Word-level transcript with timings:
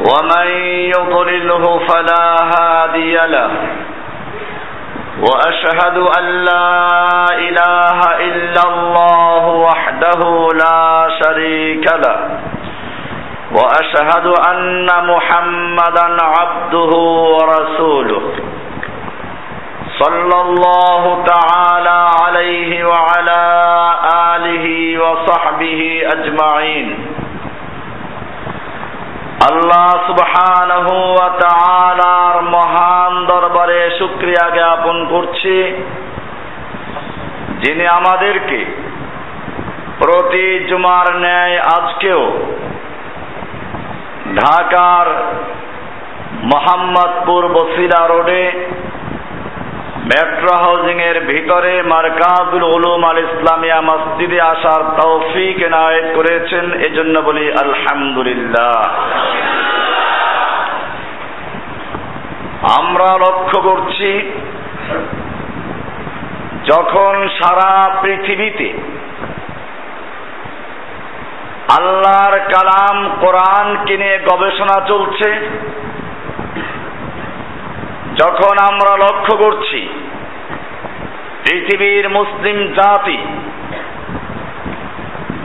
ومن 0.00 0.46
يضلله 0.96 1.78
فلا 1.88 2.36
هادي 2.56 3.14
له. 3.16 3.50
وأشهد 5.20 5.96
أن 6.18 6.24
لا 6.24 7.24
إله 7.38 7.98
إلا 8.20 8.62
الله 8.68 9.46
وحده 9.46 10.48
لا 10.54 11.08
شريك 11.24 11.92
له. 11.92 12.18
وأشهد 13.52 14.26
أن 14.50 14.86
محمدا 15.06 16.16
عبده 16.22 16.92
ورسوله. 17.36 18.22
صلى 20.00 20.40
الله 20.40 21.24
تعالى 21.24 22.08
عليه 22.24 22.84
وعلى 22.84 23.42
آله 24.34 24.66
وصحبه 25.04 26.02
أجمعين. 26.12 27.19
আল্লাহ 29.48 29.88
সুবহানাহু 30.06 30.94
মহান 32.50 33.12
দরবারে 33.26 33.80
শুক্রিয়া 33.98 34.44
জ্ঞাপন 34.50 34.96
করছি, 35.10 35.56
যিনি 37.60 37.84
আমাদেরকে 37.86 38.60
প্রতি 39.98 40.46
জুমার 40.68 41.06
ন্যায় 41.20 41.56
আজকেও 41.76 42.22
ঢাকার 44.36 45.06
মোহাম্মদপুর 46.42 47.42
বসিলা 47.48 48.00
রোডে 48.08 48.44
মেট্রো 50.08 50.54
হাউজিং 50.64 50.96
এর 51.10 51.18
ভিতরে 51.30 51.82
মার্কাজুল 51.82 52.64
উলুম 52.76 53.02
আল 53.04 53.18
ইসলামিয়া 53.18 53.80
মসজিদে 53.80 54.40
আসার 54.40 54.82
তৌফিক 55.00 55.56
এনায়েত 55.62 56.06
করেছেন, 56.16 56.64
এজন্য 56.88 57.14
বলি 57.20 57.44
আলহামদুলিল্লাহ। 57.52 58.76
আমরা 62.78 63.08
লক্ষ্য 63.24 63.58
করছি, 63.60 64.10
যখন 66.70 67.14
সারা 67.38 67.72
পৃথিবীতে 68.02 68.68
আল্লাহর 71.78 72.36
কালাম 72.54 72.96
কোরআন 73.20 73.68
কিনে 73.86 74.18
গবেষণা 74.30 74.76
চলছে 74.86 75.28
যখন 78.20 78.54
আমরা 78.70 78.92
লক্ষ্য 78.96 79.36
করছি, 79.36 79.80
পৃথিবীর 81.44 82.08
মুসলিম 82.08 82.58
জাতি 82.72 83.18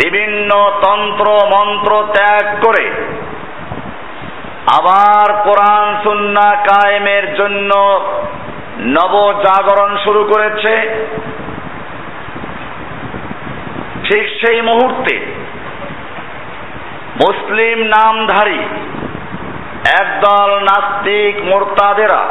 বিভিন্ন 0.03 0.49
তন্ত্র, 0.81 1.27
মন্ত্র 1.53 1.91
ত্যাগ 2.13 2.45
করে 2.65 2.85
আবার 4.77 5.27
কোরআন 5.43 5.87
সুন্না 6.03 6.47
কায়েমের 6.55 7.35
জন্য 7.35 7.71
নবজাগরণ 8.79 9.97
শুরু 10.03 10.23
করেছে। 10.23 10.73
ঠিক 14.03 14.25
সেই 14.41 14.61
মুহূর্তে 14.61 15.15
মুসলিম 17.25 17.77
নামধারী 17.87 18.59
একদল 20.01 20.59
নাস্তিক 20.59 21.45
মোরতাদেরা 21.45 22.27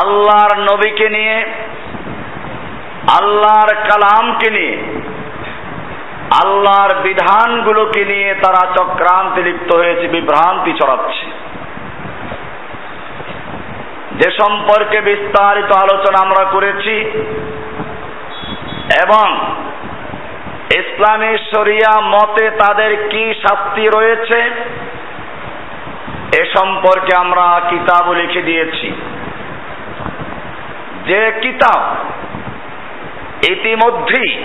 আল্লাহর 0.00 0.58
নবীকে 0.58 1.08
নিয়ে, 1.08 1.36
আল্লাহর 3.20 3.74
কালামকে 3.74 4.50
নিয়ে, 4.50 4.76
আল্লাহর 6.44 6.94
বিধানগুলোকে 6.94 8.04
নিয়ে 8.04 8.34
তারা 8.34 8.72
চক্রান্তে 8.74 9.42
লিপ্ত 9.42 9.76
হয়েছে, 9.76 10.08
বিভ্রান্তি 10.08 10.72
ছড়াচ্ছে। 10.72 11.26
যে 14.14 14.30
সম্পর্কে 14.30 15.00
বিস্তারিত 15.00 15.72
আলোচনা 15.72 16.18
আমরা 16.22 16.44
করেছি 16.44 16.94
এবং 19.04 19.26
ইসলামী 20.74 21.36
শরিয়া 21.56 22.00
মতে 22.00 22.50
তাদের 22.50 23.08
কি 23.10 23.34
শাস্তি 23.48 23.88
রয়েছে 23.94 24.50
এ 26.40 26.44
সম্পর্কে 26.58 27.16
আমরা 27.16 27.60
কিতাব 27.70 28.12
লিখে 28.12 28.42
দিয়েছি। 28.42 28.92
যে 31.06 31.32
কিতাব 31.40 31.94
ইতিমধ্যেই 33.50 34.44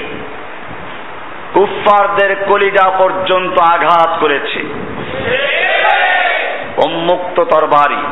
কুফফারদের 1.54 2.36
কলিজা 2.36 2.90
পর্যন্ত 2.90 3.60
আঘাত 3.60 4.20
করেছে। 4.20 4.60
উন্মুক্ত 6.86 7.44
তরবারি। 7.44 8.04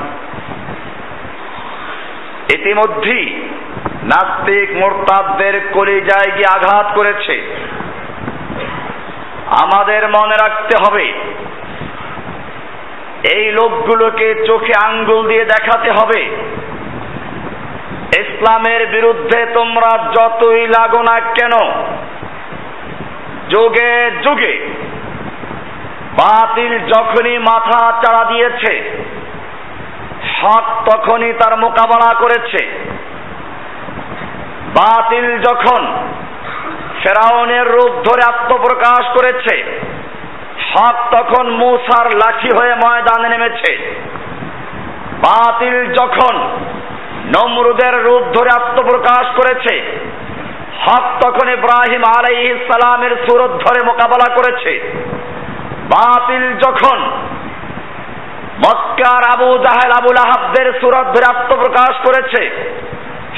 ইতিমধ্যেই 2.53 3.49
নাস্তিক 4.03 4.71
মোরতাদদের 4.77 5.69
কলিজায় 5.73 6.37
গিয়ে 6.37 6.55
আঘাত 6.55 6.95
করেছে। 6.95 7.55
আমাদের 9.63 10.07
মনে 10.07 10.35
রাখতে 10.41 10.75
হবে 10.83 11.13
এই 13.35 13.45
লোকগুলোকে 13.51 14.27
চোখে 14.47 14.73
আঙ্গুল 14.87 15.21
দিয়ে 15.27 15.45
দেখাতে 15.45 15.89
হবে। 15.91 16.21
ইসলামের 18.23 18.81
বিরুদ্ধে 18.87 19.39
তোমরা 19.53 19.91
যতই 20.15 20.63
লাগো 20.67 21.01
না 21.01 21.17
কেন, 21.37 21.53
যুগে 23.49 23.93
যুগে 24.25 24.53
বাতিল 26.19 26.73
যখনই 26.93 27.37
মাথা 27.49 27.79
চাড়া 28.03 28.23
দিয়েছে, 28.23 28.73
হক 30.37 30.65
তখনই 30.89 31.31
তার 31.33 31.53
মোকাবেলা 31.57 32.11
করেছে। 32.13 32.61
বাতিল 34.77 35.27
যখন 35.39 35.81
ফেরাউনের 37.01 37.65
রূপ 37.71 37.93
ধরে 38.07 38.23
আত্মপ্রকাশ 38.27 39.03
করেছে 39.17 39.55
হক 40.71 40.97
তখন 41.15 41.45
মূসার 41.61 42.07
লাঠি 42.21 42.49
হয়ে 42.57 42.73
ময়দানে 42.83 43.27
নেমেছে। 43.33 43.71
বাতিল 45.25 45.77
যখন 45.99 46.35
নমরুদের 47.35 47.93
রূপ 48.05 48.23
ধরে 48.35 48.49
আত্মপ্রকাশ 48.59 49.25
করেছে, 49.37 49.73
হক 50.83 51.05
তখন 51.23 51.47
ইব্রাহিম 51.57 52.03
আলাইহিস 52.17 52.59
সালামের 52.71 53.13
সুরত 53.25 53.51
ধরে 53.63 53.79
মোকাবেলা 53.89 54.27
করেছে। 54.37 54.71
বাতিল 55.93 56.43
যখন 56.63 56.97
মক্কার 58.63 59.23
আবু 59.33 59.49
জাহেল 59.65 59.91
আবুল 59.99 60.19
আহাবদের 60.25 60.67
সুরত 60.81 61.07
ধরে 61.13 61.25
আত্মপ্রকাশ 61.33 61.93
করেছে, 62.05 62.41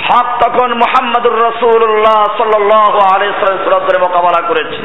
হক 0.06 0.28
তখন 0.44 0.70
মোহাম্মদুর 0.84 1.38
রসুল্লাহ 1.48 2.22
সাল্লাহ 2.40 2.94
আলাই 3.14 3.32
সুরত 3.64 3.84
ধরে 3.88 4.00
মোকাবেলা 4.06 4.42
করেছে। 4.50 4.82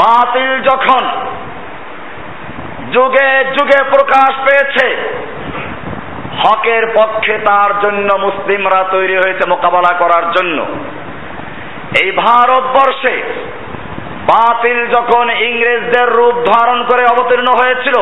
বাতিল 0.00 0.50
যখন 0.70 1.02
যুগে 2.94 3.28
যুগে 3.56 3.80
প্রকাশ 3.94 4.32
পেয়েছে, 4.46 4.86
হকের 6.42 6.84
পক্ষে 6.98 7.34
তার 7.38 7.70
জন্য 7.82 8.08
মুসলিমরা 8.26 8.80
তৈরি 8.90 9.16
হয়েছে 9.16 9.44
মোকাবেলা 9.48 9.92
করার 9.98 10.24
জন্য। 10.30 10.58
এই 12.02 12.10
ভারতবর্ষে 12.24 13.14
বাতিল 14.26 14.78
যখন 14.86 15.24
ইংরেজদের 15.48 16.08
রূপ 16.18 16.36
ধারণ 16.52 16.78
করে 16.84 17.02
অবতীর্ণ 17.04 17.48
হয়েছিল, 17.60 17.96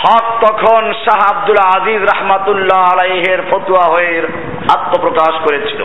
হক 0.00 0.26
তখন 0.44 0.82
শাহ 1.04 1.20
আব্দুল 1.32 1.60
আজিজ 1.76 2.00
রহমাতুল্লাহ 2.12 2.80
আলাইহের 2.92 3.40
ফতুয়া 3.50 3.84
হয়ে 3.92 4.12
আত্মপ্রকাশ 4.74 5.34
করেছিল। 5.44 5.80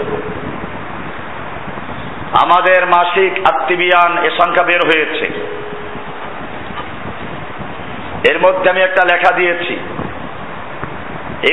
আমাদের 2.33 2.85
মাসিক 2.85 3.33
আত্মিবিয়ান 3.53 4.17
এ 4.17 4.29
সংখ্যা 4.29 4.63
বের 4.63 4.81
হয়েছে। 4.85 5.25
এর 8.29 8.39
মধ্যে 8.39 8.69
আমি 8.69 8.81
একটা 8.81 9.15
লেখা 9.15 9.35
দিয়েছি। 9.35 9.73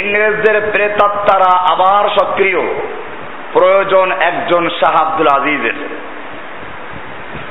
ইংরেজদের 0.01 0.71
প্রেতাত্মারা 0.75 1.59
আবার 1.73 2.09
সক্রিয়। 2.09 2.75
প্রয়োজন 3.53 4.13
একজন 4.13 4.69
শাহ 4.69 5.07
আব্দুল 5.07 5.27
আজিজের। 5.41 5.75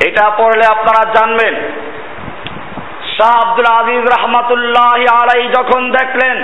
এটা 0.08 0.30
পড়লে 0.30 0.66
আপনারা 0.72 1.14
জানবেন। 1.14 1.56
শাহ 3.18 3.50
আব্দুল 3.50 3.66
আজিজ 3.80 4.04
রহমাতুল্লাহ 4.20 5.16
আলাই 5.22 5.48
যখন 5.48 5.92
দেখলেন, 5.92 6.38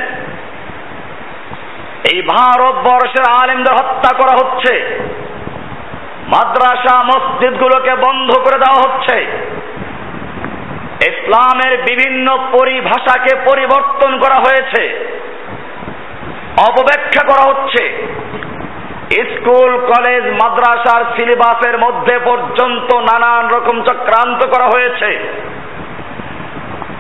এই 2.13 2.21
ভারতবর্ষের 2.21 3.25
আলেমদের 3.43 3.73
হত্যা 3.73 4.17
করা 4.17 4.33
হচ্ছে 4.35 4.99
মাদ্রাসা 6.31 7.03
মসজিদগুলোকে 7.03 7.95
বন্ধ 7.95 8.37
করে 8.37 8.59
দেওয়া 8.59 8.81
হচ্ছে। 8.81 9.17
ইসলামের 11.07 11.77
বিভিন্ন 11.77 12.37
পরিভাষাকে 12.51 13.35
পরিবর্তন 13.51 14.19
করা 14.19 14.35
হয়েছে। 14.35 14.83
অপব্যাখ্যা 16.69 17.27
করা 17.27 17.43
হচ্ছে। 17.49 17.83
স্কুল, 19.11 19.77
কলেজ, 19.77 20.23
মাদ্রাসার 20.23 21.05
সিলেবাসের 21.15 21.79
মধ্যে 21.79 22.19
পর্যন্ত 22.19 22.95
নানান 22.95 23.49
রকম 23.49 23.83
চক্রান্ত 23.83 24.47
করা 24.47 24.65
হয়েছে। 24.65 25.19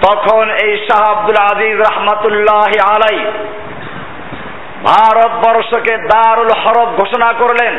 তখন 0.07 0.49
এই 0.63 0.77
শাহ 0.77 1.17
আব্দুল 1.17 1.55
আজিজ 1.55 1.79
রহমাতুল্লাহ 1.79 2.91
আলাই 2.91 3.19
ভারতবর্ষকে 4.83 5.97
দারুল 5.97 6.51
হরফ 6.63 6.89
ঘোষণা 6.89 7.33
করলেন। 7.33 7.75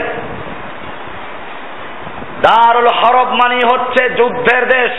দারুল 2.42 2.88
হরব 2.88 3.28
মানি 3.28 3.60
হচ্ছে 3.72 4.10
যুদ্ধের 4.10 4.68
দেশ। 4.68 4.92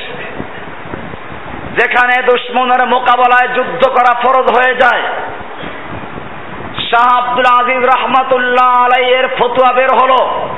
যেখানে 1.80 2.24
দুশ্মনের 2.24 2.88
মোকাবেলায় 2.88 3.56
যুদ্ধ 3.56 3.90
করা 3.90 4.14
ফরজ 4.14 4.48
হয়ে 4.58 4.76
যায়। 4.76 5.04
শাহ 6.90 7.08
আব্দুল 7.20 7.50
আজিজ 7.60 7.84
রহমাতুল্লাহ 7.86 8.84
আলাই 8.84 9.06
এর 9.06 9.28
ফতুয়া 9.28 9.74
বের 9.74 9.92
হলো। 10.04 10.50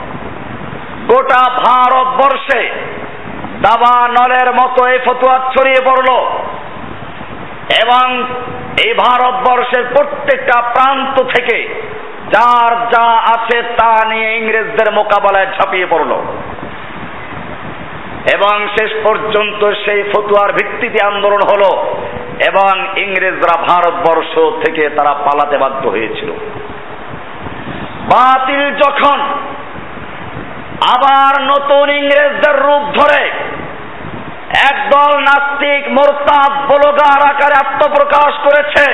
গোটা 1.07 1.49
ভারতবর্ষে 1.49 2.61
দাবা 3.61 4.07
নলের 4.07 4.53
মতো 4.53 4.87
এই 4.87 4.99
ফতুয়া 4.99 5.39
ছড়িয়ে 5.39 5.81
পড়ল। 5.85 6.09
এবং 7.83 8.23
এই 8.85 8.93
ভারতবর্ষের 8.93 9.85
প্রত্যেকটা 9.95 10.61
প্রান্ত 10.61 11.23
থেকে 11.23 11.57
যার 12.33 12.71
যা 12.89 13.05
আছে 13.11 13.61
তা 13.61 14.05
নিয়ে 14.05 14.37
ইংরেজদের 14.37 14.93
মোকাবেলায় 14.93 15.47
ঝাঁপিয়ে 15.47 15.85
পড়ল। 15.85 16.11
এবং 18.35 18.55
শেষ 18.75 18.91
পর্যন্ত 19.05 19.61
সেই 19.85 20.01
ফতুয়ার 20.11 20.51
ভিত্তিতে 20.53 20.99
আন্দোলন 21.05 21.41
হলো 21.51 21.71
এবং 22.49 22.71
ইংরেজরা 23.03 23.55
ভারতবর্ষ 23.69 24.33
থেকে 24.63 24.83
তারা 24.89 25.13
পালাতে 25.25 25.57
বাধ্য 25.57 25.83
হয়েছিল। 25.89 26.29
বাতিল 28.13 28.63
যখন 28.83 29.19
আবার 30.95 31.33
নতুন 31.51 31.85
ইংরেজদের 31.89 32.55
রূপ 32.65 32.83
ধরে 32.99 33.21
একদল 34.71 35.13
নাস্তিক 35.27 35.83
মোরতাদ 35.97 36.51
বলগার 36.69 37.21
আকারে 37.31 37.55
আত্মপ্রকাশ 37.63 38.33
করেছে, 38.45 38.85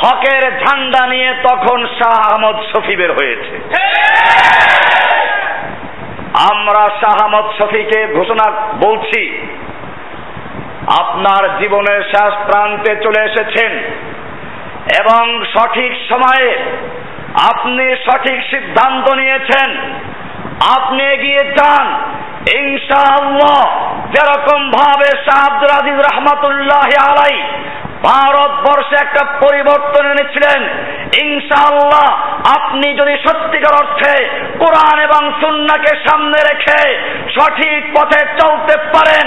হকের 0.00 0.44
ঝান্ডা 0.62 1.02
নিয়ে 1.06 1.30
তখন 1.48 1.78
শাহ 1.98 2.16
আহমদ 2.28 2.56
শফি 2.70 2.94
বের 2.96 3.12
হয়েছে। 3.12 3.54
আমরা 6.48 6.82
শাহামত 7.00 7.46
শফিকে 7.58 8.00
ঘোষণা 8.14 8.46
বলছি, 8.84 9.22
আপনার 11.00 11.42
জীবনের 11.60 12.00
শেষ 12.02 12.32
প্রান্তে 12.48 12.92
চলে 13.02 13.20
এসেছেন 13.24 13.72
এবং 15.00 15.22
সঠিক 15.54 15.92
সময়ে 16.08 16.48
আপনি 17.50 17.84
সঠিক 18.06 18.38
সিদ্ধান্ত 18.50 19.06
নিয়েছেন। 19.14 19.68
আপনি 20.60 21.02
এগিয়ে 21.04 21.42
যান। 21.58 21.86
ইনশাআল্লাহ, 22.58 23.62
যেরকম 24.14 24.70
ভাবে 24.70 25.10
শাহ 25.26 25.64
আজিজ 25.78 25.98
রহমতুল্লাহ 26.00 26.88
আলাই 27.10 27.34
ভারতবর্ষে 28.02 28.96
একটা 29.00 29.22
পরিবর্তন 29.40 30.06
এনেছিলেন, 30.06 30.60
ইনশাআল্লাহ 31.24 32.08
আপনি 32.58 32.94
যদি 32.94 33.14
সত্যিকার 33.26 33.74
অর্থে 33.74 34.14
কোরআন 34.58 34.96
এবং 35.00 35.22
সুন্নাকে 35.40 35.92
সামনে 36.08 36.38
রেখে 36.50 36.80
সঠিক 37.38 37.80
পথে 37.96 38.20
চলতে 38.40 38.74
পারেন, 38.76 39.24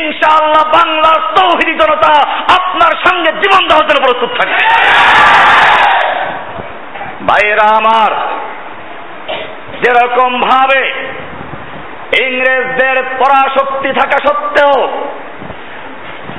ইনশাআল্লাহ 0.00 0.64
বাংলার 0.78 1.18
তৌহিদি 1.36 1.74
জনতা 1.78 2.12
আপনার 2.54 2.92
সঙ্গে 3.06 3.30
জীবন 3.32 3.62
দেওয়ার 3.68 3.86
জন্য 3.88 4.00
প্রস্তুত 4.06 4.30
থাকবে। 4.38 4.62
ভাইয়েরা 7.26 7.66
আমার 7.76 8.10
যেরকম 9.84 10.40
ভাবে 10.40 10.82
ইংরেজদের 12.24 12.96
পরাশক্তি 13.18 13.88
থাকা 13.88 14.18
সত্ত্বেও 14.28 14.76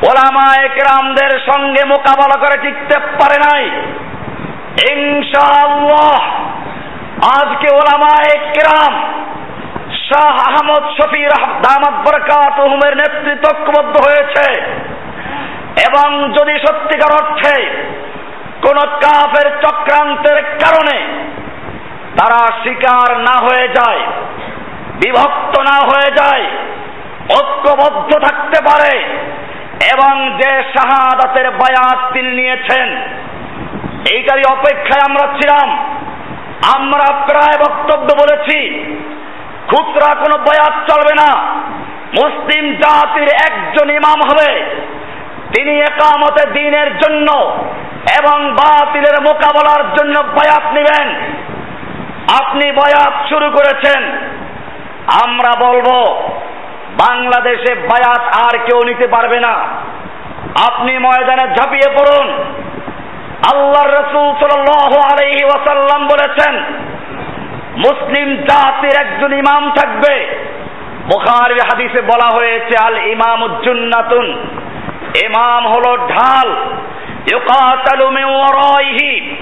ওলামা 0.09 0.47
একরামদের 0.63 1.31
সঙ্গে 1.39 1.81
মোকাবেলা 1.88 2.38
করে 2.39 2.57
টিকতে 2.62 3.00
পারে 3.00 3.38
নাই। 3.45 3.65
ইনশাআল্লাহ 4.95 6.21
আজকে 7.39 7.68
ওলামা 7.74 8.13
একরাম 8.36 8.94
শাহ 10.09 10.36
আহমদ 10.50 10.83
শফির 10.97 11.31
দামাত 11.62 11.95
বরকাত 12.06 12.59
হুমের 12.59 12.94
ঐক্যবদ্ধ 13.50 13.95
হয়েছে 14.06 14.62
এবং 15.88 16.09
যদি 16.33 16.56
সত্যিকার 16.59 17.12
অর্থে 17.21 17.56
কোন 18.62 18.77
কাফের 19.01 19.47
চক্রান্তের 19.62 20.44
কারণে 20.44 20.97
তারা 22.18 22.42
শিকার 22.64 23.10
না 23.20 23.36
হয়ে 23.46 23.68
যায়, 23.78 24.02
বিভক্ত 25.02 25.54
না 25.60 25.78
হয়ে 25.90 26.10
যায়, 26.20 26.46
ঐক্যবদ্ধ 27.40 28.12
থাকতে 28.20 28.60
পারে, 28.70 28.94
এবং 29.94 30.14
যে 30.40 30.52
শাহাদাতের 30.74 31.48
বায়াত 31.52 32.00
তিনি 32.14 32.32
নিয়েছেন, 32.32 32.88
এইটারই 34.14 34.46
অপেক্ষায় 34.56 35.06
আমরা 35.10 35.26
ছিলাম। 35.38 35.68
আমরা 36.76 37.08
প্রায় 37.30 37.58
বক্তব্য 37.66 38.08
বলেছি, 38.22 38.60
খুচরা 39.70 40.12
কোনো 40.16 40.36
বয়াত 40.48 40.76
চলবে 40.90 41.14
না, 41.22 41.32
মুসলিম 42.20 42.66
জাতির 42.82 43.30
একজন 43.48 43.88
ইমাম 43.90 44.20
হবে, 44.30 44.52
তিনি 45.54 45.74
একামতে 45.82 46.44
দিনের 46.52 46.90
জন্য 46.98 47.28
এবং 48.20 48.38
বাতিলের 48.60 49.18
মোকাবেলার 49.28 49.84
জন্য 49.98 50.16
বয়াত 50.38 50.66
নেবেন। 50.74 51.08
আপনি 52.42 52.72
বয়াত 52.72 53.30
শুরু 53.30 53.51
করেছেন। 53.51 54.04
আমরা 55.25 55.69
বলব, 55.69 55.94
বাংলাদেশে 56.98 57.75
বায়াত 57.75 58.22
আর 58.22 58.57
কেউ 58.57 58.83
নিতে 58.86 59.07
পারবে 59.07 59.39
না। 59.39 59.54
আপনি 60.68 60.98
ময়দানে 60.98 61.56
ঝাঁপিয়ে 61.56 61.94
পড়ুন। 61.94 62.30
আল্লাহর 63.54 63.92
রসুল 63.92 64.59
আলাইহি 64.90 65.44
ওয়াসাল্লাম 65.44 66.07
বলেছেন, 66.07 66.64
মুসলিম 67.78 68.35
জাতির 68.35 68.92
একজন 69.00 69.33
ইমাম 69.33 69.71
থাকবে। 69.71 70.45
বুখারী 71.14 71.54
হাদিসে 71.54 72.02
বলা 72.02 72.35
হয়েছে, 72.35 72.85
আল 72.85 72.97
ইমাম 72.97 73.44
উজ্জুন্নাতুন 73.44 74.26
ইমাম 75.26 75.68
হলো 75.68 75.97
ঢাল। 75.97 76.56
ইউকাতালু 77.31 78.06
ওয়ারাইহি। 78.06 79.35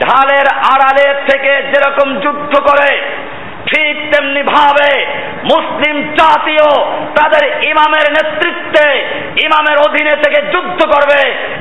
ঢালের 0.00 0.46
আড়ালে 0.72 1.06
থেকে 1.28 1.52
যেরকম 1.72 2.08
যুদ্ধ 2.20 2.52
করে 2.60 2.90
ঠিক 3.66 3.94
তেমনি 4.12 4.42
ভাবে 4.42 4.90
মুসলিম 5.52 5.96
জাতীয় 6.14 6.66
তাদের 7.14 7.44
ইমামের 7.46 8.06
নেতৃত্বে, 8.12 8.86
ইমামের 9.44 9.78
অধীনে 9.88 10.14
থেকে 10.22 10.46
যুদ্ধ 10.46 10.80
করবে 10.84 11.20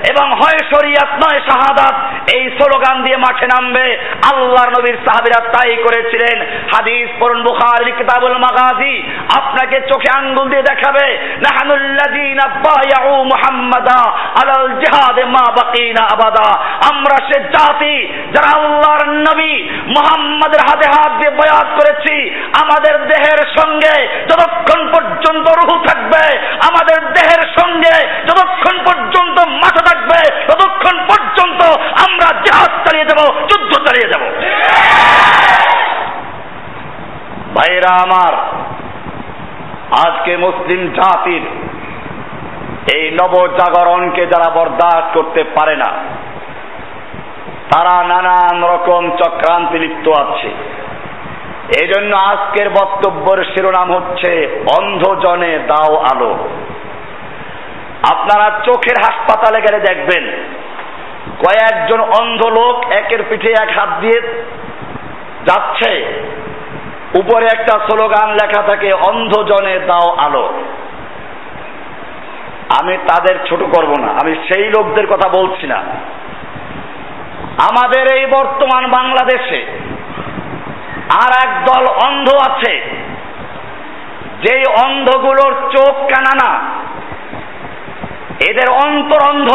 এবং 0.10 0.28
হয় 0.30 0.60
শরিয়াত, 0.74 1.12
নয় 1.16 1.40
শাহাদাত 1.40 1.96
এই 2.36 2.50
স্লোগান 2.50 3.04
দিয়ে 3.04 3.18
মাঠে 3.18 3.46
নামবে। 3.46 3.98
আল্লাহর 4.34 4.70
নবীর 4.70 4.98
সাহাবিরা 5.06 5.40
তাই 5.50 5.76
করেছিলেন। 5.76 6.42
হাদিস 6.74 7.10
পড়ুন 7.20 7.44
বুখারী, 7.44 7.92
কিতাবুল 7.92 8.38
মাগাজি। 8.38 9.04
আপনাকে 9.38 9.82
চোখে 9.82 10.12
আঙ্গুল 10.18 10.50
দিয়ে 10.50 10.62
দেখাবে, 10.62 11.06
নাহানুল্লাযিনা 11.38 12.46
বায়াউ 12.48 13.24
মুহাম্মাদা 13.24 14.02
আলাল 14.42 14.70
জিহাদে 14.80 15.24
মা 15.26 15.46
বাকিনা 15.52 16.04
আবাদা। 16.04 16.50
আমরা 16.92 17.18
সে 17.28 17.40
জাতি 17.40 17.96
যারা 18.34 18.50
আল্লাহর 18.60 19.10
নবী 19.10 19.54
মুহাম্মাদের 19.88 20.60
হাতে 20.60 20.88
হাত 20.96 21.12
দিয়ে 21.12 21.30
বয়াত 21.30 21.68
করেছি, 21.96 22.16
আমাদের 22.62 22.96
দেহের 23.12 23.42
সঙ্গে 23.58 23.96
যতক্ষণ 24.30 24.82
পর্যন্ত 24.94 25.46
রুহু 25.60 25.76
থাকবে, 25.88 26.24
আমাদের 26.68 27.00
দেহের 27.16 27.44
সঙ্গে 27.58 27.96
যতক্ষণ 28.28 28.76
পর্যন্ত 28.88 29.38
মাথা 29.64 29.82
থাকবে, 29.90 30.20
ততক্ষণ 30.50 30.96
পর্যন্ত 31.10 31.62
আমরা 32.06 32.28
জাহাজ 32.46 32.72
চালিয়ে 32.86 33.10
যাব, 33.10 33.20
যুদ্ধ 33.50 33.72
চালিয়ে 33.86 34.12
যাব। 34.12 34.24
ভাইরা 37.56 37.92
আমার, 38.06 38.34
আজকে 40.06 40.32
মুসলিম 40.38 40.82
জাতির 40.98 41.44
এই 42.96 43.04
নবজাগরণকে 43.20 44.24
যারা 44.34 44.50
বরদাস্ত 44.56 45.14
করতে 45.16 45.42
পারে 45.56 45.76
না, 45.84 45.90
তারা 47.72 47.96
নানান 48.04 48.58
রকম 48.74 49.04
চক্রান্তি 49.22 49.78
লিপ্ত 49.84 50.06
আছে। 50.24 50.50
এই 51.82 51.88
জন্য 51.88 52.16
আজকের 52.16 52.70
বক্তব্যের 52.70 53.46
শিরোনাম 53.46 53.92
হচ্ছে, 53.96 54.32
অন্ধজনে 54.78 55.60
দাও 55.68 55.96
আলো। 55.98 56.32
আপনারা 58.12 58.48
চোখের 58.66 58.98
হাসপাতালে 59.06 59.62
গেলে 59.62 59.80
দেখবেন, 59.80 60.24
কয়েকজন 61.44 62.00
অন্ধ 62.02 62.46
লোক 62.46 62.92
একের 62.92 63.24
পিঠে 63.30 63.52
এক 63.52 63.70
হাত 63.80 63.90
দিয়ে 64.00 64.20
যাচ্ছে। 65.46 65.92
উপরে 67.20 67.46
একটা 67.46 67.80
স্লোগান 67.80 68.30
লেখা 68.32 68.62
থাকে, 68.62 68.94
অন্ধজনে 68.94 69.80
দাও 69.80 70.08
আলো। 70.18 70.46
আমি 72.82 72.98
তাদের 72.98 73.36
ছোট 73.50 73.60
করব 73.60 73.92
না, 74.02 74.08
আমি 74.08 74.36
সেই 74.48 74.66
লোকদের 74.70 75.08
কথা 75.08 75.30
বলছি 75.30 75.68
না। 75.68 75.80
আমাদের 77.70 78.06
এই 78.18 78.26
বর্তমান 78.26 78.84
বাংলাদেশে 78.92 79.85
আর 81.10 81.50
এক 81.50 81.52
দল 81.66 81.86
অন্ধ 82.06 82.28
আছে। 82.52 82.74
যেই 84.44 84.64
অন্ধগুলোর 84.86 85.54
চোখ 85.72 85.96
কানা 85.96 86.34
না 86.44 86.52
এদের 88.50 88.70
অন্তর 88.86 89.30
অন্ধ। 89.30 89.50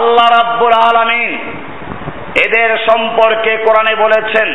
আল্লাহ 0.00 0.26
রাব্বুল 0.28 0.72
আলামিন 0.72 1.38
এদের 2.44 2.78
সম্পর্কে 2.78 3.56
কোরআনে 3.56 3.94
বলেছেন, 3.94 4.48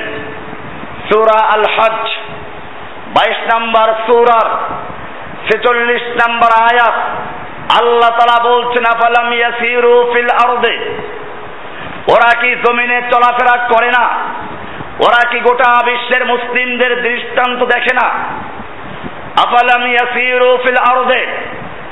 সূরা 1.10 1.46
আল 1.46 1.66
হজ 1.78 2.10
বাইশ 3.08 3.54
নাম্বার 3.54 3.94
সূরার 4.08 4.50
ছেচল্লিশ 5.48 6.02
নাম্বার 6.02 6.52
আয়াত, 6.62 6.98
আল্লাহ 7.82 8.10
তালা 8.10 8.50
বলছেন, 8.50 8.84
আফালাম 8.84 9.34
ইয়াসিরু 9.34 10.12
ফিল 10.14 10.30
আরদে? 10.46 10.78
ওরা 12.14 12.40
কি 12.42 12.56
জমিনে 12.56 13.02
চলাফেরা 13.02 13.68
করে 13.68 13.88
না? 13.88 14.06
ওরা 15.00 15.30
কি 15.30 15.40
গোটা 15.40 15.84
বিশ্বের 15.86 16.26
মুসলিমদের 16.26 17.02
দৃষ্টান্ত 17.02 17.64
দেখে 17.64 17.94
না? 17.94 18.08
আফালাম 19.46 19.88
ইয়াসিরু 19.88 20.58
ফিল 20.58 20.78
আরদে, 20.92 21.26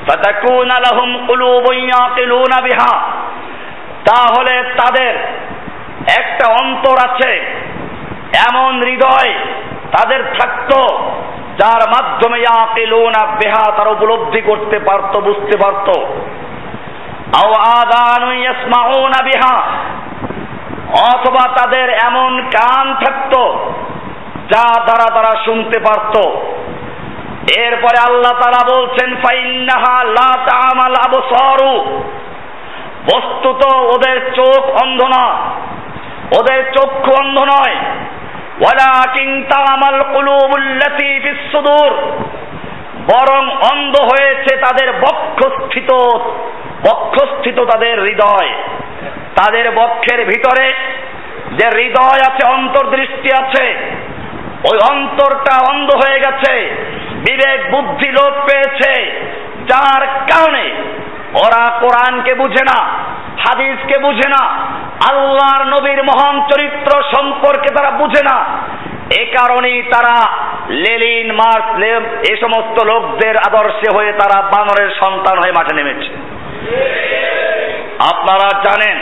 ফাতাকুনা 0.07 0.75
লাহুম 0.79 1.27
কুলুবুন 1.27 1.75
ইয়াকিলুনা 1.75 2.61
বিহা। 2.61 2.99
তাহলে 4.05 4.63
তাদের 4.63 5.15
একটা 6.19 6.45
অন্তর 6.61 6.95
আছে, 7.09 7.31
এমন 8.49 8.83
হৃদয় 8.83 9.33
তাদের 9.97 10.23
থাকতো, 10.23 11.11
যার 11.57 11.81
মাধ্যমে 11.89 12.39
ইয়াকিলুনা 12.39 13.25
বিহা 13.25 13.71
তারা 13.77 13.89
উপলব্ধি 13.89 14.41
করতে 14.41 14.79
পারত, 14.79 15.19
বুঝতে 15.19 15.57
পারত। 15.57 15.89
আও 17.41 17.49
আদানু 17.51 18.31
ইয়াসমাউনা 18.31 19.23
বিহা 19.23 19.55
অথবা 20.89 21.47
তাদের 21.57 21.89
এমন 21.89 22.41
কান 22.41 22.93
থাকতো 22.93 23.71
যা 24.49 24.83
দ্বারা 24.83 25.07
তারা 25.15 25.45
শুনতে 25.45 25.79
পারত। 25.79 26.15
এরপরে 27.57 27.97
আল্লাহ 28.09 28.31
তারা 28.31 28.79
বলছেন, 28.79 29.15
ফাইন্নাহা 29.15 30.03
লা 30.03 30.45
তামাল 30.45 30.95
বস্তুত 33.13 33.65
ওদের 33.65 34.31
চোখ 34.35 34.83
অন্ধ 34.83 35.03
না, 35.03 35.25
ওদের 36.39 36.71
চক্ষু 36.73 37.11
অন্ধ 37.19 37.37
নয়। 37.41 37.75
ওয়ালাকিন 38.61 39.43
তামাল 39.43 40.03
কুলুবুল্লাতি 40.13 41.19
ফিস 41.19 41.51
সুদূর। 41.51 41.91
বরং 43.07 43.43
অন্ধ 43.71 43.95
হয়েছে 44.01 44.57
তাদের 44.57 44.93
বক্ষস্থিত 44.93 45.91
বক্ষস্থিত 46.87 47.59
তাদের 47.59 48.01
হৃদয়। 48.01 48.51
তাদের 49.35 49.71
বক্ষের 49.71 50.25
ভিতরে 50.25 50.67
যে 51.57 51.67
হৃদয় 51.67 52.21
আছে, 52.29 52.47
অন্তর্দৃষ্টি 52.53 53.29
আছে, 53.43 53.65
ওই 54.71 54.77
অন্তরটা 54.91 55.73
অন্ধ 55.73 55.89
হয়ে 55.95 56.19
গেছে। 56.19 56.53
বিবেক, 57.19 57.71
বুদ্ধি 57.71 58.11
লোপ 58.11 58.33
পেয়েছে। 58.33 58.91
যার 59.67 60.07
কারণে 60.07 60.63
ওরা 61.33 61.63
কোরআনকে 61.79 62.33
বুঝে 62.33 62.63
না, 62.63 62.79
হাদিসকে 63.39 63.97
বুঝে 63.97 64.29
না, 64.29 64.43
আল্লাহর 65.11 65.63
নবীর 65.65 66.03
মহান 66.03 66.41
চরিত্র 66.41 67.03
সম্পর্কে 67.15 67.69
তারা 67.75 67.91
বুঝে 67.91 68.23
না। 68.23 68.37
এ 69.19 69.25
কারণেই 69.25 69.81
তারা 69.81 70.15
লেলিন, 70.69 71.31
মার্স 71.31 71.67
এ 72.29 72.35
সমস্ত 72.41 72.85
লোকদের 72.85 73.35
আদর্শে 73.47 73.89
হয়ে 73.95 74.11
তারা 74.11 74.41
বানরের 74.41 74.89
সন্তান 74.99 75.37
হয়ে 75.37 75.51
মাঠে 75.51 75.75
নেমেছে। 75.75 76.13
আপনারা 78.13 78.47
জানেন, 78.63 78.97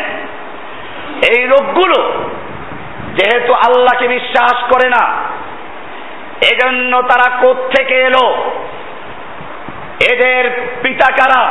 এই 1.36 1.48
লোকগুলো 1.48 2.00
যেহেতু 3.15 3.53
আল্লাহকে 3.53 4.08
বিশ্বাস 4.08 4.55
করে 4.63 4.89
না, 4.89 5.03
এজন্য 6.51 7.01
তারা 7.01 7.27
থেকে 7.77 7.96
এলো? 8.01 8.25
এদের 10.12 10.43
পিতা 10.84 11.08
কারা? 11.12 11.43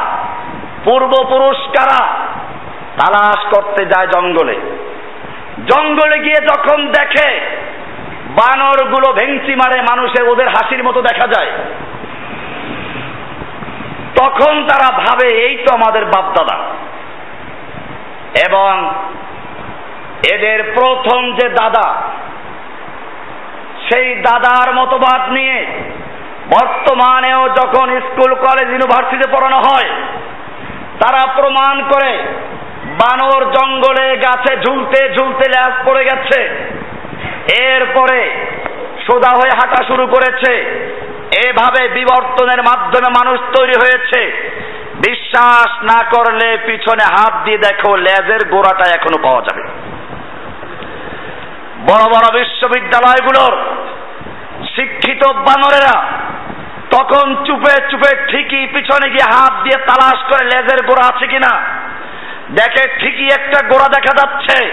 পূর্বপুরুষ 0.84 1.56
কারা? 1.56 2.02
তালাশ 2.96 3.54
করতে 3.54 3.84
যায় 3.86 4.06
জঙ্গলে। 4.06 4.54
জঙ্গলে 5.66 6.18
গিয়ে 6.18 6.40
যখন 6.46 6.86
দেখে 6.86 7.28
বানরগুলো 8.36 9.12
ভেংচি 9.12 9.54
মারে 9.54 9.82
মানুষের 9.82 10.28
ওদের 10.28 10.48
হাসির 10.48 10.84
মতো 10.84 11.02
দেখা 11.02 11.26
যায়। 11.26 11.50
তখন 14.18 14.66
তারা 14.66 14.96
ভাবে, 14.96 15.36
এই 15.36 15.56
তো 15.56 15.74
আমাদের 15.74 16.04
বাপদাদা। 16.04 16.56
এবং 18.48 18.94
এদের 20.32 20.72
প্রথম 20.74 21.34
যে 21.34 21.48
দাদা, 21.48 22.02
সেই 23.88 24.14
দাদার 24.14 24.74
মতবাদ 24.74 25.32
নিয়ে 25.32 25.66
বর্তমানেও 26.46 27.48
যখন 27.48 28.00
স্কুল, 28.00 28.34
কলেজ 28.34 28.68
ইউনিভার্সিটি 28.68 29.30
পড়ানো 29.30 29.56
হয়, 29.56 29.90
তারা 31.00 31.32
প্রমাণ 31.32 31.82
করে, 31.82 32.18
বানর 32.84 33.52
জঙ্গলে 33.52 34.16
গাছে 34.16 34.56
ঝুলতে 34.56 35.14
ঝুলতে 35.14 35.48
ল্যাস 35.48 35.88
পড়ে 35.88 36.04
গেছে। 36.04 36.72
এরপরে 37.60 38.46
সোদা 39.06 39.30
হয়ে 39.30 39.50
হাঁটা 39.50 39.84
শুরু 39.84 40.06
করেছে। 40.06 40.52
এভাবে 41.48 41.88
বিবর্তনের 41.88 42.62
মাধ্যমে 42.62 43.24
মানুষ 43.24 43.40
তৈরি 43.58 43.72
হয়েছে। 43.72 44.52
বিশ্বাস 44.96 45.82
না 45.82 46.08
করলে 46.14 46.58
পিছনে 46.66 47.04
হাত 47.04 47.44
দিয়ে 47.44 47.58
দেখো 47.58 47.96
লেজের 47.96 48.48
গোড়াটা 48.48 48.90
এখনও 48.90 49.22
পাওয়া 49.22 49.42
যাবে। 49.42 49.62
বড় 51.86 52.04
বড় 52.04 52.40
বিশ্ববিদ্যালয়গুলোর 52.40 53.54
শিক্ষিত 54.76 55.32
বানরেরা 55.32 56.04
তখন 56.90 57.44
চুপে 57.44 57.88
চুপে 57.90 58.26
ঠিকই 58.26 58.66
পিছনে 58.66 59.10
গিয়ে 59.10 59.30
হাত 59.32 59.52
দিয়ে 59.62 59.78
তালাশ 59.78 60.22
করে 60.24 60.44
লেজের 60.44 60.86
গোড়া 60.86 61.08
আছে 61.08 61.26
কিনা। 61.26 61.62
দেখে 62.50 62.98
ঠিকই 62.98 63.24
একটা 63.24 63.68
গোড়া 63.68 63.88
দেখা 63.88 64.26
যাচ্ছে। 64.26 64.72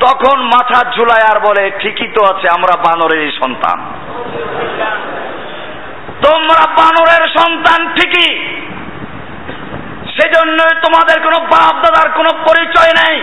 তখন 0.00 0.42
মাথা 0.42 0.90
ঝুলায় 0.90 1.34
আর 1.34 1.40
বলে, 1.40 1.70
ঠিকই 1.80 2.08
তো 2.08 2.34
আছে, 2.34 2.48
আমরা 2.56 2.82
বানরেরই 2.82 3.32
সন্তান। 3.32 3.80
তোমরা 6.26 6.66
বানরের 6.66 7.28
সন্তান 7.28 7.94
ঠিকই। 7.94 8.38
সেজন্যই 10.06 10.80
তোমাদের 10.80 11.22
কোনো 11.22 11.46
বাপ 11.46 11.74
দাদার 11.74 12.12
কোনো 12.12 12.30
পরিচয় 12.32 12.90
নেই। 12.90 13.20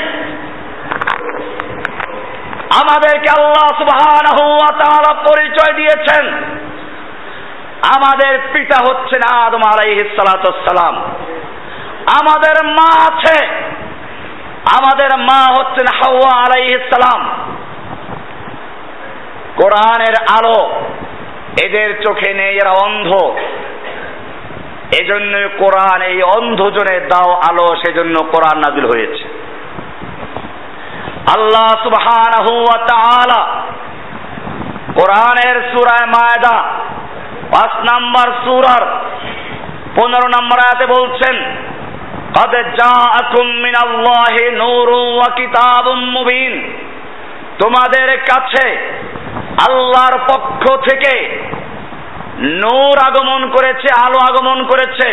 আমাদেরকে 2.81 3.41
আল্লাহ 3.41 3.77
সুবহানাহু 3.77 4.49
ওয়া 4.49 4.83
তাআলা 4.83 5.13
পরিচয় 5.13 5.73
দিয়েছেন। 5.73 6.31
আমাদের 7.95 8.39
পিতা 8.53 8.77
হচ্ছেন 8.83 9.37
আদম 9.37 9.61
আলাইহিস 9.65 10.07
সালাম। 10.15 10.95
আমাদের 12.21 12.65
মা 12.65 13.05
আছে। 13.05 13.47
আমাদের 14.77 15.17
মা 15.17 15.41
হচ্ছেন 15.59 15.87
হাওয়া 15.99 16.37
আলাইহিস 16.37 16.81
সালাম। 16.93 17.21
কোরআনের 19.55 20.15
আলো 20.37 20.81
এদের 21.65 22.03
চোখে 22.03 22.33
নেই, 22.33 22.55
এরা 22.55 22.71
অন্ধ। 22.71 23.09
এজন্য 25.01 25.49
কোরআন, 25.57 26.01
এই 26.01 26.21
অন্ধজনের 26.21 27.07
দাও 27.07 27.33
আলো, 27.33 27.75
সেজন্য 27.75 28.23
কোরআন 28.23 28.57
নাজিল 28.57 28.85
হয়েছে। 28.85 29.23
আল্লাহ 31.35 31.83
সুবহানাহু 31.83 32.65
কোরআনের 34.95 35.71
সূরায় 35.71 36.07
মায়দা, 36.07 36.57
পাঁচ 37.51 37.91
নাম্বার 37.91 38.31
সূরার 38.45 38.83
পনেরো 39.95 40.27
নম্বর 40.27 40.57
আয়াতে 40.57 40.85
বলছেন 40.85 41.55
قد 42.34 42.52
جاءكم 42.80 43.46
من 43.56 43.76
الله 43.86 44.34
نور 44.56 44.88
وكتاب 45.20 45.86
مبين 46.16 46.54
তোমাদের 47.62 48.08
কাছে 48.30 48.66
আল্লাহর 49.66 50.16
পক্ষ 50.30 50.62
থেকে 50.88 51.14
নূর 52.62 52.96
আগমন 53.08 53.42
করেছে 53.50 53.88
আলো 54.04 54.18
আগমন 54.30 54.58
করেছে 54.62 55.08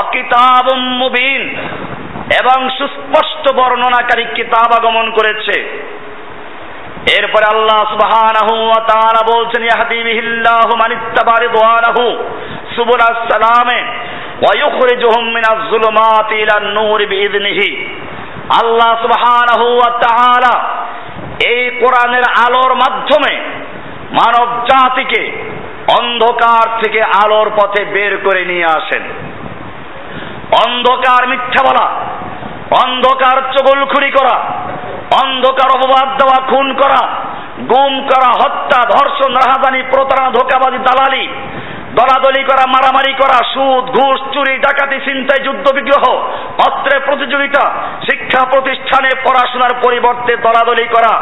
অকিতাব 0.00 0.66
মুবিন 1.00 1.42
এবং 2.40 2.58
সুস্পষ্ট 2.78 3.44
বর্ণনাকারী 3.52 4.24
কিতাব 4.34 4.70
আগমন 4.72 5.06
করেছে 5.10 5.56
এরপরে 7.16 7.46
আল্লাহ 7.54 7.80
সুবহানাহু 7.92 8.54
ওয়া 8.66 8.80
তাআলা 8.90 9.22
বলছেন 9.32 9.62
ইয়াহদি 9.64 9.98
বিহিল্লাহু 10.04 10.72
মান 10.76 10.90
ইত্তাবা 10.92 11.36
ইলান 16.37 16.67
নূর 16.79 17.01
আল্লাহ 18.61 18.91
সুবহানাহু 19.01 19.67
ওয়া 19.75 19.91
তাআলা 19.99 20.55
এই 21.47 21.69
কোরআনের 21.79 22.25
আলোর 22.47 22.75
মাধ্যমে 22.75 23.33
মানব 24.11 24.47
জাতিকে 24.65 25.51
অন্ধকার 25.99 26.83
থেকে 26.83 27.01
আলোর 27.03 27.49
পথে 27.49 27.85
বের 27.85 28.17
করে 28.17 28.45
নিয়ে 28.45 28.65
আসেন। 28.65 29.03
অন্ধকার 30.65 31.27
মিথ্যা 31.27 31.61
বলা, 31.63 31.87
অন্ধকার 32.83 33.37
চগলখুরি 33.51 34.11
করা, 34.11 34.35
অন্ধকার 35.23 35.69
অপবাদ 35.77 36.07
দেওয়া, 36.17 36.47
খুন 36.47 36.73
করা, 36.73 37.07
গুম 37.69 37.93
করা, 38.01 38.29
হত্যা, 38.43 38.79
ধর্ষণ, 38.85 39.33
রাহাজানি, 39.33 39.83
প্রতারণা, 39.83 40.31
ধোকাবাজি, 40.31 40.77
দালালি 40.77 41.27
দলাদলি 41.97 42.43
করা, 42.43 42.63
মারামারি 42.75 43.13
করা, 43.21 43.37
সুদ, 43.53 43.85
ঘুষ, 43.97 44.19
চুরি, 44.33 44.53
ডাকাতি 44.57 44.97
চিন্তায় 45.07 45.43
যুদ্ধ, 45.45 45.65
বিগ্রহ 45.77 46.03
অস্ত্রের 46.67 47.01
প্রতিযোগিতা, 47.07 47.63
শিক্ষা 48.07 48.41
প্রতিষ্ঠানে 48.53 49.09
পড়াশোনার 49.25 49.73
পরিবর্তে 49.83 50.33
দলাদলি 50.45 50.87
করা 50.95 51.13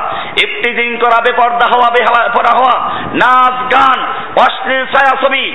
ইফটিজিং 0.45 0.89
করা, 0.97 1.17
বেপর্দা 1.25 1.67
হওয়া, 1.73 1.89
বেহালা 1.95 2.53
হওয়া, 2.59 2.75
নাচ, 3.21 3.55
গান, 3.73 3.99
অশ্লীল 4.45 4.83
ছায়াছবি 4.93 5.45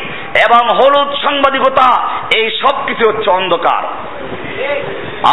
এবং 0.47 0.63
হলুদ 0.79 1.11
সাংবাদিকতা, 1.25 1.89
এই 2.39 2.47
সব 2.63 2.77
কিছু 2.87 3.05
হচ্ছে 3.11 3.29
অন্ধকার। 3.31 3.83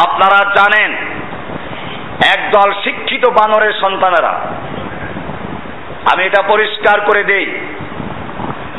আপনারা 0.05 0.39
জানেন, 0.57 0.91
একদল 2.35 2.69
শিক্ষিত 2.83 3.23
বানরের 3.37 3.73
সন্তানেরা, 3.81 4.33
আমি 6.11 6.21
এটা 6.23 6.41
পরিষ্কার 6.47 6.97
করে 7.01 7.23
দেই 7.23 7.47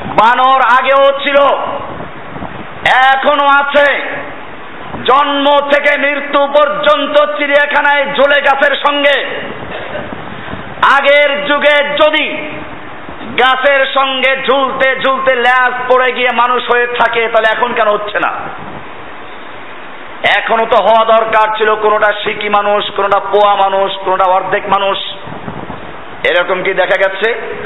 বানর 0.04 0.60
আগেও 0.78 1.04
ছিল 1.18 1.38
এখনও 3.14 3.46
আছে। 3.46 3.86
জন্ম 5.04 5.46
থেকে 5.68 5.98
মৃত্যু 5.98 6.46
পর্যন্ত 6.46 7.24
চিড়িয়াখানায় 7.38 8.04
ঝুলে 8.04 8.40
গাছের 8.40 8.76
সঙ্গে। 8.76 9.24
আগের 10.98 11.46
যুগে 11.46 11.76
যদি 11.94 12.26
গাছের 13.38 13.86
সঙ্গে 13.94 14.36
ঝুলতে 14.36 15.00
ঝুলতে 15.00 15.34
ল্যাস 15.34 15.92
পড়ে 15.92 16.12
গিয়ে 16.12 16.28
মানুষ 16.34 16.62
হয়ে 16.74 16.86
থাকে, 16.86 17.28
তাহলে 17.28 17.48
এখন 17.56 17.74
কেন 17.74 17.88
হচ্ছে 17.88 18.18
না? 18.18 18.32
এখনও 20.38 20.66
তো 20.66 20.76
হওয়া 20.82 21.04
দরকার 21.04 21.56
ছিল, 21.56 21.74
কোনোটা 21.74 22.12
সিকি 22.24 22.48
মানুষ, 22.48 22.90
কোনোটা 22.96 23.20
পোয়া 23.20 23.54
মানুষ, 23.56 23.92
কোনোটা 24.04 24.24
অর্ধেক 24.24 24.66
মানুষ। 24.66 24.98
এরকম 26.30 26.62
কি 26.62 26.74
দেখা 26.74 27.08
গেছে? 27.08 27.56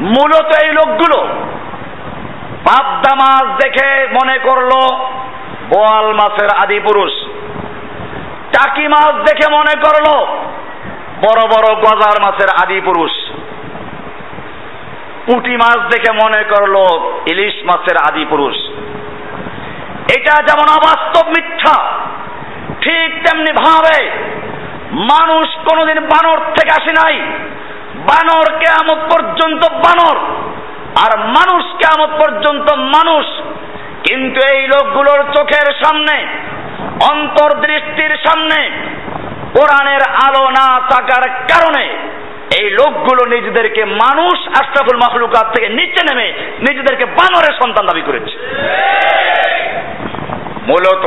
মূলত 0.00 0.50
এই 0.64 0.72
লোকগুলো 0.72 1.18
পাবদা 2.66 3.14
মাছ 3.14 3.46
দেখে 3.62 4.06
মনে 4.12 4.38
করল 4.38 4.70
বোয়াল 5.68 6.14
মাছের 6.14 6.50
আদি 6.62 6.80
পুরুষ। 6.80 7.12
টাকি 8.52 8.88
মাছ 8.88 9.14
দেখে 9.14 9.46
মনে 9.52 9.74
করল 9.80 10.06
বড় 11.24 11.42
বড় 11.46 11.74
গজার 11.74 12.22
মাছের 12.22 12.50
আদি 12.62 12.80
পুরুষ। 12.80 13.10
পুঁটি 15.26 15.56
মাছ 15.56 15.80
দেখে 15.92 16.12
মনে 16.12 16.42
করল 16.42 16.76
ইলিশ 17.30 17.54
মাছের 17.64 17.96
আদি 18.08 18.24
পুরুষ। 18.24 18.56
এটা 20.16 20.34
যেমন 20.42 20.68
অবাস্তব 20.78 21.26
মিথ্যা, 21.28 21.76
ঠিক 22.80 23.10
তেমনি 23.24 23.52
ভাবে 23.52 24.10
মানুষ 24.92 25.48
কোনোদিন 25.68 26.00
বানর 26.00 26.38
থেকে 26.38 26.70
আসে 26.70 26.92
নাই। 26.92 27.20
বানর 28.08 28.46
কেয়ামত 28.60 29.00
পর্যন্ত 29.12 29.62
বানর, 29.84 30.18
আর 31.04 31.18
মানুষ 31.18 31.62
কেয়ামত 31.80 32.12
পর্যন্ত 32.22 32.74
মানুষ। 32.96 33.26
কিন্তু 34.06 34.40
এই 34.54 34.62
লোকগুলোর 34.66 35.20
চোখের 35.34 35.68
সামনে, 35.84 36.16
অন্তর্দৃষ্টির 37.10 38.14
সামনে, 38.26 38.58
কোরআনের 39.56 40.02
আলো 40.26 40.44
না 40.50 40.66
থাকার 40.90 41.24
কারণে 41.52 41.84
এই 42.60 42.70
লোকগুলো 42.70 43.22
নিজেদেরকে 43.30 43.84
মানুষ 43.84 44.36
আশরাফুল 44.60 44.96
মাহলুকাত 44.96 45.46
থেকে 45.54 45.68
নিচে 45.68 46.02
নেমে 46.08 46.28
নিজেদেরকে 46.68 47.04
বানরের 47.04 47.54
সন্তান 47.62 47.86
দাবি 47.86 48.02
করেছে। 48.02 48.34
মূলত 50.62 51.04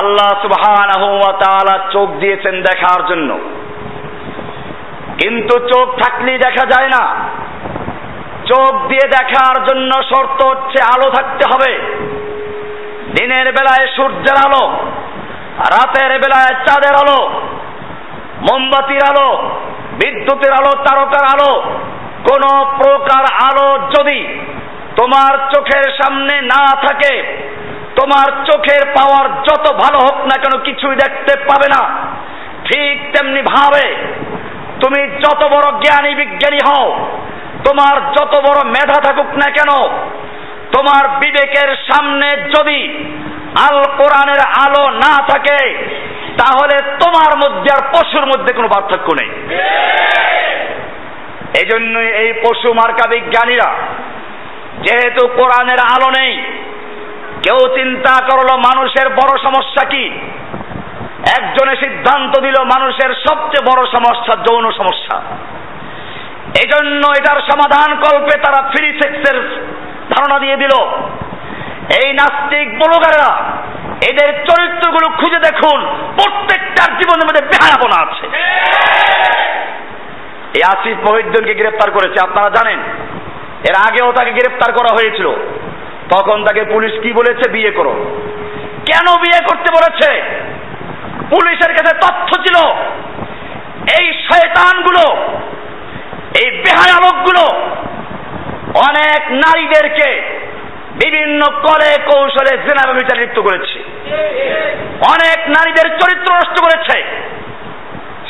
আল্লাহ 0.00 0.30
সুবহানাহু 0.42 1.08
ওয়া 1.16 1.32
তাআলা 1.32 1.74
চোখ 1.92 2.08
দিয়েছেন 2.20 2.62
দেখার 2.62 3.00
জন্য। 3.06 3.30
কিন্তু 5.20 5.54
চোখ 5.58 5.86
থাকলেই 6.02 6.38
দেখা 6.38 6.64
যায় 6.66 6.88
না। 6.88 7.02
চোখ 8.46 8.72
দিয়ে 8.88 9.06
দেখার 9.08 9.56
জন্য 9.64 9.90
শর্ত 10.02 10.42
হচ্ছে 10.42 10.78
আলো 10.94 11.10
থাকতে 11.10 11.44
হবে। 11.52 11.72
দিনের 13.14 13.46
বেলায় 13.52 13.86
সূর্যের 13.96 14.38
আলো, 14.46 14.64
রাতের 15.70 16.12
বেলায় 16.18 16.54
চাঁদের 16.66 16.94
আলো, 16.94 17.20
মোমবাতির 18.50 19.02
আলো, 19.10 19.28
বিদ্যুতের 19.92 20.52
আলো, 20.52 20.72
তারকার 20.84 21.24
আলো, 21.34 21.52
কোন 22.28 22.42
প্রকার 22.78 23.24
আলো 23.50 23.68
যদি 23.98 24.18
তোমার 24.96 25.38
চোখের 25.54 25.92
সামনে 26.02 26.40
না 26.42 26.62
থাকে, 26.88 27.14
তোমার 28.00 28.28
চোখের 28.52 28.82
পাওয়ার 28.86 29.26
যত 29.42 29.72
ভালো 29.72 29.98
হোক 29.98 30.18
না 30.20 30.36
কেন 30.42 30.60
কিছুই 30.60 30.96
দেখতে 30.96 31.32
পাবে 31.36 31.68
না। 31.68 31.82
ঠিক 32.64 32.96
তেমনি 33.12 33.42
ভাবে 33.42 33.86
তুমি 34.80 35.00
যত 35.24 35.42
বড় 35.54 35.66
জ্ঞানী 35.84 36.12
বিজ্ঞানী 36.14 36.60
হও, 36.68 36.86
তোমার 37.66 37.94
যত 38.16 38.34
বড় 38.46 38.60
মেধা 38.74 38.98
থাকুক 39.06 39.30
না 39.42 39.48
কেন, 39.56 39.70
তোমার 40.74 41.04
বিবেকের 41.20 41.70
সামনে 41.88 42.28
যদি 42.54 42.78
আল 43.66 43.76
কোরআনের 44.00 44.40
আলো 44.64 44.84
না 45.04 45.14
থাকে, 45.30 45.60
তাহলে 46.40 46.76
তোমার 47.02 47.32
মধ্যে 47.42 47.68
আর 47.76 47.82
পশুর 47.94 48.24
মধ্যে 48.26 48.52
কোনো 48.52 48.68
পার্থক্য 48.68 49.08
নেই। 49.20 49.30
এই 51.60 51.66
জন্যই 51.70 52.08
এই 52.22 52.30
পশু 52.42 52.68
মার্কা 52.72 53.06
বিজ্ঞানীরা, 53.10 53.70
যেহেতু 54.84 55.22
কোরআনের 55.38 55.80
আলো 55.94 56.08
নেই, 56.18 56.32
কেউ 57.44 57.58
চিন্তা 57.76 58.14
করল 58.28 58.48
মানুষের 58.68 59.08
বড় 59.20 59.32
সমস্যা 59.46 59.82
কি? 59.84 60.04
একজনে 61.38 61.76
সিদ্ধান্ত 61.76 62.40
দিল 62.40 62.54
মানুষের 62.64 63.14
সবচেয়ে 63.28 63.72
বড় 63.72 63.86
সমস্যা 63.86 64.34
যৌন 64.36 64.70
সমস্যা। 64.70 65.20
এজন্য 66.62 67.02
এটার 67.18 67.40
সমাধান 67.40 67.96
কল্পে 67.96 68.38
তারা 68.38 68.68
ফ্রি 68.68 69.00
সেক্সের 69.02 69.40
ধারণা 70.10 70.38
দিয়ে 70.38 70.56
দিল। 70.56 70.84
এই 72.04 72.12
নাস্তিক 72.12 72.78
ব্লগাররা, 72.78 73.36
এদের 74.10 74.44
চরিত্রগুলো 74.44 75.16
খুঁজে 75.16 75.38
দেখুন, 75.38 75.86
প্রত্যেকটার 76.16 76.96
জীবনের 76.96 77.26
মধ্যে 77.26 77.46
বেহায়াপনা 77.46 78.10
আছে। 78.10 78.36
এই 80.54 80.62
আসিফ 80.62 81.10
মহিদ্দিনকে 81.10 81.54
গ্রেপ্তার 81.54 81.90
করেছে, 81.90 82.14
আপনারা 82.22 82.50
জানেন। 82.50 82.78
এর 83.68 83.74
আগেও 83.88 84.12
তাকে 84.12 84.30
গ্রেপ্তার 84.30 84.72
করা 84.72 84.94
হয়েছিল। 84.94 85.28
তখন 86.10 86.44
তাকে 86.44 86.64
পুলিশ 86.64 86.92
কি 87.02 87.12
বলেছে? 87.12 87.50
বিয়ে 87.50 87.70
করো। 87.70 87.90
কেন 88.86 89.14
বিয়ে 89.14 89.38
করতে 89.44 89.72
বলেছে? 89.72 90.40
পুলিশের 91.30 91.74
কাছে 91.74 91.94
তথ্য 91.96 92.42
ছিল, 92.42 92.68
এই 94.00 94.12
শয়তানগুলো, 94.12 95.16
এই 96.40 96.50
বেহায়ালোকগুলো 96.50 97.44
অনেক 98.88 99.32
নারীদেরকে 99.32 100.40
বিভিন্ন 100.92 101.40
কলে 101.62 102.02
কৌশলে 102.02 102.58
জেনাবে 102.58 103.16
লিপ্ত 103.16 103.40
করেছে। 103.40 103.78
অনেক 105.10 105.48
নারীদের 105.48 105.98
চরিত্র 105.98 106.34
নষ্ট 106.34 106.60
করেছে। 106.60 107.04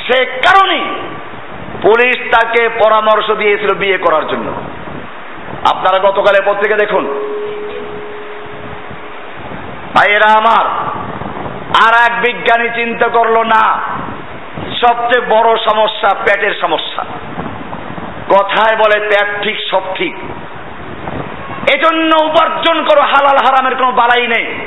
সে 0.06 0.24
কারণেই 0.24 0.84
পুলিশ 1.82 2.16
তাকে 2.16 2.68
পরামর্শ 2.68 3.30
দিয়েছিল 3.30 3.74
বিয়ে 3.74 3.98
করার 3.98 4.28
জন্য। 4.28 4.52
আপনারা 5.70 5.98
গতকালে 5.98 6.42
পত্রিকা 6.46 6.76
দেখুন। 6.76 7.04
ভাইয়েরা 9.94 10.32
আমার 10.32 10.89
আর 11.70 12.12
এক 12.12 12.20
বিজ্ঞানী 12.20 12.68
চিন্তা 12.68 13.09
করল, 13.09 13.38
না, 13.38 13.80
সবচেয়ে 14.70 15.26
বড় 15.30 15.56
সমস্যা 15.56 16.09
পেটের 16.16 16.54
সমস্যা। 16.61 17.04
কথায় 18.28 18.76
বলে, 18.76 19.09
পেট 19.09 19.42
ঠিক, 19.42 19.56
সব 19.70 19.83
ঠিক। 19.94 20.14
এজন্য 21.74 22.24
উপার্জন 22.24 22.85
করো, 22.85 23.00
হালাল 23.00 23.37
হারামের 23.37 23.76
কোনো 23.76 23.92
বালাই 23.92 24.26
নেই। 24.26 24.66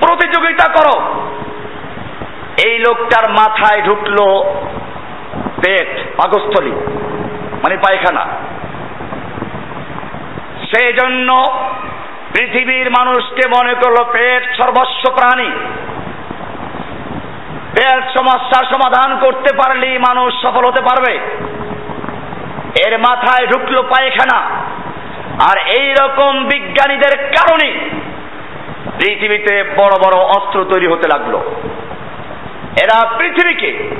প্রতিযোগিতা 0.00 0.72
করো। 0.72 1.26
এই 2.66 2.78
লোকটার 2.78 3.30
মাথায় 3.30 3.82
ঢুকলো 3.82 4.54
পেট, 5.64 6.16
পাকস্থলী 6.16 6.70
মানে 7.52 7.76
পায়খানা। 7.76 8.26
সেই 10.74 10.92
জন্য 10.92 11.32
পৃথিবীর 12.36 12.90
মানুষকে 12.90 13.48
মনে 13.48 13.74
করল 13.74 14.04
পেট 14.12 14.56
সর্বস্ব 14.56 15.12
প্রাণী। 15.12 15.50
পেট 17.74 18.18
সমস্যার 18.18 18.64
সমাধান 18.64 19.18
করতে 19.18 19.54
পারলেই 19.54 19.98
মানুষ 19.98 20.34
সফল 20.42 20.64
হতে 20.68 20.82
পারবে। 20.82 21.14
এর 22.86 22.98
মাথায় 22.98 23.46
ঢুকলো 23.46 23.82
পায়খানা। 23.82 24.40
আর 25.50 25.68
এই 25.80 25.94
রকম 26.02 26.44
বিজ্ঞানীদের 26.44 27.18
কারণে 27.18 27.72
পৃথিবীতে 28.98 29.62
বড় 29.62 29.92
বড় 30.06 30.16
অস্ত্র 30.16 30.64
তৈরি 30.64 30.86
হতে 30.86 31.08
লাগল। 31.08 31.34
এরা 32.82 33.18
পৃথিবীকে 33.18 33.90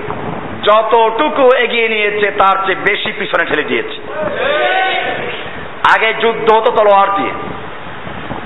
যতটুকু 0.63 1.49
এগিয়ে 1.57 1.89
নিয়েছে, 1.89 2.31
তার 2.31 2.67
চেয়ে 2.67 2.81
বেশি 2.91 3.13
পিছনে 3.13 3.45
ঠেলে 3.45 3.63
দিয়েছে। 3.63 4.01
আগে 5.97 6.15
যুদ্ধ 6.15 6.55
হতো 6.55 6.73
তলোয়ার 6.73 7.17
দিয়ে। 7.17 7.31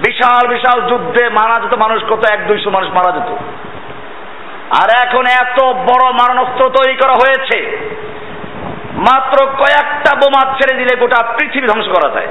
বিশাল 0.05 0.47
বিশাল 0.47 0.79
যুদ্ধে 0.81 1.29
মারা 1.29 1.61
যেত 1.61 1.75
মানুষ, 1.75 2.03
কত 2.03 2.23
এক, 2.31 2.47
দুইশো 2.47 2.71
মানুষ 2.71 2.89
মারা 2.89 3.13
যেত। 3.13 3.31
আর 4.83 4.89
এখন 5.07 5.25
এত 5.27 5.59
বড় 5.63 6.05
মারণাস্ত্র 6.13 6.71
তৈরি 6.71 6.97
করা 6.97 7.13
হয়েছে, 7.13 7.59
মাত্র 9.09 9.47
কয়েকটা 9.47 10.13
বোমা 10.17 10.43
ছেড়ে 10.53 10.75
দিলে 10.79 10.97
গোটা 10.97 11.19
পৃথিবী 11.39 11.67
ধ্বংস 11.67 11.89
করা 11.89 12.09
যায়। 12.15 12.27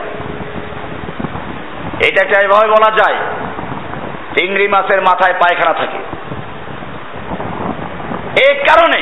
এটাকে 2.08 2.46
এভাবে 2.46 2.68
বলা 2.68 2.92
যায়, 2.92 3.18
চিংড়ি 4.36 4.68
মাছের 4.68 5.02
মাথায় 5.02 5.34
পায়খানা 5.34 5.74
থাকে। 5.74 6.00
এই 8.48 8.56
কারণে 8.56 9.00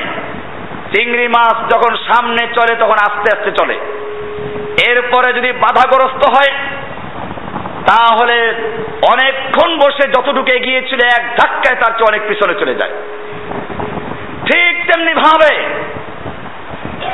চিংড়ি 0.94 1.28
মাছ 1.28 1.74
যখন 1.74 1.96
সামনে 1.96 2.48
চলে, 2.54 2.76
তখন 2.76 2.98
আস্তে 3.00 3.28
আস্তে 3.38 3.52
চলে। 3.52 3.76
এরপরে 4.90 5.34
যদি 5.34 5.52
বাধাগ্রস্ত 5.52 6.24
হয় 6.30 6.52
তাহলে 7.90 8.38
অনেকক্ষণ 9.12 9.70
বসে 9.84 10.06
যতটুকু 10.16 10.52
এগিয়েছিল 10.58 11.02
এক 11.18 11.24
ধাক্কায় 11.40 11.80
তার 11.82 11.92
চেয়ে 11.98 12.10
অনেক 12.12 12.22
পিছনে 12.30 12.54
চলে 12.62 12.74
যায়। 12.80 12.94
ঠিক 14.48 14.74
তেমনি 14.88 15.14
ভাবে 15.26 15.54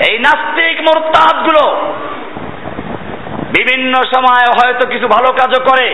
এই 0.08 0.16
নাস্তিক 0.26 0.78
মোরতাদগুলো 0.88 1.66
বিভিন্ন 3.58 3.94
সময় 4.14 4.48
হয়তো 4.58 4.84
কিছু 4.94 5.08
ভালো 5.08 5.30
কাজও 5.40 5.60
করে, 5.70 5.88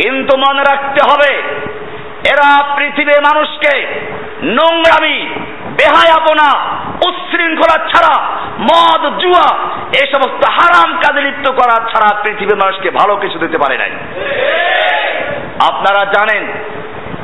কিন্তু 0.00 0.32
মনে 0.44 0.62
রাখতে 0.70 1.00
হবে, 1.10 1.32
এরা 2.32 2.48
পৃথিবীর 2.76 3.20
মানুষকে 3.28 3.74
নোংরামি 4.56 5.18
বেহায়াপনা 5.76 6.48
উচ্ছৃঙ্খলা 7.08 7.76
ছাড়া, 7.86 8.14
মদ, 8.60 9.02
জুয়া 9.22 9.46
এই 10.00 10.06
সমস্ত 10.12 10.42
হারাম 10.48 10.96
কাজে 10.96 11.20
লিপ্ত 11.20 11.50
করা 11.50 11.76
ছাড়া 11.76 12.22
পৃথিবীর 12.22 12.56
মানুষকে 12.56 12.90
ভালো 12.90 13.16
কিছু 13.16 13.38
দিতে 13.38 13.58
পারে 13.58 13.78
নাই। 13.78 13.90
আপনারা 15.72 16.04
জানেন, 16.04 16.42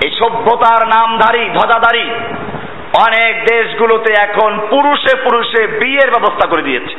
এই 0.04 0.10
সভ্যতার 0.18 0.86
নামধারী, 0.86 1.48
ধ্বজাধারী 1.48 2.10
অনেক 2.98 3.44
দেশগুলোতে 3.44 4.12
এখন 4.22 4.60
পুরুষে 4.70 5.16
পুরুষে 5.16 5.66
বিয়ের 5.66 6.10
ব্যবস্থা 6.10 6.48
করে 6.48 6.62
দিয়েছে। 6.62 6.94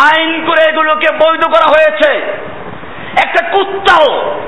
আইন 0.00 0.46
করে 0.46 0.70
এগুলোকে 0.70 1.06
বৈধ 1.14 1.44
করা 1.44 1.66
হয়েছে। 1.68 2.10
একটা 3.24 3.48
কুত্তাও 3.48 4.40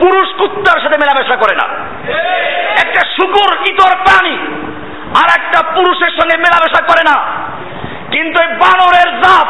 পুরুষ 0.00 0.28
কুত্তার 0.38 0.80
সাথে 0.80 0.98
মেলামেশা 0.98 1.36
করে 1.36 1.54
না। 1.56 1.66
একটা 2.84 3.00
শুকুর, 3.16 3.56
ইতর 3.70 3.96
প্রাণী 3.96 4.38
আর 5.20 5.28
একটা 5.38 5.60
পুরুষের 5.76 6.12
সঙ্গে 6.18 6.36
মেলামেশা 6.44 6.82
করে 6.90 7.02
না। 7.10 7.16
কিন্তু 8.12 8.36
এই 8.44 8.50
বানরের 8.62 9.08
জাত 9.22 9.48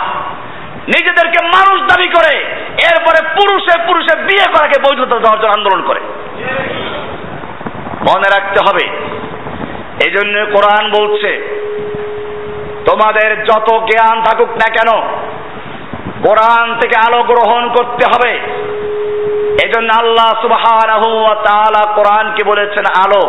নিজেদেরকে 0.94 1.40
মানুষ 1.46 1.78
দাবি 1.90 2.08
করে, 2.08 2.34
এরপরে 2.88 3.20
পুরুষে 3.36 3.74
পুরুষে 3.86 4.14
বিয়ে 4.18 4.46
করাকে 4.54 4.76
বৈধতা 4.84 5.16
দেওয়ার 5.18 5.40
জন্য 5.40 5.54
আন্দোলন 5.56 5.82
করে। 5.82 6.00
মনে 8.08 8.28
রাখতে 8.34 8.58
হবে 8.66 8.84
এই 10.04 10.10
জন্য 10.10 10.34
কোরআন 10.46 10.84
বলছে, 10.98 11.30
তোমাদের 12.90 13.28
যত 13.44 13.68
জ্ঞান 13.90 14.16
থাকুক 14.22 14.50
না 14.62 14.68
কেন, 14.76 14.90
কোরআন 16.26 16.66
থেকে 16.80 16.96
আলো 17.06 17.20
গ্রহণ 17.22 17.62
করতে 17.68 18.04
হবে। 18.12 18.32
এজন্য 19.64 19.90
আল্লাহ 20.02 20.30
তাআলা 21.46 21.82
কোরআনকে 21.94 22.42
বলেছেন 22.44 22.86
আলো। 23.04 23.24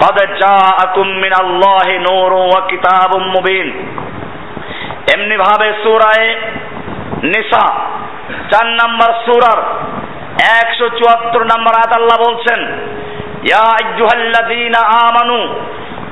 قد 0.00 0.16
جاءكم 0.42 1.06
من 1.24 1.32
الله 1.42 1.86
نور 2.08 2.32
وكتاب 2.52 3.10
مبين 3.34 3.68
এমনি 5.14 5.36
ভাবে 5.44 5.68
সূরায়ে 5.82 6.28
নিসা 7.32 7.64
চার 8.50 8.66
নম্বর 8.80 9.10
সূরার 9.24 9.60
একশো 10.58 10.86
চুয়াত্তর 10.98 11.42
নম্বর 11.52 11.72
আয়াত 11.78 11.92
আল্লাহ 11.98 12.18
বলছেন 12.26 12.60
ইয়া 13.48 13.66
আইয়ুহাল্লাযীনা 13.78 14.80
আমানু 15.06 15.40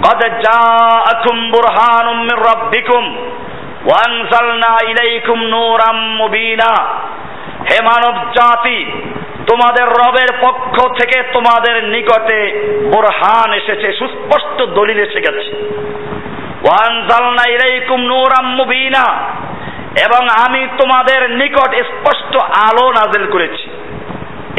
قد 0.03 0.21
جاءكم 0.47 1.37
برهان 1.53 2.07
من 2.19 2.37
ربكم 2.51 3.03
وأنزلنا 3.85 4.73
إليكم 4.83 5.39
نورا 5.55 5.91
مبينا 6.21 6.73
হে 7.69 7.79
মানব 7.91 8.15
জাতি 8.39 8.79
তোমাদের 9.50 9.88
রবের 9.88 10.40
পক্ষ 10.42 10.88
থেকে 10.88 11.24
তোমাদের 11.24 11.84
নিকটে 11.84 12.40
বোরহান 12.94 13.54
এসেছে, 13.54 13.94
সুস্পষ্ট 13.94 14.62
দলিল 14.62 15.00
এসে 15.00 15.22
গেছে। 15.22 15.52
এবং 20.06 20.28
আমি 20.48 20.68
তোমাদের 20.82 21.30
নিকট 21.30 21.76
স্পষ্ট 21.76 22.38
আলো 22.44 22.90
নাজিল 22.90 23.32
করেছি। 23.32 23.70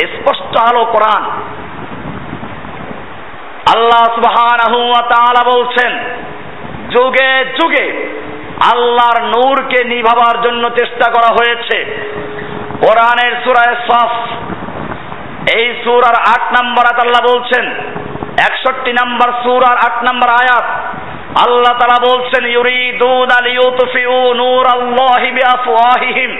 স্পষ্ট 0.06 0.72
আলো 0.72 0.84
কোরআন। 0.84 1.22
আল্লাহ 3.76 4.16
তাআলা 5.02 5.58
বলছেন, 5.58 5.98
যুগে 6.90 7.44
যুগে 7.44 8.08
আল্লাহর 8.72 9.24
নূরকে 9.24 9.84
নিভাবার 9.84 10.42
জন্য 10.42 10.70
চেষ্টা 10.70 11.10
করা 11.10 11.34
হয়েছে। 11.34 11.84
কোরআনের 12.80 13.36
সূরায় 13.44 13.76
সফ 13.76 14.10
এই 15.54 15.80
সূরার 15.84 16.14
আট 16.20 16.62
নম্বর 16.62 16.84
আয়াত 16.84 16.98
আল্লাহ 16.98 17.36
বলছেন, 17.36 17.70
একষট্টি 18.50 18.92
নম্বর 18.92 19.32
সূরার 19.42 19.76
আট 19.76 20.12
নম্বর 20.12 20.28
আয়াত, 20.28 20.64
আল্লাহ 21.48 21.78
তাআলা 21.78 22.16
বলছেন, 22.16 22.46
ইউরিদুনা 22.46 23.44
লিইউতফিউ 23.44 24.34
নূরাল্লাহি 24.34 25.30
বিআফওয়াহিহিম। 25.30 26.30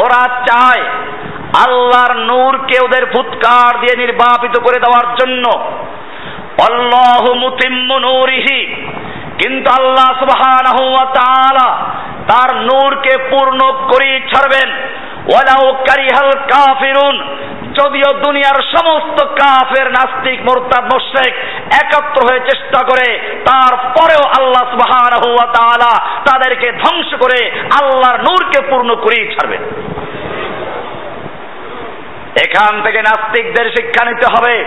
ওরা 0.00 0.28
চায় 0.28 0.82
আল্লাহর 1.66 2.16
নূরকে 2.16 2.84
ওদের 2.84 3.06
ফুৎকার 3.06 3.80
দিয়ে 3.80 4.06
নির্বাপিত 4.06 4.60
করে 4.60 4.80
দেওয়ার 4.80 5.16
জন্য। 5.16 5.60
আল্লাহু 6.70 7.34
মুতিম্মু 7.34 7.98
নূরিহি। 7.98 8.86
কিন্তু 9.38 9.82
আল্লাহ 9.82 10.18
সুবহানাহু 10.18 10.92
ওয়া 10.92 11.04
তাআলা 11.04 11.76
তার 12.28 12.56
নূরকে 12.56 13.22
পূর্ণ 13.30 13.58
করে 13.72 14.20
ছাড়বেন। 14.20 14.76
ওয়ালাউ 15.32 15.72
কারিহাল 15.72 16.30
কাফিরুন, 16.30 17.36
যদিও 17.72 18.12
দুনিয়ার 18.12 18.58
সমস্ত 18.76 19.24
কাফের 19.24 19.90
নাস্তিক, 19.90 20.40
মোরতাদ, 20.40 20.84
মুশরিক 20.84 21.34
একত্র 21.84 22.26
হয়ে 22.30 22.40
চেষ্টা 22.40 22.84
করে, 22.84 23.40
তারপরেও 23.46 24.22
আল্লাহ 24.38 24.70
সুবহানাহু 24.70 25.32
ওয়া 25.32 25.46
তাআলা 25.46 25.92
তাদেরকে 26.30 26.72
ধ্বংস 26.72 27.14
করে 27.14 27.50
আল্লাহর 27.82 28.20
নূরকে 28.20 28.66
পূর্ণ 28.70 28.94
করেই 28.94 29.34
ছাড়বেন। 29.34 29.62
এখান 32.44 32.82
থেকে 32.82 32.98
নাস্তিকদের 32.98 33.70
শিক্ষা 33.70 34.04
নিতে 34.04 34.26
হবে। 34.26 34.64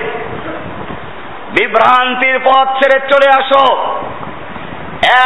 বিভ্রান্তির 1.51 2.39
পথ 2.39 2.67
ছেড়ে 2.67 3.07
চলে 3.07 3.29
আসো। 3.29 3.75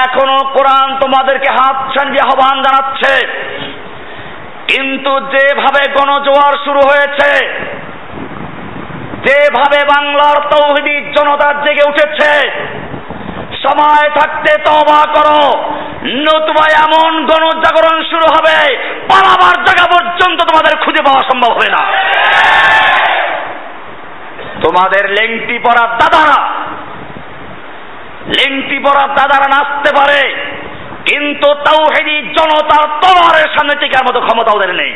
এখনও 0.03 0.37
কোরআন 0.53 0.99
তোমাদেরকে 0.99 1.51
হাত 1.51 1.75
ছাড়িয়ে 1.75 2.21
আহ্বান 2.23 2.61
জানাচ্ছে। 2.61 3.40
কিন্তু 4.71 5.11
যেভাবে 5.33 5.81
গণজোয়ার 5.97 6.53
শুরু 6.65 6.81
হয়েছে, 6.89 7.29
যেভাবে 9.25 9.79
বাংলার 9.93 10.37
তৌহিদি 10.51 10.95
জনতা 11.17 11.53
জেগে 11.63 11.89
উঠেছে, 11.89 12.31
সময় 13.63 14.09
থাকতে 14.09 14.51
তবা 14.65 15.01
করো, 15.15 15.41
নতুবা 16.25 16.65
এমন 16.85 17.11
গণজাগরণ 17.25 17.97
শুরু 18.11 18.27
হবে, 18.35 18.57
পালাবার 19.09 19.57
জায়গা 19.65 19.85
পর্যন্ত 19.95 20.39
তোমাদের 20.49 20.73
খুঁজে 20.83 21.01
পাওয়া 21.05 21.21
সম্ভব 21.29 21.51
হবে 21.51 21.69
না। 21.69 21.81
তোমাদের 24.61 25.03
লেংটি 25.09 25.57
পরা 25.59 25.83
দাদারা, 25.99 26.41
লেংটি 28.37 28.77
পরা 28.79 29.03
দাদারা 29.17 29.47
নাচতে 29.47 29.91
পারে 29.99 30.21
কিন্তু 31.05 31.47
তাওহিদি 31.53 32.15
জনতার 32.37 32.85
তলোয়ারের 33.01 33.49
সামনে 33.55 33.75
টিকার 33.75 34.03
মতো 34.07 34.19
ক্ষমতা 34.27 34.51
ওদের 34.55 34.71
নেই। 34.75 34.93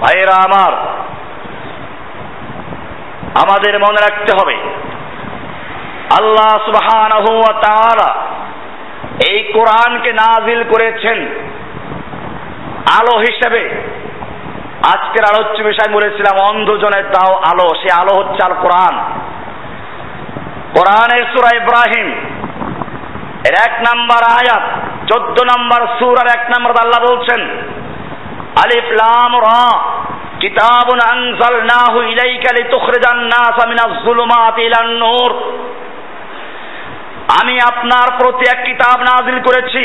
ভাইয়েরা 0.00 0.36
আমার, 0.36 0.72
আমাদের 3.42 3.74
মনে 3.78 4.00
রাখতে 4.00 4.32
হবে, 4.38 4.56
আল্লাহ 6.18 6.50
সুবহানাহু 6.64 7.42
এই 9.30 9.38
কোরআনকে 9.52 10.12
নাজিল 10.12 10.60
করেছেন 10.62 11.18
আলো 12.98 13.14
হিসেবে। 13.18 13.62
আজকের 14.92 15.24
আলোচ্য 15.24 15.62
বিষয় 15.62 15.90
বলেছিলাম, 15.92 16.36
অন্ধজনের 16.48 17.04
দাও 17.10 17.32
আলো, 17.34 17.68
সে 17.82 17.88
আলো 17.92 18.12
হচ্ছে 18.18 18.40
আল 18.44 18.54
কোরআন। 18.62 18.94
কোরআনের 20.76 21.24
সূরা 21.32 21.50
ইব্রাহিম। 21.56 22.08
এর 23.48 23.54
এক 23.66 23.74
নাম্বার 23.88 24.22
আয়াত, 24.38 24.64
চোদ্দ 25.10 25.36
নাম্বার 25.42 25.82
সুর 25.98 26.16
আর 26.18 26.28
এক 26.38 26.42
নাম্বার 26.50 26.72
আল্লাহ 26.84 27.00
বলছেন, 27.10 27.40
আলিফ 28.62 28.86
লাম 28.92 29.32
রা, 29.40 29.66
কিতাবুন 30.40 31.00
আনজালনাহু 31.14 31.98
ইলাইকা 32.02 32.50
লিতুখরিজান 32.58 33.20
নাসা 33.32 33.64
মিনাজ 33.68 33.94
যুলুমাতি 34.04 34.62
ইলান 34.62 34.90
নূর। 35.02 35.30
আমি 37.40 37.54
আপনার 37.60 38.08
প্রতি 38.18 38.44
এক 38.52 38.60
কিতাব 38.64 38.98
নাজিল 39.00 39.38
করেছি 39.40 39.84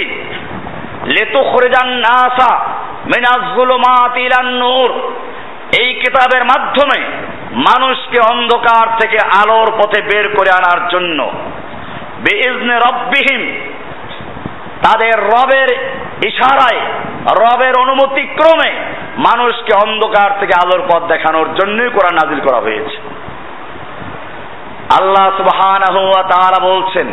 লিতুখরিজান 1.05 1.91
নাসা 2.05 2.51
মিনাজ 3.05 3.43
যুলুমাতি 3.55 4.21
ইলান 4.21 4.49
নূর। 4.61 4.89
এই 5.81 5.89
কিতাবের 5.93 6.43
মাধ্যমে 6.45 6.99
মানুষকে 7.57 8.19
অন্ধকার 8.31 8.99
থেকে 8.99 9.17
আলোর 9.41 9.69
পথে 9.71 10.01
বের 10.01 10.35
করে 10.37 10.49
আনার 10.49 10.89
জন্য। 10.89 11.31
বেইজনে 12.23 12.75
রব্বিহিম, 12.77 13.43
তাদের 14.83 15.15
রবের 15.19 15.69
ইশারায়, 16.25 16.81
রবের 17.43 17.73
অনুমতি 17.81 18.23
ক্রমে 18.25 18.71
মানুষকে 19.17 19.73
অন্ধকার 19.85 20.39
থেকে 20.39 20.53
আলোর 20.63 20.81
পথ 20.89 21.01
দেখানোর 21.07 21.47
জন্যই 21.53 21.89
কোরআন 21.89 22.13
নাজিল 22.13 22.39
করা 22.39 22.59
হয়েছে। 22.61 22.97
আল্লাহ 25.01 25.27
সুবহানাহু 25.37 26.01
ওয়া 26.09 26.23
তাআলা 26.23 26.59
বলছেন, 26.63 27.07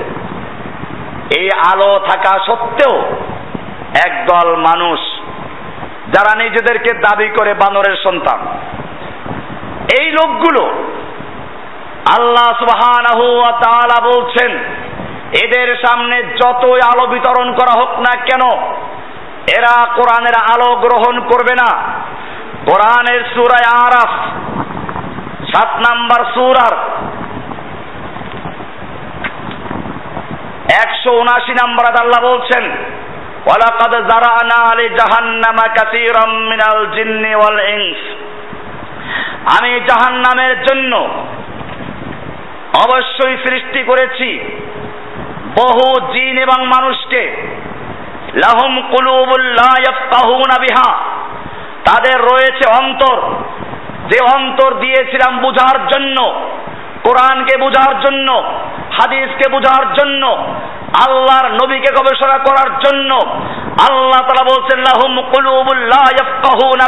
এই 1.39 1.49
আলো 1.73 1.99
থাকা 1.99 2.39
সত্ত্বেও 2.47 2.95
একদল 4.07 4.57
মানুষ, 4.57 4.99
যারা 6.15 6.33
নিজেদেরকে 6.45 6.91
দাবি 6.95 7.29
করে 7.29 7.55
বানরের 7.55 7.97
সন্তান 8.05 8.41
এই 9.99 10.07
লোকগুলো 10.19 10.63
আল্লাহ 12.17 12.59
তাআলা 13.65 13.99
বলছেন, 14.11 14.51
এদের 15.45 15.69
সামনে 15.85 16.17
যতই 16.41 16.81
আলো 16.91 17.05
বিতরণ 17.07 17.49
করা 17.59 17.75
হোক 17.81 17.93
না 18.07 18.13
কেন, 18.29 18.43
এরা 19.57 19.75
কোরআনের 19.97 20.37
আলো 20.53 20.71
গ্রহণ 20.77 21.15
করবে 21.21 21.55
না। 21.63 21.71
কোরআনের 22.69 23.21
সুরায় 23.35 23.69
আরাফ, 23.85 24.13
সাত 25.53 25.71
নাম্বার 25.87 26.21
সুরার 26.35 26.75
একশো 30.83 31.11
উনাশি 31.23 31.53
নাম্বার 31.55 31.85
আল্লাহ 32.03 32.21
বলছেন, 32.31 32.65
ওয়ালাকাদ 33.47 33.95
জারানা 34.11 34.57
আলি 34.71 34.87
জাহান্নামা 34.99 35.67
কাসীরাম 35.77 36.31
মিনাল 36.51 36.81
জিন্নি 36.97 37.33
ওয়াল 37.35 37.59
ইনস। 37.77 38.01
আমি 39.61 39.81
জাহান্নামের 39.81 40.63
জন্য 40.63 40.97
অবশ্যই 42.75 43.37
সৃষ্টি 43.37 43.83
করেছি 43.83 44.39
বহু 45.47 46.13
জিন 46.13 46.39
এবং 46.39 46.67
মানুষকে। 46.67 47.37
লাহুম 48.35 48.83
কুলুবুল্লাহ 48.83 49.83
বিহা। 50.61 50.95
তাদের 51.85 52.21
রয়েছে 52.21 52.83
অন্তর। 52.83 53.21
যে 54.05 54.37
অন্তর 54.37 54.75
দিয়েছিলাম 54.75 55.39
বুঝার 55.39 55.87
জন্য, 55.87 56.49
কোরআনকে 57.05 57.57
বুঝার 57.57 58.01
জন্য, 58.01 58.33
হাদিসকে 58.93 59.51
বুঝার 59.51 59.93
জন্য, 59.93 60.27
আল্লাহর 61.07 61.53
নবীকে 61.53 61.95
গবেষণা 61.95 62.39
করার 62.39 62.79
জন্য, 62.79 63.15
আল্লাহ 63.91 64.29
তারা 64.29 64.45
বলছেন, 64.45 64.81
লাহুম 64.81 65.23
কুলুবুল্লাহ 65.23 66.25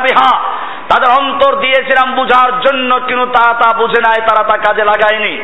বিহা। 0.02 0.55
তাদের 0.88 1.10
অন্তর 1.20 1.56
দিয়েছিলাম 1.56 2.14
বুঝার 2.14 2.50
জন্য, 2.60 3.00
কিন্তু 3.00 3.26
তা 3.26 3.52
তা 3.52 3.78
বুঝে 3.78 4.00
নাই, 4.00 4.18
তারা 4.28 4.42
তা 4.48 4.56
কাজে 4.56 4.84
লাগায়নি। 4.84 5.34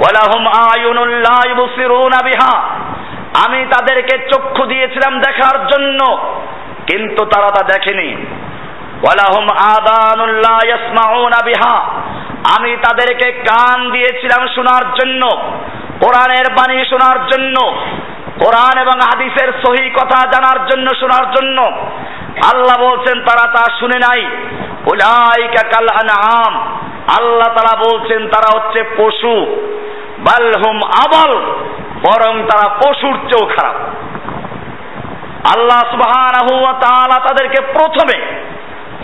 ওয়ালাহুম 0.00 0.42
আয়ুনুল্লাহ 0.46 1.38
ইবসিরুনা 1.50 2.20
বিহা। 2.24 2.54
আমি 3.46 3.64
তাদেরকে 3.64 4.14
চক্ষু 4.18 4.66
দিয়েছিলাম 4.66 5.20
দেখার 5.20 5.56
জন্য, 5.66 6.00
কিন্তু 6.86 7.24
তারা 7.24 7.46
তা 7.46 7.62
দেখেনি। 7.62 8.10
ওয়ালাহুম 9.02 9.46
আদানুল্লাহ 9.76 10.58
ইয়াসমাউনা 10.66 11.40
বিহা। 11.44 11.74
আমি 12.58 12.76
তাদেরকে 12.76 13.32
কান 13.32 13.90
দিয়েছিলাম 13.90 14.46
শোনার 14.54 14.84
জন্য, 14.94 15.22
কোরআনের 16.00 16.46
বাণী 16.52 16.84
শোনার 16.90 17.18
জন্য, 17.26 17.56
কোরআন 18.44 18.78
এবং 18.78 18.96
হাদিসের 19.08 19.50
সহি 19.66 19.90
কথা 19.90 20.18
জানার 20.30 20.58
জন্য, 20.66 20.86
শোনার 21.00 21.26
জন্য। 21.30 21.58
আল্লাহ 22.44 22.90
বলছেন, 22.90 23.20
তারা 23.20 23.52
তা 23.52 23.64
শুনে 23.80 23.98
নাই। 23.98 24.20
উলাইকা 24.92 25.68
কাল 25.68 25.86
আনআম। 25.92 26.78
আল্লাহ 27.18 27.54
তারা 27.54 27.76
বলছেন, 27.76 28.28
তারা 28.28 28.58
হচ্ছে 28.58 28.82
পশু। 28.82 29.46
বালহুম 30.18 30.76
আবল। 30.76 31.34
বরং 32.06 32.42
তারা 32.42 32.74
পশুর 32.74 33.14
চেয়েও 33.14 33.46
খারাপ। 33.46 33.74
আল্লাহ 35.56 36.02
তাআলা 36.72 37.18
তাদেরকে 37.18 37.62
প্রথমে 37.62 38.42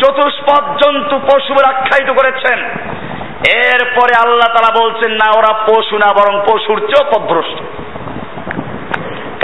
চতুষ্পদ 0.05 0.65
জন্তু 0.85 1.19
পশু 1.19 1.55
আখ্যায়িত 1.67 2.19
করেছেন। 2.19 2.59
এরপরে 3.55 4.29
আল্লাহ 4.29 4.55
তারা 4.55 4.85
বলছেন, 4.85 5.13
না, 5.13 5.39
ওরা 5.39 5.53
পশু 5.53 5.99
না, 5.99 6.13
বরং 6.13 6.45
পশুর 6.53 6.79
চেয়েও 6.79 7.13
পদভ্রষ্ট। 7.15 7.63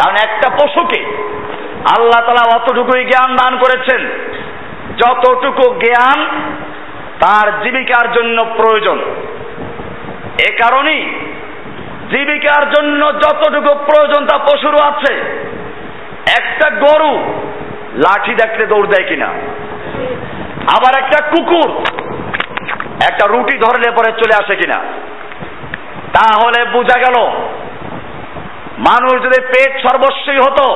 কারণ 0.03 0.15
একটা 0.15 0.51
পশুকে 0.51 1.31
আল্লাহ 1.89 2.21
তালা 2.21 2.57
অতটুকুই 2.57 3.05
জ্ঞান 3.05 3.37
দান 3.37 3.59
করেছেন। 3.59 4.03
যতটুকু 4.97 5.75
জ্ঞান 5.75 6.19
তার 7.21 7.63
জীবিকার 7.63 8.13
জন্য 8.13 8.45
প্রয়োজন। 8.57 8.99
এ 10.51 10.57
কারণেই 10.57 11.03
জীবিকার 12.11 12.65
জন্য 12.71 13.13
যতটুকু 13.13 13.75
প্রয়োজন 13.85 14.27
তা 14.27 14.39
পশুরও 14.39 14.79
আছে। 14.79 15.15
একটা 16.41 16.71
গরু 16.71 17.13
লাঠি 17.97 18.35
দেখতে 18.35 18.67
দৌড় 18.67 18.87
দেয় 18.87 19.09
কিনা? 19.09 19.29
আবার 20.77 21.03
একটা 21.03 21.19
কুকুর 21.27 21.71
একটা 23.11 23.27
রুটি 23.27 23.59
ধরলে 23.59 23.91
পরে 23.91 24.13
চলে 24.13 24.35
আসে 24.45 24.57
কিনা? 24.57 24.79
তাহলে 26.13 26.71
বোঝা 26.71 26.99
গেল, 26.99 27.17
মানুষ 28.89 29.15
যদি 29.23 29.41
পেট 29.43 29.73
সর্বস্বই 29.87 30.39
হতো 30.39 30.67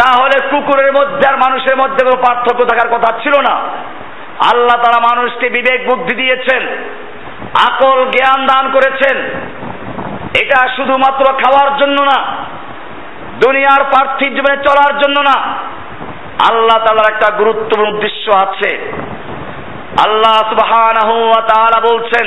তাহলে 0.00 0.36
কুকুরের 0.50 0.90
মধ্যে 0.98 1.24
আর 1.30 1.36
মানুষের 1.44 1.76
মধ্যে 1.76 2.02
কোনো 2.06 2.18
পার্থক্য 2.26 2.60
থাকার 2.70 2.88
কথা 2.94 3.10
ছিল 3.22 3.34
না। 3.48 3.54
আল্লাহ 4.50 4.76
তারা 4.84 4.98
মানুষকে 5.10 5.46
বিবেক 5.56 5.80
বুদ্ধি 5.90 6.14
দিয়েছেন, 6.14 6.62
আকল 7.68 7.98
জ্ঞান 8.14 8.40
দান 8.46 8.64
করেছেন। 8.76 9.16
এটা 10.42 10.58
শুধুমাত্র 10.76 11.24
খাওয়ার 11.42 11.70
জন্য 11.80 11.98
না, 12.02 12.18
দুনিয়ার 13.44 13.82
পার্থিব 13.92 14.30
জীবনে 14.34 14.56
চলার 14.66 14.92
জন্য 15.02 15.16
না। 15.20 15.36
আল্লাহ 16.50 16.78
তালার 16.84 17.12
একটা 17.14 17.28
গুরুত্বপূর্ণ 17.36 17.84
উদ্দেশ্য 17.92 18.24
আছে। 18.44 18.70
আল্লাহ 20.04 20.38
তাআলা 21.50 21.78
বলছেন, 21.90 22.26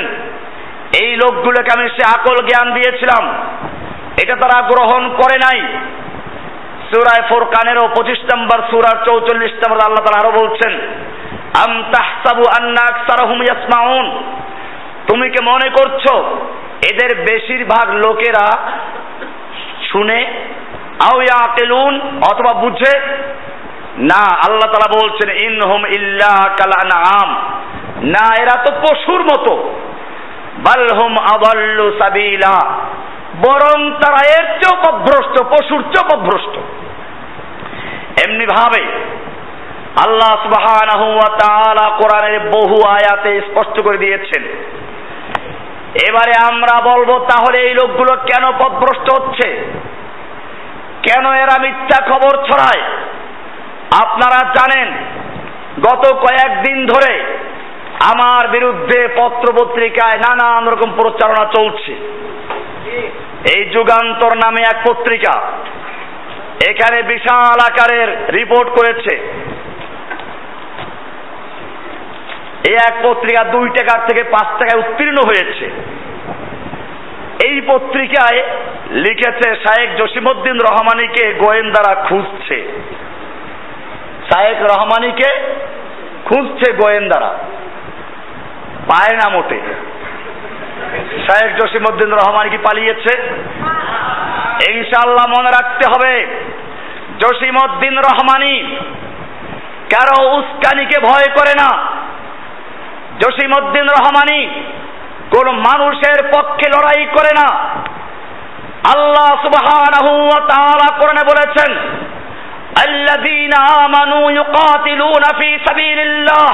এই 1.02 1.10
লোকগুলোকে 1.22 1.70
আমি 1.76 1.86
সে 1.96 2.02
আকল 2.16 2.36
জ্ঞান 2.48 2.66
দিয়েছিলাম, 2.76 3.24
এটা 4.22 4.34
তারা 4.42 4.58
গ্রহণ 4.72 5.02
করে 5.20 5.36
নাই। 5.46 5.60
সুরায় 6.94 7.28
ফোরকানেরও 7.28 7.88
পঁচিশ 7.88 8.20
নম্বর 8.34 8.58
সুরার 8.70 8.98
চৌচল্লিশ 9.04 9.52
নম্বর 9.52 9.86
আল্লাহ 9.86 10.04
তালা 10.04 10.22
আরও 10.22 10.38
বলছেন, 10.40 10.72
আম 11.64 11.72
তাহসাবু 11.92 12.44
আন্না 12.58 12.82
আকসারহুম 12.90 13.42
ইয়াসমাউন। 13.42 14.06
তুমি 15.08 15.30
কি 15.30 15.40
মনে 15.44 15.68
করছ, 15.68 16.04
এদের 16.90 17.10
বেশিরভাগ 17.18 17.86
লোকেরা 17.94 18.46
শুনে, 19.92 20.20
আও 21.06 21.16
ইয়াকিলুন 21.20 22.00
অথবা 22.32 22.52
বুঝে? 22.60 22.92
না, 23.98 24.24
আল্লাহ 24.46 24.68
তালা 24.72 24.94
বলছেন, 25.00 25.28
ইনহুম 25.44 25.82
ইল্লা 25.86 26.34
কাল 26.58 26.72
আনআম 26.84 27.30
না, 28.04 28.24
এরা 28.42 28.56
তো 28.64 28.70
পশুর 28.84 29.20
মতো। 29.22 29.52
বালহুম 30.66 31.12
আদাল্লু 31.18 31.86
সাবিলা। 31.98 32.56
বরং 33.46 33.78
তারা 33.92 34.20
এর 34.38 34.46
চেয়েও 34.60 34.76
পভ্রষ্ট 34.84 35.34
পশুর 35.42 35.80
চেয়েও 35.82 36.06
পভ্রষ্ট 36.12 36.54
এমনি 38.26 38.46
ভাবে 38.46 38.82
আল্লাহ 40.04 40.48
তাআলা 41.38 41.96
কোরআনের 41.96 42.40
বহু 42.40 42.82
আয়াতে 42.88 43.40
স্পষ্ট 43.40 43.82
করে 43.82 43.98
দিয়েছেন। 43.98 44.42
এবারে 46.08 46.32
আমরা 46.50 46.80
বলব, 46.80 47.18
তাহলে 47.18 47.62
এই 47.62 47.74
লোকগুলো 47.74 48.16
কেন 48.16 48.50
পথভ্রষ্ট 48.50 49.20
হচ্ছে? 49.20 49.48
কেন 51.02 51.32
এরা 51.32 51.58
মিথ্যা 51.60 52.06
খবর 52.06 52.36
ছড়ায়? 52.36 52.82
আপনারা 54.02 54.52
জানেন, 54.54 54.92
গত 55.80 56.14
কয়েকদিন 56.14 56.86
ধরে 56.86 57.38
আমার 58.12 58.48
বিরুদ্ধে 58.48 59.08
পত্র 59.16 59.52
পত্রিকায় 59.52 60.18
নানান 60.18 60.68
রকম 60.68 60.92
প্রচারণা 60.92 61.44
চলছে। 61.44 61.92
এই 63.56 63.64
যুগান্তর 63.64 64.36
নামে 64.36 64.62
এক 64.62 64.78
পত্রিকা 64.88 65.40
এখানে 66.70 67.02
বিশাল 67.02 67.58
আকারের 67.70 68.32
রিপোর্ট 68.32 68.70
করেছে। 68.70 69.16
এই 72.68 72.74
এক 72.74 72.94
পত্রিকা 73.02 73.44
দুই 73.44 73.68
টাকার 73.68 74.06
থেকে 74.06 74.22
পাঁচ 74.22 74.58
টাকায় 74.58 74.80
উত্তীর্ণ 74.80 75.16
হয়েছে। 75.26 75.66
এই 77.44 77.60
পত্রিকায় 77.60 78.42
লিখেছে, 78.90 79.56
শায়েক 79.56 79.96
জসিমুদ্দিন 79.96 80.56
রহমানিকে 80.56 81.34
গোয়েন্দারা 81.34 81.94
খুঁজছে। 81.94 82.82
শায়েক 84.32 84.62
রহমানিকে 84.62 85.40
খুঁজছে 86.24 86.72
গোয়েন্দারা। 86.72 87.38
পায় 88.86 89.16
না 89.16 89.28
মোটে। 89.28 89.60
শাহেখ 91.26 91.50
জসিমউদ্দিন 91.60 92.10
রহমান 92.12 92.50
কি 92.50 92.58
পালিয়েছে? 92.58 93.12
ইনশাআল্লাহ 94.72 95.26
মনে 95.38 95.50
রাখতে 95.50 95.84
হবে, 95.92 96.26
জসিমউদ্দিন 97.18 97.94
রহমানি 97.98 98.76
কারও 99.92 100.18
উস্কানিকে 100.38 100.98
ভয় 101.00 101.28
করে 101.38 101.52
না। 101.62 101.70
জসিমউদ্দিন 103.18 103.86
রহমানি 103.88 104.40
কোন 105.30 105.46
মানুষের 105.50 106.18
পক্ষে 106.36 106.66
লড়াই 106.70 107.06
করে 107.06 107.32
না। 107.40 107.48
আল্লাহ 108.94 109.30
সুবহানাহু 109.42 110.12
ওয়া 110.26 110.40
তাআলা 110.48 110.88
কোরআনে 110.98 111.24
বলেছেন, 111.32 111.70
আল্লাযীনা 112.84 113.58
আমানু 113.84 114.30
ইউকাতিলুনা 114.30 115.38
ফি 115.38 115.48
সাবিলিল্লাহ। 115.68 116.52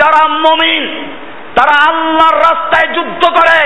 যারা 0.00 0.22
মুমিন 0.28 0.84
তারা 1.60 1.76
আল্লাহর 1.90 2.36
রাস্তায় 2.48 2.88
যুদ্ধ 2.94 3.22
করে। 3.38 3.60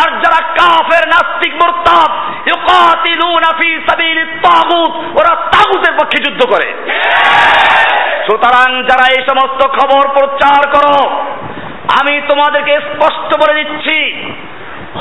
আর 0.00 0.08
যারা 0.22 0.40
কাফের, 0.58 1.04
নাস্তিক 1.08 1.52
মোরতাব 1.60 2.10
ওরা 5.18 5.32
তাগুতের 5.52 5.94
পক্ষে 5.98 6.18
যুদ্ধ 6.24 6.40
করে। 6.52 6.68
সুতরাং 8.26 8.68
যারা 8.88 9.06
এই 9.14 9.22
সমস্ত 9.28 9.60
খবর 9.78 10.02
প্রচার 10.08 10.60
করো, 10.70 10.96
আমি 12.00 12.14
তোমাদেরকে 12.28 12.74
স্পষ্ট 12.80 13.30
করে 13.40 13.54
দিচ্ছি, 13.54 13.98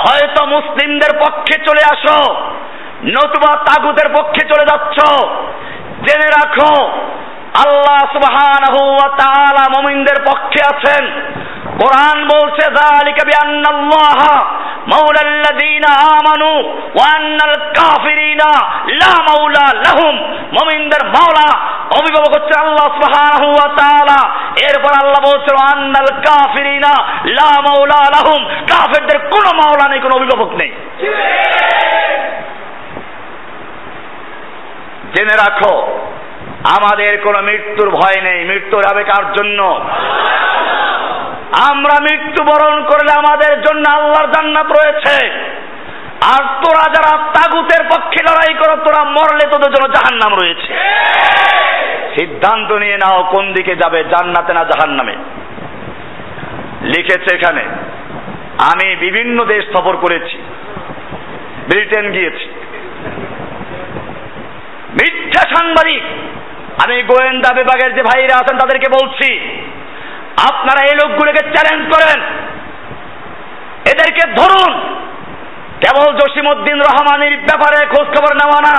হয়তো 0.04 0.42
মুসলিমদের 0.46 1.14
পক্ষে 1.24 1.56
চলে 1.68 1.84
আসো, 1.94 2.20
নতুবা 3.16 3.52
তাগুতের 3.70 4.10
পক্ষে 4.18 4.42
চলে 4.48 4.66
যাচ্ছ। 4.72 4.98
জেনে 6.06 6.30
রাখো 6.38 6.74
আল্লাহ 7.54 8.14
তাআলা 9.18 9.82
মুমিনদের 9.82 10.24
পক্ষে 10.24 10.62
আছেন। 10.76 11.22
কোরআন 11.82 12.24
বলছে 12.24 12.72
লা 18.88 19.14
মাওলা 19.28 19.66
অভিভাবক 22.00 22.34
হচ্ছে 22.36 22.54
আল্লাহ 22.60 22.88
সুবহানাহু 22.88 23.48
এরপর 24.64 24.94
আল্লাহ 25.04 25.32
বলছে 25.32 25.78
আন্নাল 25.78 26.22
কাফিরিনা 26.22 26.94
লা 27.26 27.62
মাওলা 27.62 28.00
লাহুম। 28.10 28.46
কাফেরদের 28.46 29.20
কোনো 29.20 29.50
মাওলা 29.58 29.90
নেই, 29.90 30.00
কোনো 30.00 30.16
অভিভাবক 30.16 30.56
নেই। 30.56 30.72
জেনে 35.16 35.36
রাখো 35.36 36.00
আমাদের 36.64 37.18
কোনো 37.18 37.42
মৃত্যুর 37.42 37.90
ভয় 37.90 38.22
নেই। 38.22 38.46
মৃত্যুর 38.46 38.84
হবে 38.92 39.04
কার 39.04 39.34
জন্য? 39.34 39.64
আমরা 41.70 41.96
মৃত্যুবরণ 42.02 42.84
করলে 42.84 43.12
আমাদের 43.14 43.62
জন্য 43.62 43.90
আল্লাহর 43.90 44.32
জান্নাত 44.32 44.66
রয়েছে। 44.66 45.32
আর 46.22 46.44
তোরা 46.44 46.94
যারা 46.94 47.18
তাগুতের 47.18 47.86
পক্ষে 47.86 48.24
লড়াই 48.24 48.54
করো, 48.54 48.76
তোরা 48.76 49.04
মরলে 49.04 49.50
তোদের 49.52 49.74
জন্য 49.74 49.94
জাহান্নাম 49.94 50.40
রয়েছে। 50.42 50.74
সিদ্ধান্ত 52.20 52.72
নিয়ে 52.72 52.98
নাও 52.98 53.24
কোন 53.24 53.54
দিকে 53.54 53.76
যাবে, 53.76 54.04
জান্নাতে 54.04 54.54
না 54.54 54.64
জাহান্নামে। 54.64 55.16
লিখেছে 56.82 57.36
এখানে, 57.36 57.62
আমি 58.58 58.96
বিভিন্ন 58.96 59.46
দেশ 59.46 59.66
সফর 59.66 59.98
করেছি। 59.98 60.38
ব্রিটেন 61.70 62.12
গিয়েছি। 62.12 62.50
মিথ্যা 64.94 65.56
সাংবাদিক 65.56 66.04
আমি 66.84 66.98
গোয়েন্দা 67.04 67.52
বিভাগের 67.54 67.92
যে 67.98 68.04
ভাইরা 68.04 68.36
আছেন 68.38 68.56
তাদেরকে 68.58 68.88
বলছি, 68.98 69.30
আপনারা 70.50 70.82
এই 70.90 70.96
লোকগুলোকে 71.02 71.42
চ্যালেঞ্জ 71.54 71.84
করেন। 71.94 72.20
এদেরকে 73.92 74.24
ধরুন। 74.40 74.72
কেবল 75.84 76.08
জসিমউদ্দিন 76.20 76.78
রহমানের 76.82 77.34
ব্যাপারে 77.48 77.80
খোঁজ 77.88 78.08
খবর 78.16 78.32
নেওয়া 78.42 78.60
না। 78.68 78.78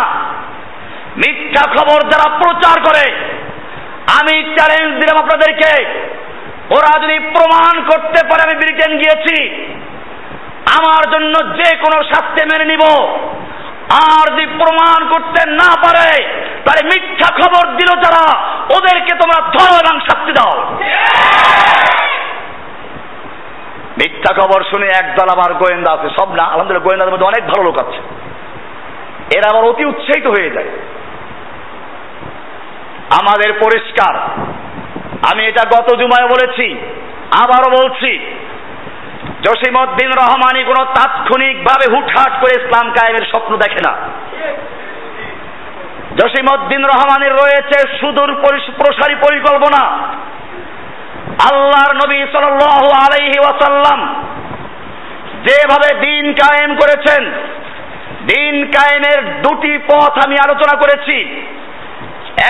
মিথ্যা 1.16 1.64
খবর 1.76 1.98
যারা 2.12 2.26
প্রচার 2.38 2.76
করে, 2.80 3.04
আমি 4.18 4.34
চ্যালেঞ্জ 4.56 4.90
দিলাম 5.00 5.18
আপনাদেরকে। 5.24 5.72
ওরা 6.76 6.92
যদি 7.02 7.16
প্রমাণ 7.34 7.74
করতে 7.90 8.20
পারে 8.28 8.44
আমি 8.46 8.56
ব্রিটেন 8.62 8.92
গিয়েছি, 8.98 9.36
আমার 10.78 11.02
জন্য 11.12 11.34
যে 11.58 11.68
কোনো 11.76 11.98
শাস্তি 12.04 12.42
মেনে 12.50 12.66
নিব। 12.72 12.84
আর 13.92 14.32
যদি 14.32 14.46
প্রমাণ 14.46 15.08
করতে 15.08 15.50
না 15.50 15.74
পারে, 15.76 16.24
তাহলে 16.64 16.84
মিথ্যা 16.84 17.34
খবর 17.34 17.76
দিল 17.76 18.00
যারা, 18.00 18.38
ওদেরকে 18.76 19.14
তোমরা 19.14 19.40
ধরো 19.40 19.76
এবং 19.76 20.00
শাস্তি 20.00 20.32
দাও। 20.32 20.78
মিথ্যা 23.92 24.34
খবর 24.34 24.64
শুনে 24.64 24.86
একদল 24.86 25.28
আবার 25.32 25.54
গোয়েন্দা 25.54 25.92
আছে, 25.92 26.08
সব 26.20 26.32
না, 26.32 26.42
আলহামদুলিল্লাহ, 26.42 26.82
গোয়েন্দাদের 26.82 27.12
মধ্যে 27.12 27.26
অনেক 27.26 27.44
ভালো 27.44 27.62
লোক 27.62 27.80
আছে। 27.80 27.98
এরা 29.36 29.50
আবার 29.52 29.64
অতি 29.64 29.84
উৎসাহিত 29.84 30.26
হয়ে 30.26 30.50
যায়। 30.50 30.68
আমাদের 33.20 33.52
পরিষ্কার। 33.52 34.14
আমি 35.32 35.46
এটা 35.46 35.68
গত 35.68 35.96
জুমায় 35.96 36.28
বলেছি, 36.28 36.74
আবারও 37.44 37.70
বলছি 37.70 38.36
জসিমউদ্দিন 39.44 40.10
রহমানি 40.12 40.64
কোন 40.64 40.84
তাৎক্ষণিক 40.84 41.64
ভাবে 41.64 41.86
হুটহাট 41.94 42.32
করে 42.40 42.52
ইসলাম 42.52 42.92
কায়েমের 42.92 43.26
স্বপ্ন 43.26 43.56
দেখে 43.56 43.80
না। 43.86 43.92
জসিমউদ্দিন 46.16 46.84
রহমানের 46.84 47.32
রয়েছে 47.32 47.88
সুদূর 48.00 48.34
প্রসারী 48.78 49.14
পরিকল্পনা। 49.14 49.82
আল্লাহর 51.50 51.94
নবী 51.94 52.18
সাল্লাল্লাহু 52.32 52.88
আলাইহি 53.04 53.38
ওয়াসাল্লাম 53.38 54.00
যেভাবে 55.42 55.88
দিন 56.00 56.32
কায়েম 56.32 56.74
করেছেন, 56.74 57.22
দিন 58.26 58.54
কায়েমের 58.66 59.42
দুটি 59.42 59.78
পথ 59.78 60.26
আমি 60.26 60.36
আলোচনা 60.44 60.74
করেছি। 60.78 61.16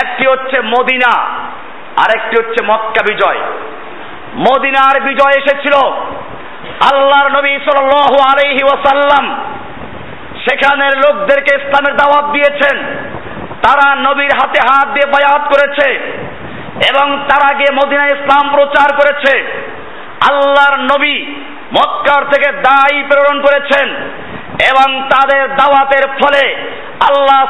একটি 0.01 0.25
হচ্ছে 0.27 0.61
মদিনা, 0.61 1.11
আরেকটি 2.03 2.35
হচ্ছে 2.41 2.65
মক্কা 2.65 3.01
বিজয়। 3.07 3.39
মদিনার 4.37 5.01
বিজয় 5.01 5.35
এসেছিল 5.37 5.75
আল্লাহর 6.79 7.31
নবী 7.31 7.49
সাল্লাল্লাহু 7.49 8.17
আলাইহি 8.31 8.63
ওয়াসাল্লাম 8.63 9.25
সেখানের 10.45 10.97
লোকদেরকে 10.97 11.55
ইসলামের 11.55 11.97
দাওয়াত 11.97 12.31
দিয়েছেন। 12.31 12.77
তারা 13.61 13.95
নবীর 13.95 14.31
হাতে 14.41 14.59
হাত 14.69 14.87
দিয়ে 14.87 15.11
বায়াত 15.11 15.41
করেছে 15.41 15.93
এবং 16.89 17.27
তারা 17.29 17.57
গিয়ে 17.57 17.71
মদিনা 17.73 18.05
ইসলাম 18.05 18.55
প্রচার 18.55 18.89
করেছে। 18.95 19.33
আল্লাহর 20.31 20.79
নবী 20.79 21.35
মক্কার 21.77 22.23
থেকে 22.33 22.51
দায়ী 22.51 23.03
প্রেরণ 23.03 23.41
করেছেন 23.41 23.89
এবং 24.71 25.09
তাদের 25.09 25.55
দাওয়াতের 25.55 26.05
ফলে 26.09 26.55
আল্লাহ 27.09 27.43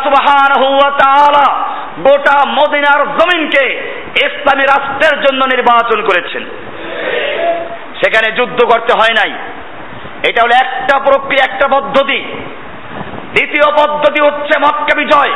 তাআলা 0.98 1.64
গোটা 2.00 2.50
মদিনার 2.50 3.02
জমিনকে 3.20 3.66
ইসলামী 4.26 4.64
রাষ্ট্রের 4.64 5.22
জন্য 5.22 5.46
নির্বাচন 5.46 6.02
করেছেন। 6.02 6.50
সেখানে 8.04 8.36
যুদ্ধ 8.36 8.66
করতে 8.66 8.94
হয় 8.94 9.14
নাই। 9.14 9.32
এটা 10.30 10.42
হলো 10.44 10.56
একটা 10.56 11.00
প্রক্রিয়া, 11.00 11.54
একটা 11.54 11.68
পদ্ধতি। 11.68 12.20
দ্বিতীয় 13.34 13.72
পদ্ধতি 13.72 14.22
হচ্ছে 14.22 14.60
মক্কা 14.60 14.96
বিজয়। 14.98 15.32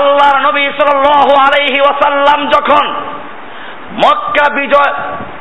আল্লাহর 0.00 0.40
নবী 0.48 0.64
সাল্লাল্লাহু 0.66 1.32
আলাইহি 1.40 1.80
ওয়াসাল্লাম 1.80 2.46
যখন 2.46 2.84
মক্কা 3.94 4.54
বিজয়, 4.54 4.92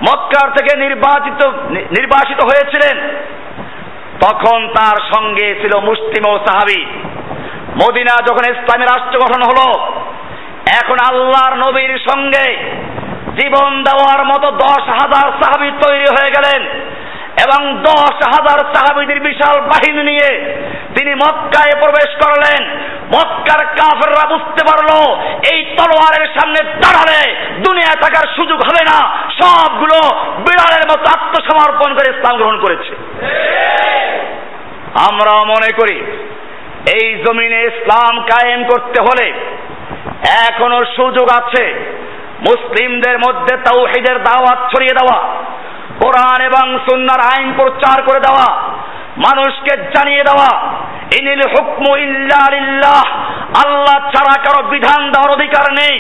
মক্কার 0.02 0.52
থেকে 0.52 0.80
নির্বাচিত, 0.80 1.46
নির্বাসিত 1.72 2.44
হয়েছিলেন, 2.44 2.98
তখন 4.22 4.68
তার 4.68 4.98
সঙ্গে 5.16 5.56
ছিল 5.62 5.80
মুসলিম 5.80 6.24
ও 6.30 6.40
সাহাবি। 6.48 6.86
মদিনা 7.84 8.14
যখন 8.30 8.54
ইসলামী 8.54 8.86
রাষ্ট্র 8.86 9.20
গঠন 9.20 9.42
হলো, 9.42 9.68
এখন 10.84 10.98
আল্লাহর 11.10 11.56
নবীর 11.56 12.00
সঙ্গে 12.12 12.46
জীবন 13.38 13.84
দেওয়ার 13.84 14.22
মতো 14.26 14.48
দশ 14.52 14.84
হাজার 15.00 15.28
সাহাবি 15.40 15.70
তৈরি 15.84 16.08
হয়ে 16.16 16.34
গেলেন 16.36 16.62
এবং 17.46 17.62
দশ 17.84 18.16
হাজার 18.34 18.60
সাহাবিদের 18.74 19.20
বিশাল 19.20 19.56
বাহিনী 19.62 20.04
নিয়ে 20.04 20.30
তিনি 20.96 21.12
মক্কায় 21.16 21.76
প্রবেশ 21.82 22.10
করলেন। 22.24 22.62
মক্কার 23.16 23.62
কাফেররা 23.78 24.26
বুঝতে 24.28 24.62
পারল, 24.70 24.90
এই 25.54 25.60
তলোয়ারের 25.78 26.26
সামনে 26.36 26.60
দাঁড়ালে 26.82 27.20
দুনিয়া 27.60 27.94
থাকার 28.02 28.26
সুযোগ 28.36 28.60
হবে 28.68 28.84
না। 28.92 28.98
সবগুলো 29.42 29.98
বিড়ালের 30.46 30.86
মতো 30.92 31.06
আত্মসমর্পণ 31.16 31.90
করে 31.94 32.08
ইসলাম 32.10 32.38
গ্রহণ 32.38 32.58
করেছে। 32.60 32.94
আমরা 35.10 35.34
মনে 35.44 35.70
করি, 35.80 35.98
এই 36.96 37.24
জমিনে 37.24 37.60
ইসলাম 37.62 38.14
কায়েম 38.22 38.64
করতে 38.64 39.00
হলে 39.02 39.28
এখনও 40.48 40.86
সুযোগ 40.96 41.28
আছে। 41.44 41.66
মুসলিমদের 42.48 43.16
মধ্যে 43.20 43.54
তাওহিদের 43.58 44.18
দাওয়াত 44.24 44.60
ছড়িয়ে 44.72 44.94
দেওয়া 44.94 45.18
কোরআন 46.00 46.40
এবং 46.42 46.66
সুন্নার 46.90 47.22
আইন 47.32 47.50
প্রচার 47.54 47.98
করে 48.02 48.20
দেওয়া 48.20 48.48
মানুষকে 49.26 49.74
জানিয়ে 49.96 50.24
দেওয়া, 50.24 50.52
ইনিল 51.20 51.44
হুকমু 51.54 51.92
ইল্লাহ 52.06 53.08
আল্লাহ 53.64 53.98
ছাড়া 54.14 54.36
কারও 54.44 54.62
বিধান 54.74 55.02
দেওয়ার 55.14 55.36
অধিকার 55.38 55.66
নেই। 55.80 55.96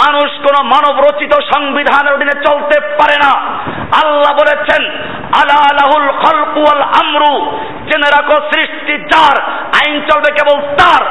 মানুষ 0.00 0.30
কোন 0.44 0.56
মানব 0.74 0.94
রচিত 1.06 1.32
সংবিধানের 1.52 2.14
অধীনে 2.16 2.36
চলতে 2.46 2.76
পারে 2.98 3.16
না। 3.24 3.32
আল্লাহ 4.02 4.32
বলেছেন, 4.42 4.82
আলা 5.40 5.56
আলাহুল 5.70 6.08
খলকুয়াল 6.22 6.82
আমরু 7.02 7.34
জেনে 7.88 8.08
রাখো 8.16 8.36
সৃষ্টি 8.50 8.94
যার, 9.12 9.36
আইন 9.78 9.94
চলবে 10.08 10.30
কেবল 10.38 10.56
তার 10.80 11.02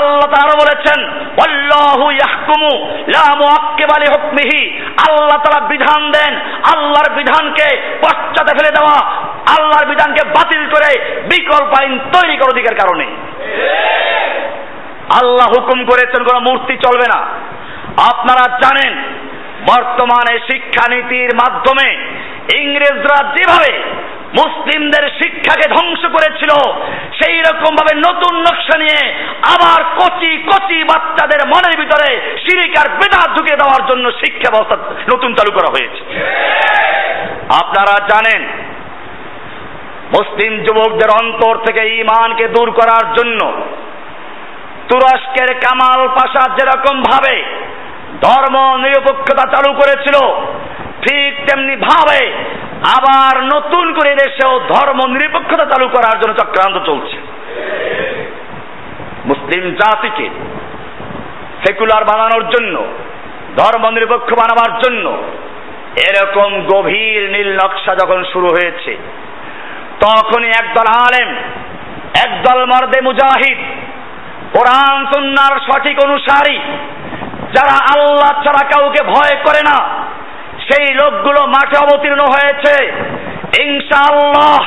আল্লাহ 0.00 0.28
তাআলা 0.34 0.54
বলেছেন 0.62 0.98
আল্লাহু 1.46 2.04
ইয়াহকুমু 2.18 2.72
লা 3.14 3.26
মুআক্কিবা 3.40 3.96
হুকমিহি 4.14 4.60
আল্লাহ 5.06 5.38
তাআলা 5.42 5.68
বিধান 5.72 6.02
দেন, 6.16 6.32
আল্লাহর 6.72 7.10
বিধানকে 7.18 7.66
পশ্চাতে 8.02 8.52
ফেলে 8.56 8.76
দেওয়া, 8.78 8.96
আল্লাহর 9.54 9.86
বিধানকে 9.92 10.22
বাতিল 10.36 10.62
করে 10.74 10.81
বিকল্প 11.30 11.72
আইন 11.80 11.92
তৈরি 12.14 12.36
করার 12.38 12.56
দিকের 12.58 12.76
কারণে 12.80 13.06
আল্লাহ 15.20 15.48
হুকুম 15.54 15.78
করেছেন, 15.84 16.20
কোন 16.24 16.36
মূর্তি 16.48 16.74
চলবে 16.84 17.06
না। 17.14 17.20
আপনারা 18.10 18.44
জানেন, 18.62 18.92
বর্তমানে 19.70 20.34
শিক্ষানীতির 20.48 21.30
মাধ্যমে 21.42 21.88
ইংরেজরা 22.60 23.18
যেভাবে 23.36 23.72
মুসলিমদের 24.40 25.04
শিক্ষাকে 25.20 25.66
ধ্বংস 25.74 26.02
করেছিল, 26.16 26.52
সেই 27.20 27.38
রকম 27.48 27.72
ভাবে 27.78 27.92
নতুন 28.06 28.34
নকশা 28.46 28.76
নিয়ে 28.78 29.00
আবার 29.54 29.80
কচি 29.98 30.32
কচি 30.50 30.78
বাচ্চাদের 30.90 31.40
মনের 31.52 31.74
ভিতরে 31.80 32.08
সিরিকার 32.44 32.86
বেদা 33.00 33.22
ঢুকে 33.34 33.54
দেওয়ার 33.60 33.82
জন্য 33.90 34.04
শিক্ষা 34.20 34.50
ব্যবস্থা 34.50 34.76
নতুন 35.12 35.30
চালু 35.38 35.52
করা 35.58 35.68
হয়েছে। 35.74 36.02
আপনারা 37.62 37.94
জানেন 38.12 38.42
মুসলিম 40.14 40.52
যুবকদের 40.64 41.10
অন্তর 41.20 41.54
থেকে 41.66 41.82
ইমানকে 42.02 42.48
দূর 42.48 42.68
করার 42.70 43.04
জন্য 43.18 43.40
তুরস্কের 44.88 45.50
কামাল 45.54 46.08
পাশা 46.08 46.42
যেরকম 46.56 46.96
ভাবে 47.02 47.36
ধর্ম 48.24 48.56
নিরপেক্ষতা 48.76 49.44
চালু 49.54 49.70
করেছিল, 49.72 50.16
ঠিক 51.04 51.32
তেমনি 51.46 51.74
ভাবে 51.76 52.20
আবার 52.96 53.34
নতুন 53.42 53.92
করে 53.92 54.12
দেশেও 54.14 54.52
ধর্ম 54.68 55.00
নিরপেক্ষতা 55.06 55.64
চালু 55.64 55.86
করার 55.88 56.16
জন্য 56.20 56.32
চক্রান্ত 56.34 56.76
চলছে। 56.88 57.18
মুসলিম 59.24 59.64
জাতিকে 59.74 60.26
সেকুলার 61.62 62.04
বানানোর 62.04 62.44
জন্য, 62.48 62.76
ধর্ম 63.56 63.84
নিরপেক্ষ 63.90 64.28
বানাবার 64.40 64.72
জন্য 64.82 65.06
এরকম 66.08 66.50
গভীর 66.72 67.22
নীল 67.30 67.50
নকশা 67.52 67.92
যখন 67.94 68.24
শুরু 68.32 68.48
হয়েছে 68.48 68.92
তখনই 70.02 70.50
একদল 70.60 70.88
আলেম, 71.06 71.28
একদল 72.24 72.60
মর্দে 72.64 73.00
মুজাহিদ, 73.00 73.58
কোরআন, 74.56 75.06
সুন্নার 75.06 75.54
সঠিক 75.66 75.96
অনুসারী, 76.04 76.56
যারা 77.54 77.76
আল্লাহ 77.94 78.30
ছাড়া 78.44 78.62
কাউকে 78.68 79.02
ভয় 79.04 79.34
করে 79.44 79.62
না, 79.70 79.78
সেই 80.68 80.94
লোকগুলো 80.94 81.40
মাঠে 81.46 81.76
অবতীর্ণ 81.84 82.20
হয়েছে। 82.20 82.74
ইনশাআল্লাহ, 83.62 84.62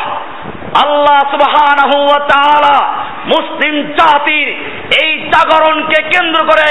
আল্লাহ 0.85 1.19
সুবহানাহু 1.31 1.97
ওয়া 2.03 3.05
মুসলিম 3.25 3.75
জাতির 3.91 4.47
এই 5.03 5.09
জাগরণকে 5.33 5.99
কেন্দ্র 6.03 6.39
করে 6.43 6.69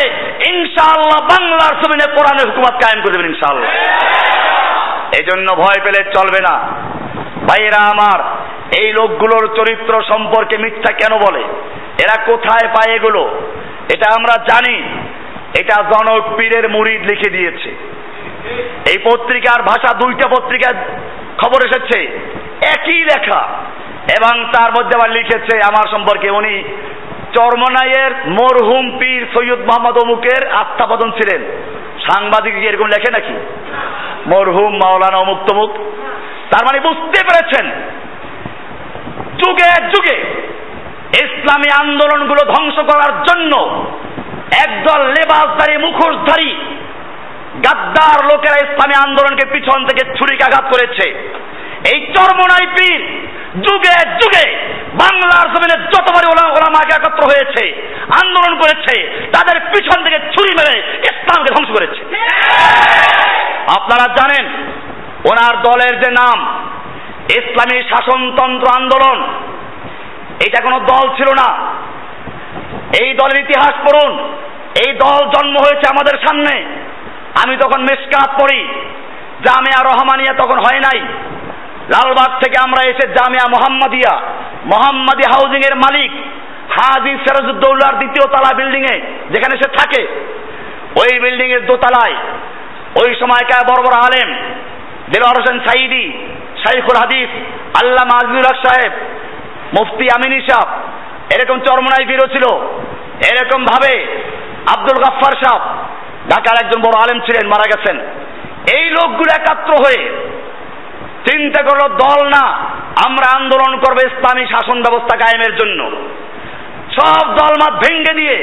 ইনশাআল্লাহ 0.53 1.21
বাংলার 1.33 1.73
জমিনে 1.81 2.07
কোরআনের 2.17 2.47
হুকুমত 2.49 2.75
কায়েম 2.83 3.01
করে 3.03 3.13
দেবেন 3.13 3.27
ইনশাআল্লাহ। 3.27 3.71
এই 5.19 5.25
জন্য 5.25 5.49
ভয় 5.55 5.81
পেলে 5.85 6.01
চলবে 6.17 6.41
না। 6.41 6.55
ভাইরা 7.49 7.81
আমার 7.91 8.19
এই 8.79 8.93
লোকগুলোর 8.93 9.57
চরিত্র 9.57 10.03
সম্পর্কে 10.03 10.59
মিথ্যা 10.59 10.93
কেন 10.93 11.19
বলে? 11.19 11.41
এরা 12.03 12.25
কোথায় 12.25 12.73
পায় 12.73 12.97
এগুলো? 12.97 13.41
এটা 13.95 14.15
আমরা 14.17 14.37
জানি। 14.37 14.83
এটা 15.61 15.83
জনক 15.83 16.37
পীরের 16.37 16.69
মুরিদ 16.69 17.03
লিখে 17.03 17.31
দিয়েছে। 17.31 17.69
এই 18.91 18.99
পত্রিকার 18.99 19.63
ভাষা 19.63 19.95
দুইটা 19.95 20.29
পত্রিকায় 20.29 20.85
খবর 21.39 21.67
এসেছে। 21.67 21.99
একই 22.77 23.05
লেখা। 23.05 23.49
এবং 24.21 24.45
তার 24.45 24.71
মধ্যে 24.71 24.99
আবার 24.99 25.11
লিখেছে 25.11 25.57
আমার 25.57 25.89
সম্পর্কে 25.91 26.31
উনি, 26.31 26.63
চরমনাইয়ের 27.37 28.11
মরহুম 28.27 28.99
পীর 28.99 29.27
সৈয়দ 29.35 29.59
মোহাম্মদ 29.59 29.99
অমুকের 29.99 30.49
আস্থাপদন 30.49 31.11
ছিলেন। 31.11 31.45
সাংবাদিক 32.01 32.55
এরকম 32.55 32.87
লেখে 32.87 33.13
নাকি? 33.13 33.33
মরহুম 34.27 34.77
মাওলানা 34.77 35.17
অমুক 35.17 35.39
তমুক। 35.51 35.71
তার 36.51 36.65
মানে 36.65 36.81
বুঝতে 36.81 37.25
পেরেছেন 37.25 37.71
যুগে 39.41 39.71
যুগে 39.93 40.17
ইসলামী 41.25 41.69
আন্দোলনগুলো 41.83 42.43
ধ্বংস 42.55 42.77
করার 42.91 43.13
জন্য 43.29 43.53
একদল 44.65 45.01
লেবাসধারী, 45.17 45.75
মুখোশধারী, 45.85 46.51
গাদ্দার 47.65 48.19
লোকেরা 48.31 48.59
ইসলামী 48.67 48.95
আন্দোলনকে 49.05 49.45
পিছন 49.53 49.79
থেকে 49.89 50.03
ছুরিকাঘাত 50.19 50.65
করেছে। 50.73 51.07
এই 51.93 51.99
চরমনাই 52.15 52.67
পীর 52.77 53.01
যুগে 53.67 53.97
যুগে 54.21 54.47
বাংলার 55.03 55.47
জমিনে 55.55 55.77
যতবারই 55.95 56.29
ওলামাকে 56.31 56.93
একত্র 56.97 57.23
হয়েছে, 57.31 57.63
আন্দোলন 58.23 58.55
করেছে, 58.63 58.95
তাদের 59.35 59.57
পিছন 59.73 59.99
থেকে 60.05 60.19
ছুরি 60.35 60.53
মেরে 60.59 60.75
ইসলামকে 61.11 61.51
ধ্বংস 61.55 61.71
করেছে। 61.77 62.01
আপনারা 63.79 64.07
জানেন, 64.19 64.45
ওনার 65.31 65.55
দলের 65.63 65.95
যে 66.03 66.11
নাম 66.21 66.39
ইসলামী 67.31 67.83
শাসনতন্ত্র 67.83 68.81
আন্দোলন। 68.81 69.23
এটা 70.47 70.63
কোনো 70.63 70.81
দল 70.81 71.17
ছিল 71.17 71.29
না। 71.31 71.57
এই 73.03 73.13
দলের 73.13 73.45
ইতিহাস 73.45 73.73
পড়ুন। 73.73 74.19
এই 74.87 74.93
দল 74.93 75.27
জন্ম 75.27 75.57
হয়েছে 75.57 75.89
আমাদের 75.91 76.19
সামনে। 76.19 76.65
আমি 77.45 77.57
তখন 77.57 77.83
মেসকাত 77.83 78.43
পড়ি। 78.43 78.69
জামিয়া 79.45 79.85
রহমানিয়া 79.85 80.35
তখন 80.43 80.59
হয় 80.59 80.81
নাই। 80.81 81.01
লালবাগ 81.89 82.41
থেকে 82.41 82.63
আমরা 82.63 82.91
এসে 82.91 83.09
জামিয়া 83.09 83.49
মোহাম্মদিয়া, 83.51 84.21
মোহাম্মদী 84.65 85.23
হাউজিং 85.23 85.61
এর 85.67 85.75
মালিক 85.75 86.13
হাজি 86.71 87.11
সিরাজউদ্দৌলার 87.11 87.95
দ্বিতীয় 87.95 88.27
তালা 88.27 88.57
বিল্ডিং 88.57 88.83
এ 88.83 89.01
যেখানে 89.31 89.57
সে 89.57 89.69
থাকে। 89.69 90.03
ওই 90.97 91.21
বিল্ডিং 91.21 91.51
এর 91.51 91.67
দোতলায় 91.67 92.15
ওই 93.05 93.15
সময়কার 93.15 93.67
বড় 93.67 93.83
বড় 93.83 93.97
আলেম 93.97 94.35
দেলোয়ার 95.11 95.37
হোসেন 95.37 95.61
সাইদি 95.61 96.13
শাইখুল 96.65 96.97
হাদিস 96.97 97.31
আল্লাহ 97.83 98.05
মাজুল 98.05 98.47
হক 98.47 98.59
সাহেব, 98.67 98.93
মুফতি 99.79 100.07
আমিনী 100.17 100.41
সাহ 100.41 100.65
এরকম 101.35 101.61
চরমনাই 101.61 102.05
বিরো 102.05 102.27
ছিল। 102.27 102.45
এরকম 103.31 103.65
ভাবে 103.65 103.95
আব্দুল 104.77 105.03
গাফফার 105.03 105.35
সাহ 105.45 105.59
ঢাকার 106.31 106.65
একজন 106.65 106.81
বড় 106.81 106.97
আলেম 107.03 107.21
ছিলেন, 107.21 107.49
মারা 107.49 107.67
গেছেন। 107.67 107.97
এই 108.77 108.91
লোকগুলো 108.91 109.31
একাত্র 109.37 109.73
হয়ে 109.73 110.03
চিন্তা 111.31 111.63
করল, 111.63 111.83
দল 111.89 112.27
না, 112.27 112.45
আমরা 113.07 113.27
আন্দোলন 113.37 113.77
করব 113.77 113.97
ইসলামী 114.07 114.47
শাসন 114.47 114.83
ব্যবস্থা 114.83 115.17
কায়েমের 115.17 115.57
জন্য। 115.57 115.91
সব 116.97 117.35
দলমাত 117.35 117.73
ভেঙ্গে 117.73 118.15
দিয়ে 118.15 118.37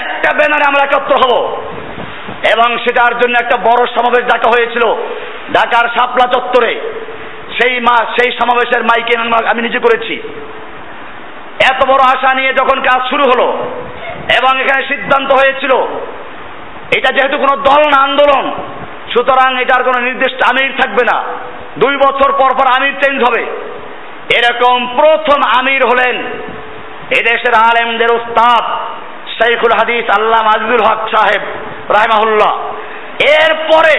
একটা 0.00 0.30
ব্যানারে 0.36 0.64
আমরা 0.68 0.82
একত্র 0.84 1.14
হব। 1.14 1.62
এবং 2.54 2.78
সেটার 2.78 3.18
জন্য 3.18 3.34
একটা 3.42 3.56
বড় 3.56 3.86
সমাবেশ 3.86 4.24
ডাকা 4.24 4.48
হয়েছিল, 4.50 4.84
ঢাকার 5.52 5.88
শাপলা 5.88 6.26
চত্বরে। 6.32 6.80
সেই 7.56 7.74
মা, 7.80 7.96
সেই 8.16 8.30
সমাবেশের 8.38 8.82
মাইকে 8.84 9.14
আমি 9.50 9.60
নিজে 9.62 9.78
করেছি। 9.78 10.14
এত 11.70 11.80
বড় 11.90 12.02
আশা 12.14 12.30
নিয়ে 12.38 12.52
যখন 12.60 12.78
কাজ 12.80 13.00
শুরু 13.10 13.24
হলো, 13.32 13.46
এবং 14.38 14.52
এখানে 14.62 14.82
সিদ্ধান্ত 14.88 15.30
হয়েছিল, 15.32 15.72
এটা 16.96 17.10
যেহেতু 17.16 17.36
কোনো 17.38 17.54
দল 17.68 17.82
না, 17.92 17.98
আন্দোলন, 18.02 18.46
সুতরাং 19.12 19.50
এটার 19.62 19.82
কোনো 19.84 19.98
নির্দিষ্ট 20.06 20.40
আমির 20.50 20.72
থাকবে 20.80 21.04
না। 21.10 21.18
দুই 21.82 21.94
বছর 21.96 22.30
পর 22.32 22.50
পর 22.58 22.66
আমির 22.76 22.94
চেঞ্জ 23.02 23.18
হবে। 23.28 23.42
এরকম 24.36 24.78
প্রথম 24.96 25.40
আমির 25.58 25.82
হলেন 25.90 26.16
এদেশের 27.18 27.54
আলেমদের 27.68 28.10
উস্তাদ 28.18 28.64
শেখুল 29.36 29.74
হাদিস 29.78 30.06
আল্লাহ 30.18 30.40
মাজদুল 30.48 30.84
হক 30.88 31.02
সাহেব, 31.14 31.42
রাহমাহুল্লাহ। 31.96 32.52
এরপরে 33.38 33.96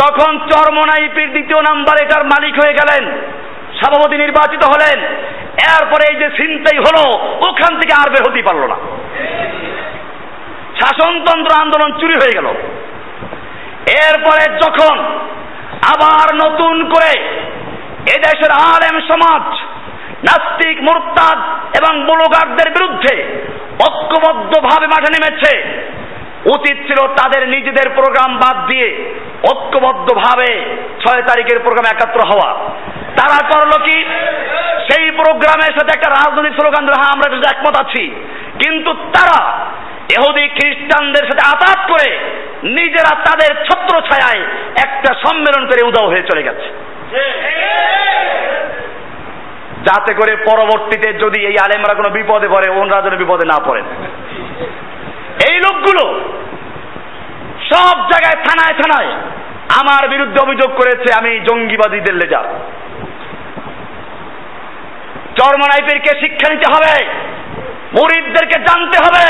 যখন 0.00 0.38
চরমনাইপির 0.48 1.30
দ্বিতীয় 1.30 1.62
নাম্বার 1.62 1.96
এটার 2.02 2.24
মালিক 2.24 2.54
হয়ে 2.54 2.72
গেলেন, 2.72 3.04
সভাপতি 3.80 4.16
নির্বাচিত 4.16 4.62
হলেন, 4.64 4.98
এরপরে 5.74 6.04
এই 6.10 6.16
যে 6.16 6.28
চিন্তাই 6.36 6.78
হলো, 6.78 7.04
ওখান 7.48 7.80
থেকে 7.80 7.92
আর 7.94 8.10
বের 8.10 8.22
হতেই 8.22 8.42
পারল 8.42 8.62
না। 8.66 8.76
শাসনতন্ত্র 10.80 11.60
আন্দোলন 11.60 11.90
চুরি 12.00 12.14
হয়ে 12.14 12.36
গেল। 12.36 12.46
এরপরে 14.08 14.44
যখন 14.58 14.98
আবার 15.94 16.34
নতুন 16.34 16.88
করে 16.88 17.12
এদেশের 18.16 18.50
আলেম 18.50 18.96
সমাজ, 19.08 19.44
নাস্তিক, 20.26 20.82
মোরতাদ 20.82 21.38
এবং 21.76 21.92
বুলগারদের 22.06 22.68
বিরুদ্ধে 22.70 23.14
ঐক্যবদ্ধভাবে 23.86 24.86
মাঠে 24.86 25.10
নেমেছে 25.12 25.52
উচিত 26.46 26.76
ছিল 26.86 27.06
তাদের 27.06 27.48
নিজেদের 27.48 27.90
প্রোগ্রাম 27.90 28.36
বাদ 28.36 28.66
দিয়ে 28.66 29.14
ঐক্যবদ্ধভাবে 29.52 30.76
ছয় 31.04 31.22
তারিখের 31.22 31.60
প্রোগ্রামে 31.60 31.96
একাত্র 31.96 32.20
হওয়া। 32.20 32.54
তারা 33.16 33.48
করল 33.48 33.84
কি? 33.84 34.04
সেই 34.92 35.10
প্রোগ্রামের 35.10 35.72
সাথে 35.72 35.98
একটা 35.98 36.10
রাজনৈতিক 36.10 36.58
স্লোগান 36.58 36.84
হ্যাঁ 36.84 37.12
আমরা 37.12 37.56
একমত 37.56 37.80
আছি। 37.80 38.26
কিন্তু 38.64 38.92
তারা 38.92 39.58
এহুদি 40.16 40.48
খ্রিস্টানদের 40.48 41.22
সাথে 41.22 41.56
আতাত 41.56 41.92
করে 41.92 42.18
নিজেরা 42.62 43.16
তাদের 43.16 43.64
ছত্র 43.64 44.00
ছায়ায় 44.00 44.46
একটা 44.84 45.14
সম্মেলন 45.14 45.66
করে 45.66 45.86
উদাও 45.86 46.08
হয়ে 46.08 46.22
চলে 46.22 46.42
গেছে। 46.42 46.68
যাতে 49.82 50.14
করে 50.14 50.36
পরবর্তীতে 50.36 51.12
যদি 51.12 51.46
এই 51.46 51.56
আলেমরা 51.64 51.94
কোনো 51.94 52.10
বিপদে 52.10 52.48
পড়ে, 52.48 52.68
ওনরা 52.68 53.02
যেন 53.02 53.16
বিপদে 53.16 53.46
না 53.46 53.64
পড়েন। 53.64 53.84
এই 55.50 55.56
লোকগুলো 55.56 56.04
সব 57.72 57.96
জায়গায় 57.98 58.44
থানায় 58.44 58.74
থানায় 58.82 59.12
আমার 59.80 60.08
বিরুদ্ধে 60.08 60.42
অভিযোগ 60.42 60.70
করেছে 60.76 61.08
আমি 61.18 61.40
জঙ্গিবাদীদের 61.40 62.14
লেজার 62.14 62.44
চরমনাইপেরকে 65.38 66.20
শিক্ষা 66.20 66.54
নিতে 66.54 66.66
হবে 66.74 67.06
মুরিদদেরকে 68.00 68.58
জানতে 68.60 68.98
হবে। 68.98 69.26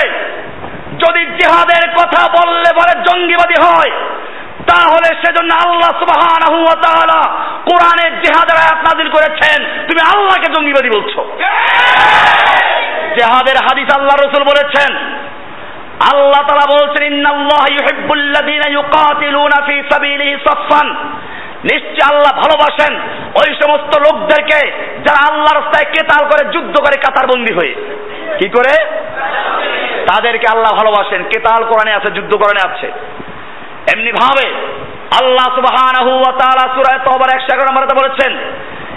যদি 0.98 1.26
জিহাদের 1.26 1.84
কথা 1.90 2.28
বললে 2.28 2.70
বলে 2.76 2.94
জঙ্গিবাদী 3.02 3.54
হয় 3.62 3.92
তাহলে 4.66 5.08
সেজন্য 5.24 5.54
আল্লাহ 5.54 5.90
সুবহানাহু 5.98 6.62
ওয়া 6.62 6.76
তাআলা 6.82 7.20
কোরআনের 7.70 8.12
জিহাদের 8.22 8.56
আয়াত 8.56 8.78
নাযিল 8.86 9.10
করেছেন। 9.10 9.64
তুমি 9.64 10.00
আল্লাহকে 10.14 10.52
জঙ্গিবাদী 10.52 10.88
বলছো। 10.88 11.36
জিহাদের 13.16 13.56
হাদিস 13.66 13.88
আল্লাহ 13.96 14.16
রাসূল 14.16 14.44
বলেছেন 14.44 14.90
আল্লাহ 16.12 16.46
তাআলা 16.48 16.86
বলছেন, 16.86 17.12
ইন্নাল্লাহ 17.12 17.64
ইউহিব্বুল্লাযীনা 17.70 18.70
ইউকাতিলুনা 18.70 19.66
ফি 19.66 19.82
সাবিলিহি 19.92 20.36
সাফফান। 20.36 20.88
নিশ্চয় 21.64 22.14
আল্লাহ 22.14 22.32
ভালোবাসেন 22.36 22.96
ওই 23.34 23.54
সমস্ত 23.54 24.00
লোকদেরকে 24.00 24.70
যারা 25.04 25.32
আল্লাহর 25.32 25.64
রাস্তায় 25.64 25.92
কেতাল 25.92 26.26
করে, 26.26 26.52
যুদ্ধ 26.52 26.80
করে 26.80 27.00
কাতারবন্দি 27.00 27.54
হয়ে। 27.54 27.74
কি 28.38 28.48
করে? 28.48 28.84
তাদেরকে 30.06 30.46
আল্লাহ 30.52 30.72
ভালোবাসেন। 30.72 31.22
কেতাল 31.22 31.64
কোরআনে 31.64 31.92
আছে, 31.94 32.10
যুদ্ধ 32.10 32.36
কোরআনে 32.36 32.74
আছে। 32.74 32.86
এমনি 33.94 34.12
ভাবে 34.12 34.48
আল্লাহ 35.22 35.54
সুবহানাহু 35.54 36.10
ওয়া 36.10 36.32
তাআলা 36.32 36.74
সূরা 36.74 36.98
তওবার 36.98 37.38
111 37.38 37.64
নম্বরে 37.70 37.86
বলেছেন 37.86 38.38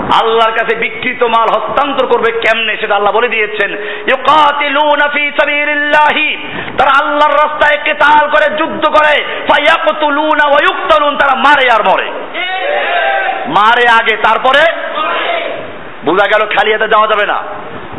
আল্লাহর 0.00 0.52
কাছে 0.52 0.76
বিকৃত 0.76 1.22
মাল 1.22 1.60
হস্তান্তর 1.60 2.06
করবে 2.06 2.32
কেমনে 2.32 2.76
সেটা 2.76 2.94
আল্লাহ 2.94 3.12
বলে 3.12 3.28
দিয়েছেন। 3.28 3.70
ইউকাতিলুনা 4.08 5.08
ফি 5.08 5.30
সাবিলিল্লাহি। 5.30 6.36
তারা 6.78 7.06
আল্লাহর 7.06 7.32
রাস্তায় 7.32 7.84
কেতাল 7.84 8.28
করে 8.28 8.56
যুদ্ধ 8.56 8.88
করে। 8.88 9.24
ফায়াকতুলুনা 9.24 10.48
ওয়া 10.48 10.74
ইউকতালুন 10.74 11.16
তারা 11.16 11.38
মারে 11.38 11.68
আর 11.74 11.82
মরে। 11.82 12.06
মারে 13.46 13.84
আগে 14.00 14.16
তারপরে 14.16 14.72
বোঝা 16.04 16.38
গেল 16.38 16.46
খালি 16.46 16.72
হাতে 16.72 16.88
যাওয়া 16.88 17.06
যাবে 17.06 17.26
না। 17.26 17.36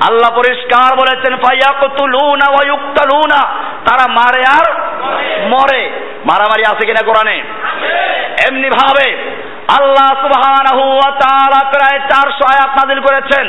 আল্লাহ 0.10 0.36
পরিষ্কার 0.36 0.96
বলেছেন 0.96 1.36
ফায়াকতুলুনা 1.38 2.52
ওয়া 2.52 2.68
ইউকতালুনা 2.68 3.40
তারা 3.90 4.08
মারে 4.08 4.44
আর 4.60 4.74
মরে। 5.48 5.90
মারামারি 6.26 6.64
আছে 6.72 6.86
কিনা 6.86 7.06
কোরআনে? 7.06 7.44
এমনি 8.50 8.70
ভাবে 8.70 9.18
আল্লাহ 9.80 10.10
সুবহানাহু 10.24 10.84
ওয়া 10.92 11.12
তাআলা 11.24 11.60
প্রায় 11.72 12.00
400 12.10 12.46
আয়াত 12.54 12.72
নাযিল 12.78 13.00
করেছেন। 13.00 13.46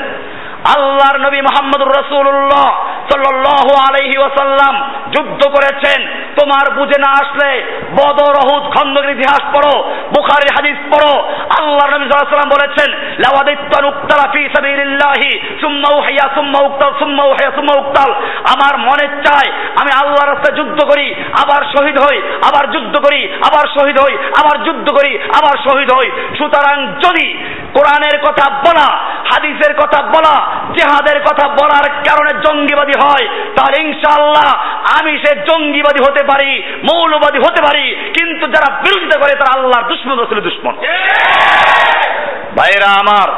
আল্লাহর 0.64 1.18
নবী 1.20 1.40
মোহাম্মদুর 1.40 1.94
রাসূলুল্লাহ 1.98 2.68
সাল্লাল্লাহু 3.10 3.72
আলাইহি 3.88 4.16
ওয়াসাল্লাম 4.18 4.74
যুদ্ধ 5.10 5.48
করেছেন। 5.48 6.06
তোমার 6.40 6.70
বুঝে 6.74 6.98
না 6.98 7.10
আসলে 7.10 7.50
বদর 7.92 8.34
অহুদ 8.42 8.64
খন্দকের 8.74 9.10
ইতিহাস 9.10 9.42
পড়ো, 9.54 9.74
বুখারীর 10.16 10.54
হাদিস 10.56 10.78
পড়ো। 10.92 11.12
আল্লাহর 11.58 11.92
নবী 11.94 12.04
ওয়াসাল্লাম 12.04 12.48
বলেছেন, 12.48 12.88
লাওয়াদিত্তান 13.18 13.84
উক্তালা 13.84 14.32
ফি 14.32 14.48
সাবিলিল্লাহি, 14.56 15.58
সুম্মা 15.60 15.88
সুম্মা 16.34 16.58
উক্তাল, 16.58 16.92
সুম্মা 16.98 17.24
উহিয়া 17.24 17.50
সুম্মা 17.50 17.74
উক্তাল। 17.74 18.10
আমার 18.54 18.78
মনে 18.78 19.06
চায়, 19.08 19.50
আমি 19.76 19.90
আল্লাহর 20.00 20.30
রাস্তায় 20.30 20.56
যুদ্ধ 20.56 20.84
করি, 20.84 21.14
আবার 21.14 21.62
শহীদ 21.78 21.98
হই, 21.98 22.22
আবার 22.48 22.72
যুদ্ধ 22.72 22.98
করি, 22.98 23.28
আবার 23.48 23.64
শহীদ 23.78 23.98
হই, 24.00 24.14
আবার 24.14 24.64
যুদ্ধ 24.64 24.90
করি, 24.90 25.18
আবার 25.18 25.70
শহীদ 25.70 25.90
হই। 25.92 26.10
সুতরাং 26.38 26.86
যদি 26.86 27.38
কোরআনের 27.74 28.16
কথা 28.26 28.50
বলা, 28.50 28.88
হাদিসের 29.32 29.74
কথা 29.74 30.02
বলা 30.02 30.51
জেহাদের 30.76 31.18
কথা 31.20 31.48
বলার 31.48 31.86
কারণে 32.08 32.32
জঙ্গিবাদী 32.44 32.92
হয়, 33.04 33.26
তাহলে 33.56 33.76
ইনশাআল্লাহ 33.82 34.50
আমি 35.00 35.18
সে 35.18 35.32
জঙ্গিবাদী 35.50 36.00
হতে 36.04 36.22
পারি, 36.24 36.62
মৌলবাদী 36.92 37.38
হতে 37.38 37.62
পারি, 37.62 38.12
কিন্তু 38.18 38.44
যারা 38.50 38.68
বিরোধিতা 38.84 39.20
করে 39.20 39.32
তারা 39.32 39.52
আল্লাহর 39.58 39.88
দুশ্মন 39.88 40.20
রসুল 40.20 40.40
দুশ্মন। 40.40 40.74
ভাইরা 42.58 42.88
আমার, 42.92 43.28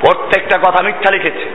প্রত্যেকটা 0.00 0.58
কথা 0.58 0.82
মিথ্যা 0.84 1.10
লিখেছে। 1.12 1.46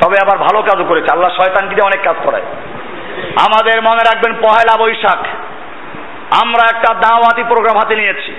তবে 0.00 0.16
আবার 0.22 0.38
ভালো 0.38 0.62
কাজও 0.62 0.84
করেছে, 0.84 1.08
আল্লাহ 1.12 1.30
শয়তানকে 1.36 1.74
দিয়ে 1.74 1.86
অনেক 1.86 2.00
কাজ 2.04 2.16
করায়। 2.24 2.46
আমাদের 3.46 3.82
মনে 3.82 4.02
রাখবেন 4.04 4.32
পহেলা 4.42 4.74
বৈশাখ, 4.78 5.20
আমরা 6.42 6.64
একটা 6.64 6.94
দাওয়াতি 6.94 7.42
প্রোগ্রাম 7.42 7.76
হাতে 7.76 7.96
নিয়েছি। 7.96 8.32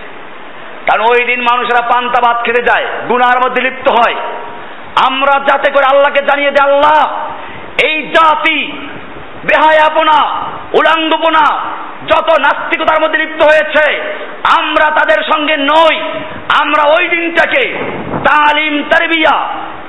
কারণ 0.90 1.04
ওই 1.04 1.26
দিন 1.26 1.42
মানুষেরা 1.42 1.88
পান্তা 1.88 2.20
ভাত 2.28 2.46
খেতে 2.46 2.62
যায়, 2.62 2.86
গুনার 3.10 3.38
মধ্যে 3.38 3.62
লিপ্ত 3.62 3.88
হয়। 3.90 4.16
আমরা 5.08 5.40
যাতে 5.40 5.72
করে 5.72 5.86
আল্লাহকে 5.92 6.22
জানিয়ে 6.26 6.52
দেয় 6.52 6.72
আল্লাহ, 6.72 7.30
এই 7.84 8.08
জাতি 8.08 8.72
বেহায়াপনা, 9.44 10.20
উলাঙ্গপনা, 10.74 11.46
যত 12.08 12.40
নাস্তিকতার 12.40 13.02
মধ্যে 13.04 13.20
লিপ্ত 13.20 13.42
হয়েছে, 13.44 13.86
আমরা 14.60 14.88
তাদের 14.90 15.24
সঙ্গে 15.24 15.58
নই। 15.58 15.98
আমরা 16.62 16.84
ওই 17.00 17.08
দিনটাকে 17.08 17.64
তালিম, 18.28 18.84
তারবিয়া 18.84 19.36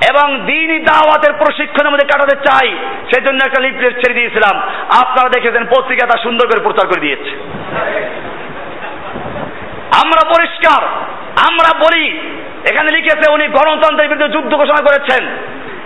এবং 0.09 0.41
দিনই 0.45 0.79
দাওয়াতের 0.79 1.33
প্রশিক্ষণের 1.33 1.91
মধ্যে 1.91 2.07
কাটাতে 2.07 2.35
চাই। 2.35 2.69
সেজন্য 3.13 3.39
একটা 3.45 3.61
লিফলেট 3.61 3.93
ছেড়ে 3.93 4.13
দিয়েছিলাম। 4.13 4.57
আপনারা 4.99 5.29
দেখেছেন 5.29 5.65
পত্রিকা 5.65 6.07
তা 6.07 6.17
সুন্দর 6.23 6.47
করে 6.47 6.61
প্রচার 6.63 6.87
করে 6.87 7.01
দিয়েছে। 7.01 7.31
আমরা 10.03 10.29
পরিষ্কার, 10.29 10.83
আমরা 11.49 11.79
বলি। 11.79 12.07
এখানে 12.71 12.95
লিখেছে 12.95 13.31
উনি 13.31 13.47
গণতন্ত্রের 13.47 14.09
বিরুদ্ধে 14.09 14.39
যুদ্ধ 14.39 14.55
ঘোষণা 14.55 14.83
করেছেন। 14.83 15.27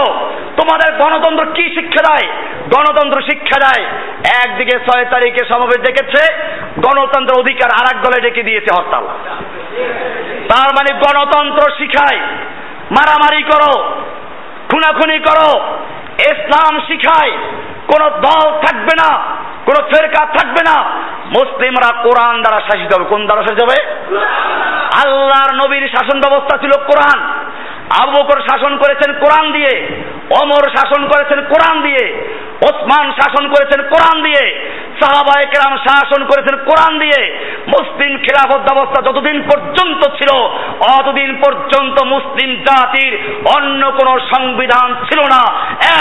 তোমাদের 0.61 0.97
গণতন্ত্র 0.97 1.45
কি 1.45 1.75
শিক্ষা 1.75 2.13
দেয়? 2.13 2.31
গণতন্ত্র 2.75 3.21
শিক্ষা 3.21 3.59
দেয়। 3.59 3.85
একদিকে 4.45 4.79
ছয় 4.79 5.05
তারিখে 5.05 5.45
সমাবেশ 5.45 5.81
ডেকেছে 5.81 6.33
গণতন্ত্র 6.87 7.39
অধিকার 7.39 7.71
আর 7.73 7.97
এক 7.97 8.03
দলে 8.03 8.21
ডেকে 8.21 8.43
দিয়েছে 8.43 8.81
হরতাল। 8.81 9.07
তার 10.49 10.69
মানে 10.73 10.99
গণতন্ত্র 10.99 11.71
শিখায়। 11.77 12.19
মারামারি 12.91 13.43
করো, 13.43 13.83
খুনাখুনি 14.71 15.19
করো, 15.19 15.77
ইসলাম 16.19 16.79
শিখায়। 16.87 17.31
কোন 17.91 18.09
দল 18.09 18.47
থাকবে 18.61 18.93
না, 19.01 19.09
কোন 19.65 19.75
ফেরকা 19.83 20.25
থাকবে 20.25 20.61
না। 20.69 20.75
মুসলিমরা 21.37 21.89
কোরআন 22.03 22.41
দ্বারা 22.41 22.59
শাসিত 22.61 22.93
হবে। 22.93 23.05
কোন 23.09 23.25
দ্বারা 23.25 23.41
শাসিত 23.41 23.61
হবে? 23.63 23.77
আল্লাহর 25.03 25.51
নবীর 25.55 25.85
শাসন 25.87 26.19
ব্যবস্থা 26.21 26.57
ছিল 26.57 26.71
কোরআন। 26.71 27.19
আবু 27.97 28.11
বকর 28.15 28.39
শাসন 28.49 28.73
করেছেন 28.81 29.11
কোরআন 29.23 29.45
দিয়ে 29.55 29.73
অমর 30.39 30.63
শাসন 30.75 31.01
করেছেন 31.11 31.39
কোরআন 31.51 31.75
দিয়ে, 31.85 32.03
ওসমান 32.67 33.05
শাসন 33.19 33.43
করেছেন 33.53 33.79
কোরআন 33.91 34.17
দিয়ে 34.25 34.43
সাহাবা 34.99 35.33
একরাম 35.45 35.73
শাসন 35.87 36.21
করেছেন 36.29 36.55
কোরআন 36.69 36.93
দিয়ে, 37.03 37.19
মুসলিম 37.73 38.11
খেলাফত 38.25 38.61
ব্যবস্থা 38.69 38.99
যতদিন 39.07 39.37
পর্যন্ত 39.49 40.01
ছিল, 40.17 40.31
অতদিন 40.95 41.31
পর্যন্ত 41.43 41.97
মুসলিম 42.13 42.49
জাতির 42.67 43.13
অন্য 43.55 43.81
কোন 43.97 44.09
সংবিধান 44.33 44.87
ছিল 45.07 45.19
না, 45.33 45.41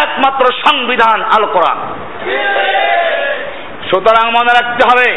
একমাত্র 0.02 0.44
সংবিধান 0.64 1.18
আল 1.36 1.44
কোরআন 1.54 1.78
সুতরাং 3.88 4.26
মনে 4.36 4.52
রাখতে 4.58 4.82
হবে 4.90 5.08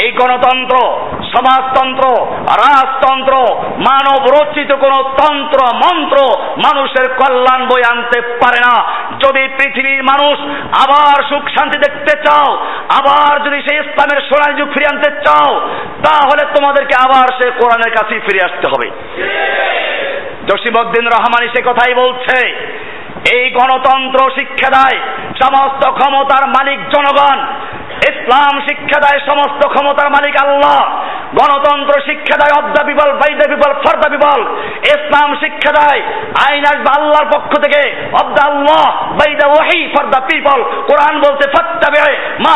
এই 0.00 0.08
গণতন্ত্র, 0.12 0.76
সমাজতন্ত্র, 1.34 2.04
রাজতন্ত্র, 2.64 3.34
মানব 3.88 4.20
রচিত 4.36 4.70
কোন 4.72 4.94
তন্ত্র, 5.20 5.58
মন্ত্র 5.82 6.18
মানুষের 6.66 7.06
কল্যাণ 7.20 7.66
বই 7.66 7.82
আনতে 7.90 8.18
পারে 8.20 8.60
না। 8.66 8.74
যদি 9.24 9.42
পৃথিবীর 9.58 10.02
মানুষ 10.02 10.36
আবার 10.84 11.16
সুখ 11.30 11.44
শান্তি 11.48 11.78
দেখতে 11.78 12.12
চাও, 12.26 12.48
আবার 12.98 13.32
যদি 13.44 13.58
সেই 13.62 13.78
ইসলামের 13.78 14.20
সোনালী 14.28 14.54
যুগ 14.58 14.68
ফিরে 14.74 14.90
আনতে 14.92 15.10
চাও, 15.26 15.50
তাহলে 16.06 16.42
তোমাদেরকে 16.56 16.94
আবার 17.04 17.26
সে 17.38 17.46
কোরআনের 17.50 17.90
কাছেই 17.96 18.20
ফিরে 18.20 18.44
আসতে 18.44 18.66
হবে। 18.72 18.88
জসিমউদ্দিন 20.48 21.06
রহমানি 21.06 21.48
সে 21.54 21.62
কথাই 21.62 21.94
বলছে, 21.94 22.38
এই 23.36 23.50
গণতন্ত্র 23.50 24.20
শিক্ষা 24.34 24.68
দেয় 24.76 24.98
সমস্ত 25.42 25.82
ক্ষমতার 25.90 26.44
মালিক 26.48 26.78
জনগণ 26.94 27.38
ইসলাম 28.22 28.54
শিক্ষা 28.68 28.98
দেয় 29.04 29.20
সমস্ত 29.30 29.60
ক্ষমতার 29.72 30.08
মালিক 30.16 30.34
আল্লাহ। 30.44 30.80
গণতন্ত্র 31.38 31.94
শিক্ষা 32.08 32.36
দেয় 32.40 32.54
of 32.58 32.66
the 32.76 32.82
people 32.88 33.08
by 33.20 33.32
the 33.40 33.46
people 33.52 33.70
for 33.82 33.96
the 34.02 34.08
people 34.14 34.40
ইসলাম 34.94 35.28
শিক্ষা 35.42 35.72
দেয়, 35.78 36.00
আইন 36.46 36.64
আসবে 36.72 36.90
আল্লাহর 36.98 37.28
পক্ষ 37.34 37.52
থেকে 37.64 37.80
অব 38.20 38.28
দ্য 38.36 38.42
আল্লাহ 38.50 38.84
বাই 39.18 39.30
দ্য 39.40 39.46
ওয়াহি 39.52 39.80
ফর 39.94 40.04
দ্য 40.14 40.20
পিপল। 40.30 40.58
কোরআন 40.90 41.14
বলতে 41.24 41.44
ফাত্তাবে 41.54 42.00
মা 42.46 42.54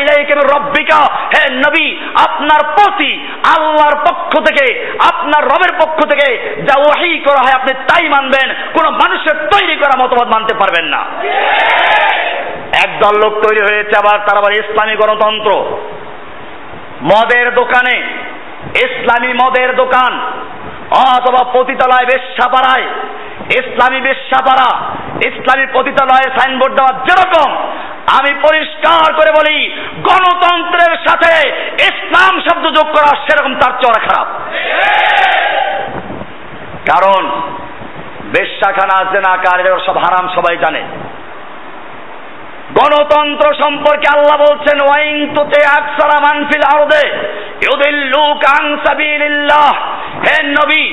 ইলাইকা 0.00 0.34
মির 0.38 0.50
রব্বিকা। 0.56 1.00
হে 1.34 1.42
নবী, 1.64 1.86
আপনার 2.26 2.60
প্রতি 2.76 3.12
আল্লাহর 3.54 3.96
পক্ষ 4.08 4.32
থেকে, 4.46 4.66
আপনার 5.10 5.42
রবের 5.52 5.72
পক্ষ 5.80 5.98
থেকে 6.10 6.28
যা 6.68 6.74
ওয়াহি 6.80 7.12
করা 7.26 7.40
হয়, 7.44 7.56
আপনি 7.60 7.72
তাই 7.90 8.04
মানবেন। 8.08 8.48
কোন 8.76 8.86
মানুষের 9.02 9.36
তৈরি 9.52 9.76
করা 9.76 9.94
মতবাদ 10.02 10.28
মানতে 10.34 10.54
পারবেন 10.60 10.86
না। 10.94 11.00
একদল 12.84 13.20
লোক 13.24 13.32
তৈরি 13.32 13.60
হয়েছে 13.62 13.96
আবার 13.96 14.18
তার 14.18 14.38
আবার 14.38 14.52
ইসলামী 14.52 14.96
গণতন্ত্র। 14.96 15.78
মদের 17.02 17.54
দোকানে, 17.54 17.96
ইসলামী 18.76 19.32
মদের 19.32 19.76
দোকান, 19.76 20.20
অথবা 20.90 21.50
পতিতালয় 21.52 22.06
বেশ্যাপাড়ায়, 22.06 22.86
ইসলামী 23.50 24.00
বেশ্যাপাড়া, 24.00 24.78
ইসলামী 25.26 25.66
পতিতালয়ে 25.72 26.38
সাইনবোর্ড 26.38 26.74
দেওয়া 26.74 27.04
যেরকম, 27.04 27.56
আমি 28.18 28.34
পরিষ্কার 28.34 29.14
করে 29.14 29.32
বলি, 29.32 29.70
গণতন্ত্রের 29.96 30.96
সাথে 31.08 31.48
ইসলাম 31.82 32.40
শব্দ 32.40 32.66
যোগ 32.66 32.86
করা 32.86 33.16
সেরকম 33.16 33.54
তার 33.54 33.72
চড়া 33.72 34.00
খারাপ। 34.00 34.26
কারণ, 36.92 37.30
বেশ্যাখানা 38.24 39.10
এরা 39.58 39.78
সব 39.86 39.96
হারাম 39.96 40.28
সবাই 40.28 40.56
জানে। 40.56 41.09
গণতন্ত্র 42.78 43.46
সম্পর্কে 43.54 44.08
আল্লাহ 44.14 44.36
বলছেন 44.36 44.78
ওয়াইং 44.80 45.14
তুতে 45.34 45.60
আকসারা 45.66 46.18
মানফিল 46.20 46.64
আরদে 46.74 47.04
ইউদিল্লুক 47.66 48.40
আন 48.60 48.76
সাবিলিল্লাহ। 48.76 49.72
হে 50.26 50.36
নবী, 50.48 50.84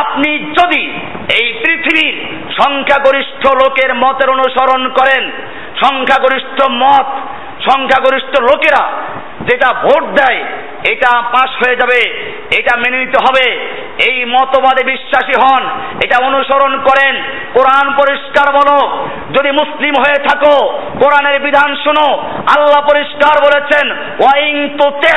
আপনি 0.00 0.30
যদি 0.38 0.82
এই 1.38 1.46
পৃথিবীর 1.52 2.16
সংখ্যাগরিষ্ঠ 2.62 3.42
লোকের 3.62 3.94
মতের 3.94 4.28
অনুসরণ 4.30 4.82
করেন, 4.88 5.30
সংখ্যাগরিষ্ঠ 5.84 6.58
মত, 6.70 7.08
সংখ্যাগরিষ্ঠ 7.70 8.34
লোকেরা 8.40 8.82
যেটা 9.48 9.68
ভোট 9.84 10.04
দেয়, 10.18 10.40
এটা 10.92 11.10
পাশ 11.34 11.50
হয়ে 11.62 11.76
যাবে, 11.76 12.00
এটা 12.58 12.72
মেনে 12.76 12.98
নিতে 12.98 13.18
হবে। 13.26 13.46
এই 14.08 14.24
মতবাদে 14.24 14.82
বিশ্বাসী 14.92 15.34
হন, 15.42 15.62
এটা 16.04 16.16
অনুসরণ 16.28 16.72
করেন, 16.78 17.14
কোরআন 17.52 17.86
পরিষ্কার 18.00 18.46
বলো। 18.58 18.78
যদি 19.36 19.50
মুসলিম 19.50 19.94
হয়ে 20.04 20.20
থাকো, 20.28 20.56
কোরআনের 21.02 21.40
বিধান 21.40 21.70
শোনো, 21.84 22.08
আল্লাহ 22.54 22.80
পরিষ্কার 22.90 23.34
বলেছেন 23.46 23.86
ওয়াইং 24.20 24.56
তুতে 24.78 25.14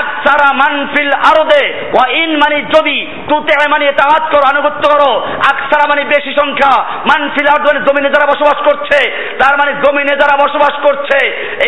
আকসারা 0.00 0.48
মানফিল 0.52 1.12
আরদে, 1.30 1.64
ওয়াইন 1.94 2.30
মানে 2.42 2.58
যদি 2.74 2.96
তুতে 3.28 3.54
মানে 3.70 3.92
তাহাত 3.92 4.24
করো, 4.32 4.44
আনুগত্য 4.52 4.84
করো। 4.92 5.10
আকসারা 5.52 5.84
মানে 5.88 6.02
বেশি 6.04 6.32
সংখ্যা 6.40 6.72
মানফিল 7.10 7.48
আরদ 7.48 7.64
মানে 7.68 7.80
জমিনে 7.86 8.10
যারা 8.14 8.26
বসবাস 8.32 8.58
করছে, 8.68 8.98
তার 9.40 9.54
মানে 9.60 9.72
জমিনে 9.84 10.14
যারা 10.22 10.36
বসবাস 10.44 10.74
করছে, 10.86 11.18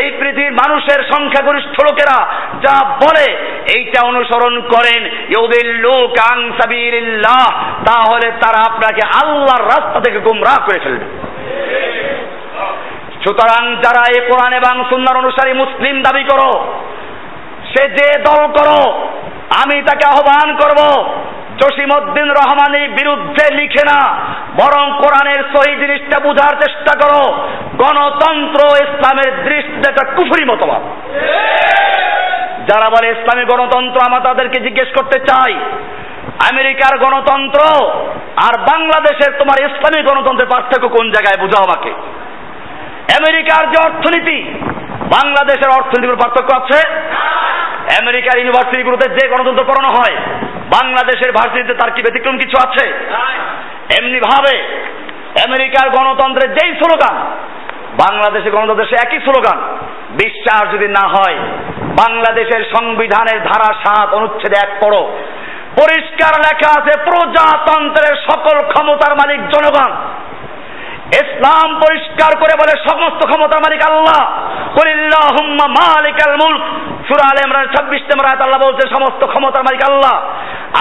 এই 0.00 0.08
পৃথিবীর 0.20 0.58
মানুষের 0.62 1.00
সংখ্যা 1.12 1.34
সংখ্যাগরিষ্ঠ 1.36 1.76
লোকেরা 1.96 2.26
যা 2.60 2.84
বলে, 2.84 3.26
এইটা 3.76 4.06
অনুসরণ 4.06 4.60
করেন। 4.60 5.10
সাবিলিল্লাহ, 6.62 7.44
তাহলে 7.84 8.30
তারা 8.30 8.60
আপনাকে 8.72 9.00
আল্লাহর 9.24 9.66
রাস্তা 9.66 10.00
থেকে 10.00 10.18
গুমরাহ 10.18 10.66
করে 10.66 10.80
ফেলবে। 10.80 11.04
সুতরাং 13.24 13.76
যারা 13.76 14.02
এ 14.18 14.28
কোরআন 14.28 14.52
এবং 14.52 14.84
সুন্দর 14.88 15.16
অনুসারী 15.16 15.52
মুসলিম 15.52 16.02
দাবি 16.02 16.24
করো 16.24 16.82
সে 17.76 17.88
যে 17.88 18.18
দল 18.18 18.46
করো, 18.46 19.08
আমি 19.64 19.82
তাকে 19.82 20.06
আহ্বান 20.08 20.56
করব। 20.56 21.10
জসিমউদ্দিন 21.56 22.30
রহমানের 22.30 22.90
বিরুদ্ধে 22.90 23.54
লিখে 23.54 23.82
না, 23.86 24.00
বরং 24.56 24.90
কোরআনের 24.90 25.42
সহি 25.42 25.76
জিনিসটা 25.76 26.20
বোঝার 26.20 26.56
চেষ্টা 26.62 26.98
করো। 26.98 27.32
গণতন্ত্র 27.76 28.60
ইসলামের 28.66 29.44
দৃষ্টিতে 29.44 29.90
একটা 29.90 30.04
কুফুরি 30.16 30.44
মতবাদ। 30.44 30.82
যারা 32.70 32.86
বলে 32.90 33.08
ইসলামী 33.08 33.44
গণতন্ত্র, 33.44 33.98
আমরা 34.06 34.20
তাদেরকে 34.20 34.60
জিজ্ঞেস 34.60 34.88
করতে 34.98 35.18
চাই, 35.18 35.54
আমেরিকার 36.50 36.98
গণতন্ত্র 36.98 37.60
আর 38.36 38.58
বাংলাদেশের 38.60 39.38
তোমার 39.38 39.70
ইসলামী 39.70 40.02
গণতন্ত্রের 40.02 40.50
পার্থক্য 40.50 40.88
কোন 40.88 41.10
জায়গায়? 41.10 41.46
বুঝাও 41.46 41.64
আমাকে। 41.64 41.92
আমেরিকার 43.18 43.62
যে 43.72 43.78
অর্থনীতি, 43.88 44.38
বাংলাদেশের 45.16 45.70
অর্থনীতির 45.78 46.20
পার্থক্য 46.22 46.50
আছে। 46.60 46.78
আমেরিকার 48.02 48.38
ইউনিভার্সিটিগুলোতে 48.38 49.06
যে 49.16 49.24
গণতন্ত্র 49.28 49.64
পড়ানো 49.64 49.90
হয়, 49.98 50.16
বাংলাদেশের 50.70 51.30
ভার্সিটিতে 51.32 51.74
তার 51.74 51.90
কি 51.90 52.02
ব্যতিক্রম 52.02 52.36
কিছু 52.38 52.56
আছে? 52.66 52.84
এমনি 53.98 54.18
ভাবে 54.20 54.54
আমেরিকার 55.46 55.86
গণতন্ত্রের 55.90 56.54
যেই 56.54 56.72
স্লোগান, 56.82 57.16
বাংলাদেশের 58.04 58.52
গণতন্ত্রের 58.52 59.02
একই 59.06 59.20
স্লোগান, 59.20 59.58
বিশ্বাস 60.22 60.64
যদি 60.74 60.88
না 60.88 61.04
হয়, 61.08 61.38
বাংলাদেশের 62.02 62.62
সংবিধানের 62.76 63.38
ধারা 63.42 63.70
সাত 63.84 64.08
অনুচ্ছেদ 64.14 64.52
এক 64.64 64.70
পড়ো, 64.82 65.02
পরিষ্কার 65.80 66.32
লেখা 66.46 66.70
আছে, 66.78 66.92
প্রজাতন্ত্রের 67.04 68.14
সকল 68.28 68.56
ক্ষমতার 68.72 69.12
মালিক 69.16 69.40
জনগণ। 69.54 69.90
ইসলাম 71.14 71.80
পরিষ্কার 71.80 72.38
করে 72.38 72.54
বলে 72.58 72.82
সমস্ত 72.90 73.26
ক্ষমতার 73.26 73.60
মালিক 73.60 73.90
আল্লাহ। 73.90 74.48
কুলিল্লাহুম্মা 74.78 75.66
মালিকাল 75.68 76.32
মুলক। 76.32 76.60
সূরা 77.08 77.28
আলে 77.28 77.40
ইমরান 77.46 77.66
26 77.76 78.02
নম্বর 78.02 78.26
আয়াত 78.26 78.40
আল্লাহ 78.40 78.60
বলছে, 78.66 78.88
সমস্ত 78.88 79.26
ক্ষমতার 79.26 79.62
মালিক 79.62 79.90
আল্লাহ। 79.90 80.20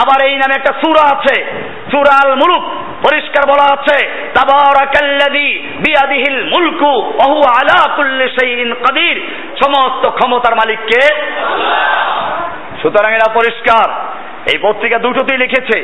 আবার 0.02 0.26
এই 0.26 0.36
নামে 0.36 0.56
একটা 0.56 0.74
সূরা 0.74 1.18
আছে, 1.18 1.46
সূরা 1.92 2.28
আল 2.28 2.36
মুলক, 2.36 2.64
পরিষ্কার 3.10 3.50
বলা 3.50 3.74
আছে, 3.74 4.08
তাবারাকাল্লাযী 4.08 5.60
বিয়াদিহিল 5.60 6.44
মুলকু, 6.44 6.86
ওয়া 6.86 7.26
হুয়া 7.26 7.52
আলা 7.62 7.96
কুল্লি 7.96 8.30
শাইইন 8.30 8.74
কাদির। 8.74 9.28
সমস্ত 9.66 10.10
ক্ষমতার 10.10 10.56
মালিক 10.56 10.80
কে 10.80 11.16
সুতরাং 12.82 13.14
এটা 13.14 13.32
পরিষ্কার। 13.32 13.90
এই 14.54 14.58
পত্রিকা 14.64 14.98
দুটোতেই 14.98 15.38
লিখেছে 15.38 15.80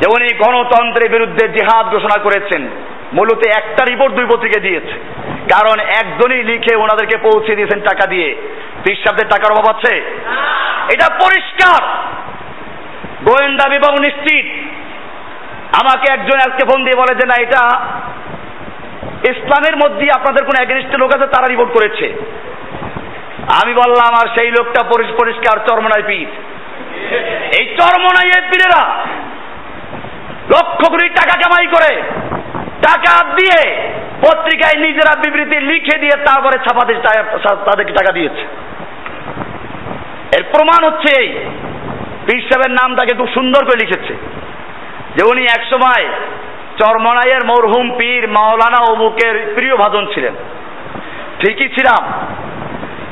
যে 0.00 0.06
উনি 0.08 0.36
গণতন্ত্রের 0.36 1.10
বিরুদ্ধে 1.10 1.48
জিহাদ 1.48 1.86
ঘোষণা 1.86 2.22
করেছেন। 2.22 2.68
মূলত 3.16 3.46
একটা 3.46 3.84
রিপোর্ট 3.88 4.14
দুই 4.14 4.26
পত্রিকা 4.26 4.60
দিয়েছে। 4.60 4.92
কারণ 5.30 5.80
একজনই 5.80 6.42
লিখে 6.42 6.76
ওনাদেরকে 6.76 7.16
পৌঁছে 7.18 7.56
দিয়েছেন 7.56 7.80
টাকা 7.80 8.06
দিয়ে। 8.06 8.36
সাহেবদের 8.86 9.28
টাকার 9.28 9.52
অভাব 9.52 9.76
আছে? 9.76 9.96
এটা 10.94 11.14
পরিষ্কার। 11.14 11.82
গোয়েন্দা 13.24 13.68
বিভাগ 13.68 14.00
নিশ্চিত। 14.00 14.46
আমাকে 15.82 16.12
একজন 16.12 16.38
আজকে 16.38 16.66
ফোন 16.72 16.84
দিয়ে 16.84 17.00
বলে 17.00 17.14
যে, 17.14 17.26
না, 17.26 17.34
এটা 17.42 17.84
ইসলামের 19.32 19.76
মধ্যে 19.76 20.06
আপনাদের 20.16 20.44
কোন 20.44 20.62
এগেনিস্ট 20.62 20.98
লোক 20.98 21.08
আছে, 21.14 21.26
তারা 21.26 21.46
রিপোর্ট 21.50 21.72
করেছে। 21.72 22.14
আমি 23.62 23.74
বললাম, 23.74 24.14
আর 24.22 24.38
সেই 24.38 24.50
লোকটা 24.50 24.82
পরিষ্কার 24.82 25.66
চরমনাই 25.66 26.02
পীর। 26.06 26.28
এই 27.60 27.76
চরমনাই 27.76 28.30
পীরেরা 28.40 29.06
লক্ষ 30.48 30.90
কোটি 30.90 31.08
টাকা 31.08 31.38
কামাই 31.38 31.66
করে। 31.66 32.02
টাকা 32.82 33.24
দিয়ে 33.24 33.92
পত্রিকায় 34.20 34.82
নিজেরা 34.82 35.20
বিবৃতি 35.20 35.60
লিখে 35.60 35.98
দিয়ে 35.98 36.24
তারপরে 36.24 36.58
ছাপাতে 36.58 36.94
তাদেরকে 37.44 37.92
টাকা 37.92 38.12
দিয়েছে। 38.12 38.46
এর 40.36 40.42
প্রমাণ 40.42 40.90
হচ্ছে 40.90 41.22
এই। 41.22 41.28
পীর 42.26 42.40
সাহেবের 42.40 42.70
নামটাকে 42.70 43.16
খুব 43.16 43.28
সুন্দর 43.28 43.64
করে 43.64 43.86
লিখেছে। 43.86 44.14
যে 45.16 45.24
উনি 45.32 45.42
একসময় 45.42 46.08
চরমনাইয়ের 46.78 47.44
মরহুম 47.46 47.98
পীর 47.98 48.28
মাওলানা 48.28 48.92
অবুকের 48.92 49.52
প্রিয় 49.54 49.76
ভাজন 49.76 50.06
ছিলেন। 50.14 50.34
ঠিকই 51.38 51.68
ছিলাম। 51.68 52.08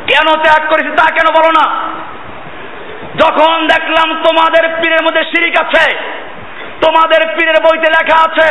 কেন 0.07 0.43
ত্যাগ 0.43 0.69
করেছি 0.69 0.97
তা 0.97 1.15
কেন 1.15 1.43
বলো 1.43 1.51
না? 1.51 1.95
যখন 3.25 3.67
দেখলাম 3.67 4.15
তোমাদের 4.15 4.69
পীরের 4.69 5.03
মধ্যে 5.03 5.25
শিরিক 5.25 5.55
আছে 5.61 5.97
তোমাদের 6.85 7.23
পীরের 7.35 7.59
বইতে 7.67 7.89
লেখা 7.97 8.17
আছে, 8.27 8.49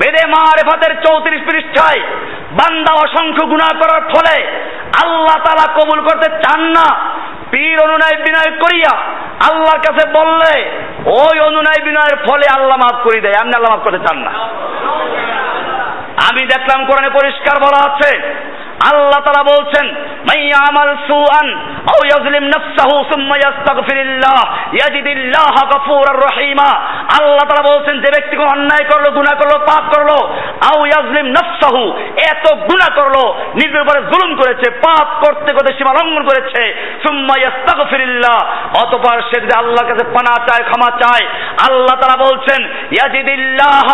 বেদে 0.00 0.22
মারেফাতের 0.34 0.92
চৌত্রিশ 1.04 1.40
পৃষ্ঠায়, 1.48 2.00
বান্দা 2.58 2.92
অসংখ্য 3.04 3.44
গুণা 3.52 3.70
করার 3.80 4.02
ফলে 4.12 4.36
আল্লাহ 5.02 5.36
তালা 5.44 5.66
কবুল 5.78 6.00
করতে 6.08 6.28
চান 6.42 6.60
না। 6.76 6.86
পীর 7.52 7.76
অনুনয় 7.86 8.16
বিনয় 8.24 8.52
করিয়া 8.62 8.92
আল্লাহর 9.48 9.80
কাছে 9.86 10.04
বললে, 10.18 10.52
ওই 11.20 11.36
অনুনয় 11.48 11.80
বিনয়ের 11.86 12.16
ফলে 12.26 12.46
আল্লাহ 12.56 12.76
মাফ 12.82 12.96
করে 13.04 13.18
দেয়, 13.24 13.38
আপনি 13.40 13.54
আল্লাহ 13.56 13.72
মাফ 13.72 13.82
করতে 13.86 14.00
চান 14.06 14.18
না। 14.26 14.32
আমি 16.28 16.42
দেখলাম 16.52 16.80
কোরআনে 16.88 17.10
পরিষ্কার 17.18 17.56
বলা 17.64 17.80
আছে 17.88 18.10
আল্লাহ 18.90 19.20
তারা 19.20 19.42
বলছেন 19.42 19.86
আমাল 20.68 20.96
সুআন 21.08 21.48
আও 21.92 21.98
ইয়াজলিম 22.04 22.44
নাফসাহু 22.44 23.04
সুম্মা 23.12 23.36
ইয়াস্তাগফিরিল্লাহ, 23.36 24.40
ইয়াজিদিল্লাহ 24.72 25.54
গফুরার 25.72 26.20
রহিমা। 26.28 26.70
আল্লাহ 27.18 27.44
তারা 27.48 27.74
বলছেন, 27.74 28.00
যে 28.00 28.08
ব্যক্তি 28.10 28.36
কোনো 28.36 28.50
অন্যায় 28.50 28.84
করল, 28.90 29.10
গুনাহ 29.10 29.34
করল, 29.40 29.54
পাপ 29.58 29.84
করল 29.94 30.10
আউ 30.70 30.86
ইয়াজলিম 30.86 31.26
নাফসাহু, 31.26 31.82
এত 32.30 32.54
গুনাহ 32.54 32.90
করল, 32.94 33.16
নিজের 33.54 33.80
উপরে 33.80 34.00
জুলুম 34.00 34.36
করেছে, 34.36 34.70
পাপ 34.70 35.08
করতে 35.24 35.52
করতে 35.52 35.72
সীমা 35.78 35.92
লঙ্ঘন 35.92 36.24
করেছে, 36.24 36.62
সুম্মা 37.02 37.34
ইয়াস্তাগফিরিল্লাহ, 37.38 38.38
অতঃপর 38.82 39.22
সে 39.22 39.40
যদি 39.40 39.54
আল্লাহর 39.58 39.94
কাছে 39.94 40.04
পানা 40.14 40.34
চায়, 40.46 40.64
ক্ষমা 40.70 40.90
চায়, 40.90 41.24
আল্লাহ 41.68 41.96
তারা 42.00 42.16
বলছেন, 42.24 42.68
ইয়াজিদিল্লাহ 42.90 43.88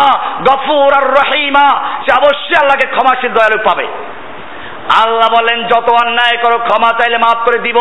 গফুর 0.49 0.91
আর 0.97 1.07
রহিমা। 1.19 1.67
সে 2.05 2.11
অবশ্যই 2.19 2.55
আল্লাহকে 2.55 2.87
ক্ষমাশীল, 2.87 3.31
দয়ালু 3.33 3.59
পাবে। 3.69 3.87
আল্লাহ 4.99 5.27
বলেন, 5.39 5.63
যত 5.63 5.89
অন্যায় 5.89 6.37
করো, 6.43 6.57
ক্ষমা 6.57 6.91
চাইলে 6.99 7.17
মাফ 7.17 7.37
করে 7.45 7.59
দিব। 7.59 7.77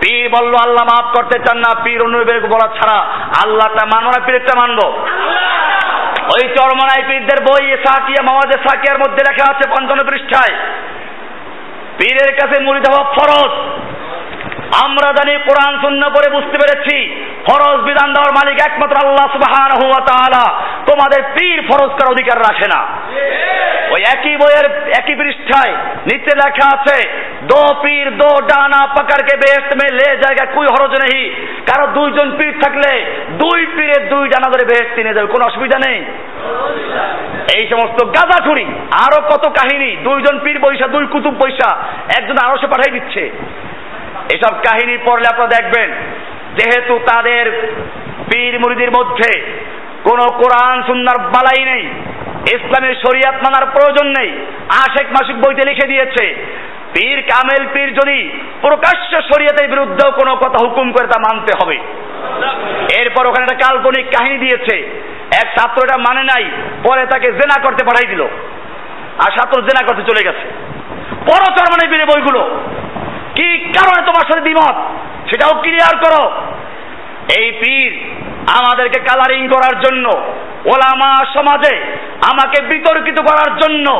পীর 0.00 0.28
বলল, 0.28 0.54
আল্লাহ 0.54 0.84
মাফ 0.84 1.16
করতে 1.16 1.38
চান 1.38 1.56
না, 1.56 1.80
পীর 1.84 2.02
অনুবেগ 2.02 2.46
বলা 2.46 2.68
ছাড়া 2.68 2.98
আল্লাহটা 3.44 3.86
মানো 3.94 4.10
না 4.10 4.26
পীরটা 4.26 4.60
মানবো। 4.60 5.06
ওই 6.34 6.48
চরমনাই 6.48 7.02
পীরদের 7.08 7.44
বই 7.44 7.76
সাকিয়া 7.86 8.22
মাওয়াজে 8.22 8.58
সাকিয়ার 8.68 8.98
মধ্যে 8.98 9.24
লেখা 9.28 9.44
আছে 9.50 9.68
পঞ্চম 9.68 9.98
পৃষ্ঠায়। 10.08 10.54
পীরের 11.98 12.34
কাছে 12.34 12.62
মুড়ি 12.62 12.80
দেওয়া 12.80 13.04
ফরজ। 13.04 13.52
আমরা 14.84 15.08
জানি 15.12 15.32
কোরআন 15.48 15.78
শূন্য 15.82 16.02
করে 16.10 16.28
বুঝতে 16.36 16.56
পেরেছি, 16.62 16.96
ফরজ 17.46 17.78
বিধান 17.88 18.12
দেওয়ার 18.12 18.32
মালিক 18.32 18.56
একমাত্র 18.66 18.96
আল্লাহ 19.04 19.26
সুবহানাহু 19.32 19.84
ওয়া 19.90 20.02
তাআলা। 20.10 20.44
তোমাদের 20.86 21.20
পীর 21.34 21.58
ফরজ 21.68 21.90
করার 21.90 22.12
অধিকার 22.12 22.38
রাখে 22.38 22.66
না। 22.74 22.80
ওই 23.90 24.02
একই 24.14 24.36
বইয়ের 24.36 24.66
একই 25.00 25.14
পৃষ্ঠায় 25.14 25.72
নিচে 26.08 26.32
লেখা 26.42 26.66
আছে, 26.76 27.08
দো 27.42 27.74
পীর, 27.82 28.10
দো 28.10 28.30
ডানা, 28.42 28.86
পাকারকে 28.86 29.36
বেহেস্ত 29.36 29.70
মে 29.80 29.86
লে 29.98 30.16
জায়গা, 30.16 30.44
কুই 30.54 30.66
হরজ 30.66 30.92
নেই 31.04 31.34
কারও 31.68 31.86
দুইজন 31.86 32.36
পীর 32.38 32.54
থাকলে 32.62 32.90
দুই 33.30 33.66
পীরের 33.66 34.08
দুই 34.08 34.28
ডানা 34.28 34.48
ধরে 34.50 34.64
বেহেস্ত 34.64 34.98
নিয়ে 34.98 35.14
যাবে, 35.14 35.26
কোনো 35.26 35.44
অসুবিধা 35.46 35.78
নেই। 35.86 36.04
এই 37.56 37.68
সমস্ত 37.68 38.04
গাঁজাখুরি, 38.04 38.66
আরও 39.04 39.20
কত 39.32 39.48
কাহিনী, 39.48 39.96
দুইজন 39.96 40.38
পীর 40.38 40.58
পয়সা, 40.60 40.86
দুই 40.86 41.06
কুতুব 41.06 41.34
পয়সা, 41.42 41.76
একজন 42.18 42.36
আরও 42.46 42.58
সে 42.58 42.66
পাঠিয়ে 42.66 43.00
দিচ্ছে। 43.00 43.30
এসব 44.34 44.52
কাহিনী 44.66 44.94
পড়লে 45.06 45.26
আপনারা 45.32 45.54
দেখবেন, 45.56 45.88
যেহেতু 46.58 46.94
তাদের 47.10 47.44
পীর 48.30 48.54
মুরিদের 48.62 48.90
মধ্যে 48.98 49.30
কোন 50.06 50.20
কোরআন 50.40 50.76
সুন্নার 50.88 51.18
বালাই 51.34 51.62
নেই, 51.72 51.84
ইসলামের 52.56 52.94
শরিয়াত 53.04 53.36
মানার 53.44 53.66
প্রয়োজন 53.74 54.06
নেই 54.18 54.30
আশেক 54.82 55.06
মাসিক 55.16 55.36
বইতে 55.42 55.62
লিখে 55.70 55.90
দিয়েছে, 55.92 56.24
পীর 56.94 57.18
কামেল 57.30 57.62
পীর 57.74 57.88
যদি 58.00 58.18
প্রকাশ্য 58.60 59.12
শরীয়তের 59.30 59.66
বিরুদ্ধেও 59.72 60.10
কোনো 60.20 60.32
কথা 60.42 60.58
হুকুম 60.64 60.86
করে 60.92 61.06
তা 61.06 61.18
মানতে 61.26 61.52
হবে। 61.60 61.76
এরপর 63.00 63.24
ওখানে 63.26 63.44
একটা 63.46 63.60
কাল্পনিক 63.64 64.06
কাহিনী 64.14 64.38
দিয়েছে, 64.38 64.74
এক 65.40 65.48
ছাত্র 65.56 65.78
এটা 65.84 65.96
মানে 66.08 66.22
নাই, 66.32 66.44
পরে 66.86 67.02
তাকে 67.06 67.28
জেনা 67.38 67.56
করতে 67.62 67.82
পাঠাই 67.84 68.10
দিল, 68.12 68.22
আর 69.22 69.30
ছাত্র 69.36 69.56
জেনা 69.68 69.82
করতে 69.86 70.02
চলে 70.08 70.26
গেছে। 70.26 70.44
পরচর 71.28 71.66
মানে 71.72 71.84
বইগুলো। 72.12 72.42
কি 73.36 73.58
কারণে 73.58 74.06
তোমার 74.06 74.26
সাথে 74.26 74.40
দ্বিমত? 74.40 74.74
সেটাও 75.30 75.60
ক্লিয়ার 75.60 75.96
করো। 75.96 76.30
এই 77.36 77.52
পীর 77.52 78.00
আমাদেরকে 78.58 79.00
কালারিং 79.00 79.48
করার 79.48 79.80
জন্য 79.80 80.08
ওলামা 80.66 81.24
সমাজে 81.34 81.76
আমাকে 82.26 82.64
বিতর্কিত 82.64 83.20
করার 83.20 83.56
জন্য 83.56 83.90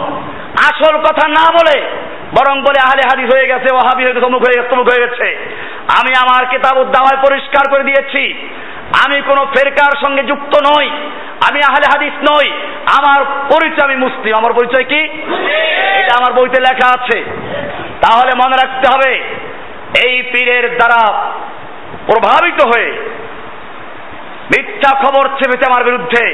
আসল 0.69 0.97
কথা 0.97 1.29
না 1.29 1.53
বলে 1.53 1.81
বরং 2.39 2.61
বলে 2.61 2.81
আহলে 2.81 3.03
হাদিস 3.11 3.35
হয়ে 3.35 3.49
গেছে 3.49 3.75
ওহাবি 3.75 4.05
হয়ে 4.05 4.15
গেছে 4.15 4.27
অমুক 4.27 4.43
হয়ে 4.43 4.59
গেছে 4.59 4.69
তমুক 4.69 4.89
হয়ে 4.89 5.07
গেছে। 5.07 5.53
আমি 5.99 6.15
আমার 6.19 6.47
কিতাব 6.47 6.79
উদ্দাওয়ায় 6.79 7.23
পরিষ্কার 7.31 7.71
করে 7.71 7.85
দিয়েছি। 7.85 8.49
আমি 9.07 9.21
কোনো 9.21 9.45
ফেরকার 9.45 10.07
সঙ্গে 10.07 10.23
যুক্ত 10.23 10.79
নই। 10.79 10.91
আমি 11.49 11.61
আহলে 11.69 11.87
হাদিস 11.93 12.13
নই। 12.33 12.51
আমার 12.99 13.25
পরিচয় 13.25 13.85
আমি 13.85 13.97
মুসলিম। 13.97 14.37
আমার 14.37 14.53
পরিচয় 14.53 14.85
কি? 14.85 15.09
এটা 15.99 16.15
আমার 16.19 16.33
বইতে 16.33 16.61
লেখা 16.61 16.89
আছে। 16.89 17.25
তাহলে 18.03 18.33
মনে 18.43 18.57
রাখতে 18.63 18.87
হবে, 18.93 19.13
এই 20.07 20.15
পীরের 20.33 20.67
দ্বারা 20.79 21.01
প্রভাবিত 22.09 22.61
হয়ে 22.71 22.91
মিথ্যা 24.53 24.93
খবর 25.03 25.25
ছেপেছে 25.39 25.69
আমার 25.71 25.87
বিরুদ্ধে। 25.89 26.25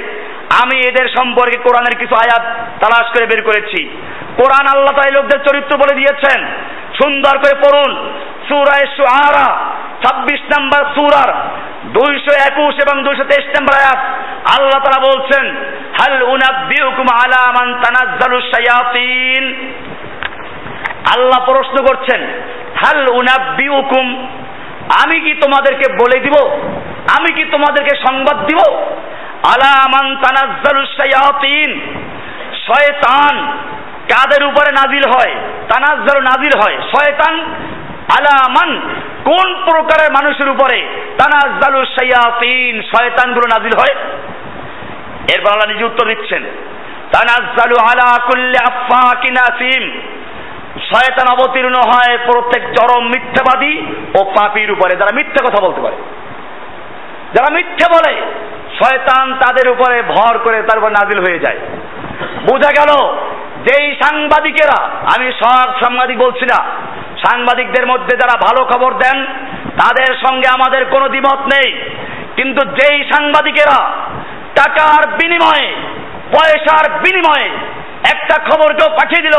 আমি 0.62 0.76
এদের 0.88 1.06
সম্পর্কে 1.16 1.58
কোরআনের 1.66 1.94
কিছু 2.00 2.14
আয়াত 2.24 2.44
তালাশ 2.80 3.06
করে 3.14 3.26
বের 3.30 3.42
করেছি। 3.48 3.80
কোরআন 4.40 4.66
আল্লাহ 4.74 4.94
তাই 4.98 5.12
লোকদের 5.16 5.40
চরিত্র 5.48 5.72
বলে 5.82 5.98
দিয়েছেন। 6.00 6.40
সুন্দর 7.00 7.34
করে 7.42 7.54
পড়ুন। 7.64 7.92
সুরায় 8.48 8.86
সুআরা 8.96 9.48
ছাব্বিশ 10.02 10.42
নম্বর 10.52 10.82
সুরার 10.94 11.30
দুইশো 11.96 12.32
একুশ 12.48 12.74
এবং 12.84 12.96
দুইশো 13.06 13.24
তেইশ 13.30 13.46
নম্বর 13.56 13.74
আয়াত 13.80 14.00
আল্লাহ 14.54 14.78
তারা 14.84 15.00
বলছেন, 15.08 15.44
হাল 15.98 16.16
উনাব্বিউকুম 16.34 17.08
আলা 17.20 17.42
মান 17.56 17.68
তানাজ্জালু 17.82 18.36
শায়াতিন। 18.52 19.42
আল্লাহ 21.14 21.40
প্রশ্ন 21.44 21.76
করছেন, 21.86 22.20
হাল 22.76 23.08
উনাব্বিউকুম? 23.08 24.06
আমি 25.02 25.20
কি 25.20 25.34
তোমাদেরকে 25.34 25.92
বলে 25.92 26.18
দিব? 26.20 26.36
আমি 27.18 27.34
কি 27.34 27.44
তোমাদেরকে 27.44 27.96
সংবাদ 27.96 28.46
দিব? 28.46 28.60
আলা 29.52 29.74
মান 29.88 30.06
তানাজ্জালু 30.16 30.82
শায়াতিন? 30.86 31.70
শয়তান 32.66 33.34
কাদের 34.12 34.42
উপরে 34.44 34.70
নাজিল 34.70 35.04
হয়? 35.14 35.34
তানাজ্জালু 35.72 36.20
নাজিল 36.20 36.52
হয়। 36.62 36.76
শয়তান 36.92 37.34
আলামান 38.18 38.70
কোন 39.24 39.64
প্রকারের 39.64 40.10
মানুষের 40.12 40.48
উপরে 40.48 40.78
তানাজ্জালু 41.18 41.84
শায়াতিন 41.84 42.82
শয়তানগুলো 42.82 43.46
নাজিল 43.46 43.74
হয়? 43.78 43.94
এরপর 45.34 45.50
আল্লাহ 45.50 45.68
নিজে 45.68 45.84
উত্তর 45.84 46.06
দিচ্ছেন, 46.06 46.42
তানাজ্জালু 47.12 47.76
আলা 47.76 48.08
কুল্লি 48.26 48.58
আফাকিন 48.70 49.36
আসিম। 49.36 50.00
শয়তান 50.78 51.28
অবতীর্ণ 51.28 51.74
হয় 51.74 52.18
প্রত্যেক 52.18 52.62
চরম 52.64 53.04
মিথ্যাবাদী 53.04 53.82
ও 54.20 54.24
পাপির 54.24 54.70
উপরে। 54.70 54.96
যারা 54.96 55.10
মিথ্যা 55.14 55.48
কথা 55.48 55.66
বলতে 55.66 55.80
পারে। 55.80 55.96
যারা 57.34 57.54
মিথ্যে 57.54 57.86
বলে, 57.90 58.22
শয়তান 58.82 59.34
তাদের 59.34 59.70
উপরে 59.70 60.02
ভর 60.02 60.38
করে 60.38 60.62
তার 60.62 60.78
উপর 60.78 60.90
নাজিল 60.90 61.18
হয়ে 61.18 61.38
যায়। 61.38 61.58
বোঝা 62.50 62.84
গেল, 62.84 63.16
যেই 63.64 63.94
সাংবাদিকেরা, 63.94 64.84
আমি 64.84 65.32
সব 65.32 65.72
সাংবাদিক 65.84 66.18
বলছি 66.18 66.44
না, 66.44 66.64
সাংবাদিকদের 67.26 67.86
মধ্যে 67.86 68.16
যারা 68.16 68.40
ভালো 68.48 68.64
খবর 68.64 68.94
দেন, 68.94 69.24
তাদের 69.64 70.16
সঙ্গে 70.28 70.48
আমাদের 70.48 70.84
কোনো 70.84 71.08
দ্বিমত 71.08 71.38
নেই। 71.38 71.72
কিন্তু 72.36 72.66
যেই 72.66 73.04
সাংবাদিকেরা 73.04 73.92
টাকার 74.54 75.08
বিনিময়ে, 75.08 75.74
পয়সার 76.32 76.90
বিনিময়ে 76.90 77.50
একটা 78.10 78.36
খবর 78.50 78.74
কেউ 78.74 78.88
পাঠিয়ে 78.88 79.22
দিল 79.22 79.36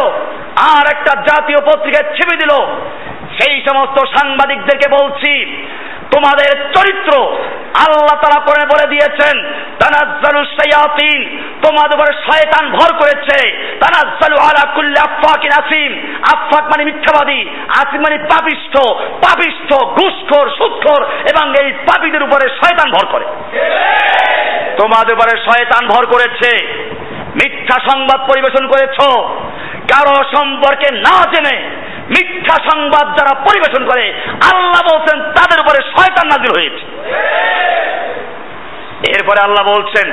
আর 0.74 0.95
একটা 0.95 1.22
জাতীয় 1.22 1.59
পত্রিকায় 1.59 2.16
ছেপে 2.16 2.36
দিল। 2.38 2.53
সেই 3.41 3.66
সমস্ত 3.70 3.97
সাংবাদিকদেরকে 4.05 4.88
বলছি 4.89 5.45
তোমাদের 6.16 6.72
চরিত্র 6.74 7.20
আল্লাহ 7.78 8.18
তারা 8.22 8.39
করে 8.45 8.66
বলে 8.66 8.89
দিয়েছেন 8.89 9.43
তানাজ্জালু 9.80 10.45
শায়াতিন 10.45 11.39
তোমাদের 11.64 11.97
উপরে 11.97 12.14
শয়তান 12.14 12.72
ভর 12.72 12.97
করেছে। 12.97 13.51
তানাজ্জালু 13.80 14.36
আলা 14.36 14.74
কুল্লি 14.74 14.99
আফাকিন 14.99 15.51
আসিম। 15.64 15.91
আফাক 16.34 16.64
মানে 16.64 16.86
মিথ্যাবাদী 16.86 17.49
আসিম 17.68 18.01
মানে 18.01 18.18
পাপিষ্ঠ 18.18 18.74
পাপিষ্ঠ 18.97 19.74
ঘুষখোর 19.74 20.49
সুদখোর 20.57 21.01
এবং 21.03 21.53
এই 21.66 21.72
পাপীদের 21.72 22.24
উপরে 22.24 22.49
শয়তান 22.49 22.91
ভর 22.91 23.05
করে। 23.11 23.26
তোমাদের 24.82 25.14
উপরে 25.14 25.41
শয়তান 25.45 25.88
ভর 25.88 26.05
করেছে। 26.05 26.51
মিথ্যা 27.36 27.79
সংবাদ 27.91 28.21
পরিবেশন 28.21 28.67
করেছ। 28.67 29.19
কারও 29.73 30.23
সম্পর্কে 30.36 30.95
না 30.95 31.23
জেনে 31.23 31.59
মিথ্যা 32.09 32.69
সংবাদ 32.71 33.19
যারা 33.19 33.39
পরিবেশন 33.39 33.86
করে, 33.86 34.13
আল্লাহ 34.53 34.97
বলছেন, 34.97 35.21
তাদের 35.21 35.59
উপরে 35.59 35.84
শয়তান 35.84 36.27
নাজির 36.27 36.51
হয়েছে। 36.59 36.86
এরপরে 39.09 39.45
আল্লাহ 39.45 39.79
বলছেন, 39.79 40.11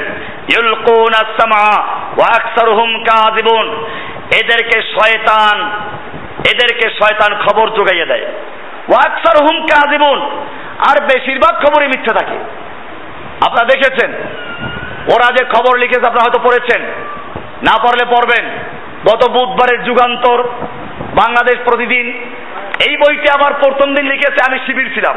ইউলকুন 0.53 1.15
আসামা 1.15 1.87
ওয়া 1.87 2.43
আকসারুহুম 2.43 3.03
কাযিবুন। 3.03 3.87
এদেরকে 4.43 4.83
শয়তান 4.83 5.71
এদেরকে 6.53 6.91
শয়তান 6.91 7.37
খবর 7.37 7.69
যোগাইয়ে 7.69 8.07
দেয়। 8.07 8.23
ওয়া 8.89 9.13
আকসারুহুম 9.13 9.67
কাযিবুন। 9.67 10.47
আর 10.91 11.05
বেশিরভাগ 11.05 11.65
খবরই 11.65 11.87
মিথ্যা 11.87 12.15
থাকে। 12.15 12.37
আপনারা 13.47 13.65
দেখেছেন 13.65 14.13
ওরা 15.07 15.33
যে 15.33 15.45
খবর 15.45 15.79
লিখেছে 15.79 16.07
আপনারা 16.07 16.25
হয়তো 16.25 16.41
পড়েছেন। 16.41 16.83
না 17.63 17.79
পড়লে 17.83 18.05
পড়বেন। 18.05 18.51
গত 19.11 19.31
বুধবারের 19.31 19.85
যুগান্তর, 19.85 20.43
বাংলাদেশ 21.01 21.59
প্রতিদিন। 21.65 22.07
এই 22.89 22.97
বইটি 22.97 23.27
আমার 23.35 23.53
প্রথম 23.55 23.95
দিন 23.95 24.07
লিখেছে, 24.07 24.45
আমি 24.49 24.59
শিবির 24.67 24.95
ছিলাম। 24.95 25.17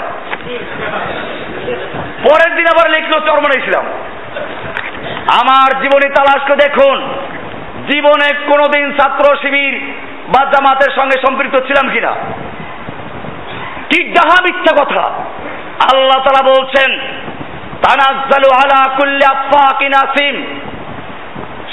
পরের 2.24 2.56
দিন 2.56 2.66
আবার 2.66 2.92
লিখলো, 2.92 3.20
চরমনাই 3.20 3.62
ছিলাম। 3.62 3.86
আমার 5.42 5.82
জীবনী 5.82 6.10
তালাশ 6.10 6.48
করে 6.48 6.56
দেখুন, 6.56 7.10
জীবনে 7.92 8.46
কোনোদিন 8.46 8.98
ছাত্র 8.98 9.36
শিবির 9.38 9.94
বা 10.28 10.46
জামাতের 10.46 10.96
সঙ্গে 10.96 11.22
সম্পৃক্ত 11.28 11.56
ছিলাম 11.56 11.94
কিনা। 11.94 12.12
কি 13.90 14.04
ডাহা 14.04 14.42
মিথ্যা 14.42 14.86
কথা। 14.86 15.02
আল্লাহ 15.94 16.24
তালা 16.24 16.50
বলছেন 16.50 17.00
তানাজ্জালু 17.84 18.50
আলা 18.56 18.96
কুল্লি 18.96 19.26
আফাকিন 19.26 19.92
আসিম 20.06 20.36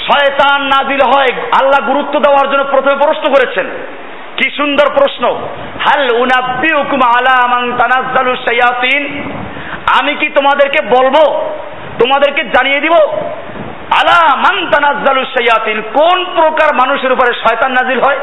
শয়তান 0.07 0.61
নাজিল 0.61 0.99
হয়, 1.15 1.41
আল্লাহ 1.61 1.87
গুরুত্ব 1.87 2.19
দেওয়ার 2.19 2.51
জন্য 2.51 2.63
প্রথমে 2.63 2.95
প্রশ্ন 3.05 3.33
করেছেন। 3.33 3.65
কি 4.37 4.49
সুন্দর 4.57 4.93
প্রশ্ন। 4.93 5.23
হাল 5.85 6.07
উনাব্বিউকুম 6.15 6.99
আলা 7.05 7.47
মান 7.47 7.77
তানাজ্জালু 7.77 8.35
শায়াতিন? 8.35 9.03
আমি 9.99 10.15
কি 10.15 10.29
তোমাদেরকে 10.29 10.85
বলব? 10.85 11.15
তোমাদেরকে 11.99 12.43
জানিয়ে 12.43 12.79
দিব? 12.79 12.93
আলা 14.01 14.35
মান 14.35 14.69
তানাজ্জালু 14.71 15.25
শায়াতিন? 15.25 15.81
কোন 15.81 16.25
প্রকার 16.25 16.69
মানুষের 16.75 17.11
উপরে 17.11 17.33
শয়তান 17.33 17.71
নাজিল 17.71 17.99
হয়? 18.01 18.17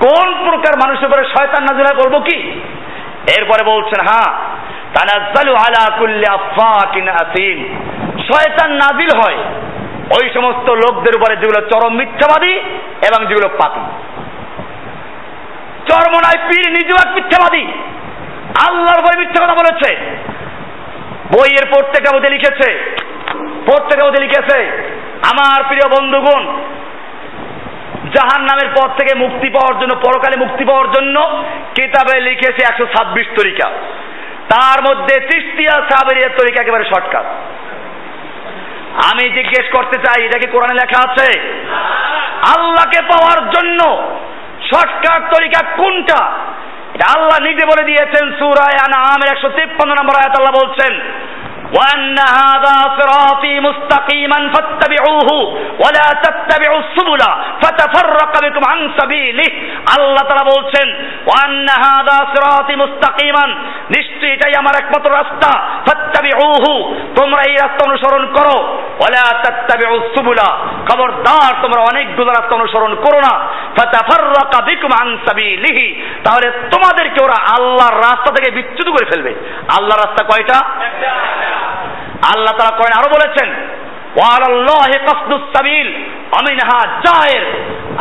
কোন 0.00 0.34
প্রকার 0.44 0.72
মানুষের 0.84 1.08
উপরে 1.08 1.24
শয়তান 1.24 1.62
নাজিল 1.62 1.86
হয় 1.86 2.04
বলব 2.04 2.24
কি? 2.24 2.60
এরপরে 3.38 3.62
বলছেন 3.64 4.06
হ্যাঁ 4.06 4.55
তানাজ্জালু 4.96 5.54
আলা 5.54 5.98
কুল্লি 5.98 6.24
আফাকিন 6.30 7.08
আসিম। 7.08 7.80
শয়তান 8.18 8.72
নাজিল 8.72 9.08
হয়। 9.18 9.44
ওই 10.20 10.30
সমস্ত 10.34 10.70
লোকদের 10.70 11.16
উপরে 11.16 11.36
যেগুলো 11.36 11.68
চরম 11.68 11.94
মিথ্যাবাদী 11.94 12.52
এবং 13.08 13.26
যেগুলো 13.26 13.48
পাপি। 13.48 13.80
চরমনায় 15.90 16.48
পীর 16.48 16.70
নিজেও 16.70 17.08
এক 17.08 17.14
মিথ্যাবাদী। 17.14 17.66
আল্লাহর 18.68 19.00
বই 19.00 19.18
মিথ্যা 19.18 19.44
কথা 19.44 19.54
বলেছে। 19.54 19.96
বইয়ের 21.32 21.66
প্রত্যেকটা 21.68 22.16
মধ্যে 22.16 22.32
লিখেছে। 22.32 22.96
প্রত্যেকটা 23.66 24.04
মধ্যে 24.04 24.22
লিখেছে, 24.22 24.62
আমার 25.22 25.64
প্রিয় 25.68 26.00
বন্ধুগণ 26.00 26.46
জাহান 28.14 28.42
নামের 28.42 28.68
পর 28.68 28.88
থেকে 28.88 29.18
মুক্তি 29.18 29.48
পাওয়ার 29.48 29.80
জন্য, 29.80 29.94
পরকালে 29.94 30.46
মুক্তি 30.46 30.64
পাওয়ার 30.64 30.90
জন্য 30.90 31.44
কিতাবে 31.74 32.20
লিখেছে 32.20 32.72
একশো 32.72 32.86
ছাব্বিশ 32.86 33.26
তরিকা। 33.26 33.70
তার 34.52 34.78
মধ্যে 34.88 35.14
তৃষ্টিয়া 35.30 35.74
সাবেরিয়ার 35.90 36.36
তরিকা 36.38 36.58
একেবারে 36.62 36.84
শর্টকাট 36.84 37.26
আমি 39.08 39.24
জিজ্ঞেস 39.38 39.66
করতে 39.76 39.96
চাই, 40.04 40.20
এটা 40.26 40.38
কি 40.38 40.46
কোরআনে 40.52 40.76
লেখা 40.82 40.98
আছে? 41.06 41.28
আল্লাহকে 42.54 43.00
পাওয়ার 43.12 43.40
জন্য 43.50 43.80
শর্টকাট 44.70 45.22
তরিকা 45.34 45.60
কোনটা? 45.76 46.20
এটা 46.94 47.06
আল্লাহ 47.16 47.38
নিজে 47.48 47.64
বলে 47.72 47.84
দিয়েছেন 47.90 48.24
সুরায় 48.38 48.78
আনা 48.84 48.98
আমের 49.14 49.32
একশো 49.32 49.48
তিপ্পান্ন 49.48 49.92
নম্বর 49.98 50.18
আয়াত 50.20 50.34
আল্লাহ 50.38 50.54
বলছেন 50.60 50.92
وأن 51.71 52.17
هذا 52.19 52.77
صراطي 52.99 53.59
مستقيما 53.59 54.39
فاتبعوه 54.53 55.29
ولا 55.79 56.07
تتبعوا 56.25 56.79
السبل 56.79 57.21
فتفرق 57.61 58.33
بكم 58.45 58.63
عن 58.71 58.79
سبيله 58.99 59.47
আল্লাহ 59.95 60.23
তারা 60.29 60.43
বলছেন 60.53 60.87
وأن 61.29 61.67
هذا 61.87 62.17
صراطي 62.33 62.75
مستقيما 62.75 63.45
নিশ্চয়ই 63.95 64.33
এটাই 64.35 64.53
আমার 64.55 64.75
একমাত্র 64.75 65.09
রাস্তা 65.11 65.49
ফাত্তাবিউহু 65.87 66.73
তোমরা 67.15 67.41
এই 67.49 67.55
রাস্তা 67.55 67.81
অনুসরণ 67.89 68.23
করো 68.37 68.57
ওয়ালা 68.99 69.23
তাত্তাবিউ 69.43 69.93
সুবুলা 70.15 70.49
খবরদার 70.89 71.51
তোমরা 71.63 71.81
অনেকগুলো 71.81 72.29
রাস্তা 72.31 72.53
অনুসরণ 72.55 72.91
করো 73.05 73.19
না 73.27 73.33
ফাতাফাররাকা 73.77 74.59
বিকুম 74.67 74.91
আন 75.01 75.09
সাবিলিহি 75.25 75.87
তাহলে 76.25 76.47
তোমাদেরকে 76.73 77.19
ওরা 77.25 77.37
আল্লাহর 77.55 77.97
রাস্তা 78.07 78.29
থেকে 78.35 78.49
বিচ্যুত 78.57 78.87
করে 78.95 79.05
ফেলবে 79.11 79.31
আল্লাহর 79.77 80.01
রাস্তা 80.05 80.21
কয়টা 80.23 80.57
আল্লাহ 82.34 82.54
তারা 82.58 82.76
করেন 82.76 82.94
আরও 82.98 83.08
বলেছেন 83.08 83.48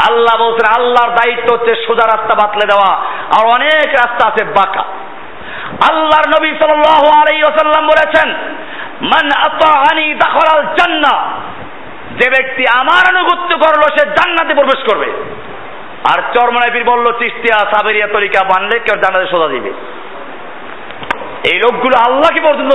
আল্লাহ 0.09 0.35
বলছেন, 0.39 0.81
আল্লাহর 0.81 1.09
দায়িত্ব 1.09 1.53
হচ্ছে 1.53 1.75
সোজা 1.87 2.05
রাস্তা 2.07 2.35
বাতলে 2.35 2.65
দেওয়া, 2.65 2.91
আর 3.37 3.43
অনেক 3.53 3.87
রাস্তা 3.87 4.27
আছে 4.27 4.43
বাঁকা। 4.43 4.83
আল্লাহর 5.89 6.27
নবী 6.37 6.49
সাল্লাল্লাহু 6.57 7.87
বলেছেন, 7.87 8.29
মান 9.01 9.25
আতাআনি 9.37 10.13
যে 12.19 12.29
ব্যক্তি 12.29 12.63
আমার 12.79 13.03
আনুগত্য 13.15 13.57
করল, 13.57 13.81
সে 13.97 14.05
জান্নাতে 14.09 14.53
প্রবেশ 14.53 14.79
করবে। 14.89 15.11
আর 16.11 16.19
চরমনায় 16.33 16.73
পীর 16.73 16.83
বলল, 16.83 17.11
চিস্তিয়া, 17.11 17.57
সাবেরিয়া 17.75 18.07
তরিকা 18.07 18.43
বানলে 18.43 18.79
কেউ 18.79 18.95
জান্নাতে 18.95 19.27
সোজা 19.31 19.47
দিবে। 19.47 19.71
এই 21.51 21.59
লোকগুলো 21.59 21.95
আল্লাহকে 22.07 22.41
পর্যন্ত 22.41 22.73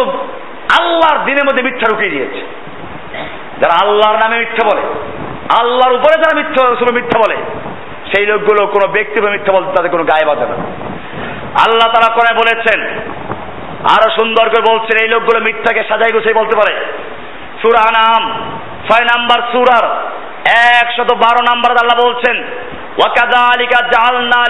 আল্লাহর 0.79 1.18
দিনের 1.27 1.47
মধ্যে 1.49 1.62
মিথ্যা 1.62 1.87
ঢুকিয়ে 1.91 2.14
দিয়েছে। 2.14 2.41
যারা 3.61 3.75
আল্লাহর 3.85 4.18
নামে 4.23 4.37
মিথ্যা 4.43 4.64
বলে, 4.71 4.85
আল্লাহর 5.61 5.97
উপরে 5.99 6.14
যারা 6.23 6.35
মিথ্যা 6.41 6.62
শুধু 6.81 6.93
মিথ্যা 6.99 7.18
বলে, 7.25 7.37
সেই 8.11 8.27
লোকগুলো 8.27 8.61
কোনো 8.66 8.87
ব্যক্তি 8.93 9.18
মিথ্যা 9.21 9.53
বলতে 9.57 9.71
তাদের 9.77 9.93
কোনো 9.95 10.05
গায়ে 10.05 10.29
বাজে 10.31 10.47
না। 10.51 10.57
আল্লাহ 11.64 11.89
তারা 11.95 12.11
করে 12.18 12.31
বলেছেন, 12.41 12.81
আরও 13.95 14.09
সুন্দর 14.18 14.45
করে 14.53 14.62
বলছেন, 14.71 14.97
এই 15.03 15.11
লোকগুলো 15.14 15.39
মিথ্যাকে 15.47 15.83
সাজাই 15.89 16.14
গুছিয়ে 16.14 16.39
বলতে 16.41 16.55
পারে। 16.61 16.75
সুরা 17.61 17.85
নাম 17.99 18.23
ছয় 18.87 19.07
নাম্বার 19.12 19.41
সুরার 19.53 19.87
একশত 20.81 21.11
বারো 21.25 21.41
নাম্বার 21.51 21.71
আল্লাহ 21.83 21.99
বলছেন 22.07 22.37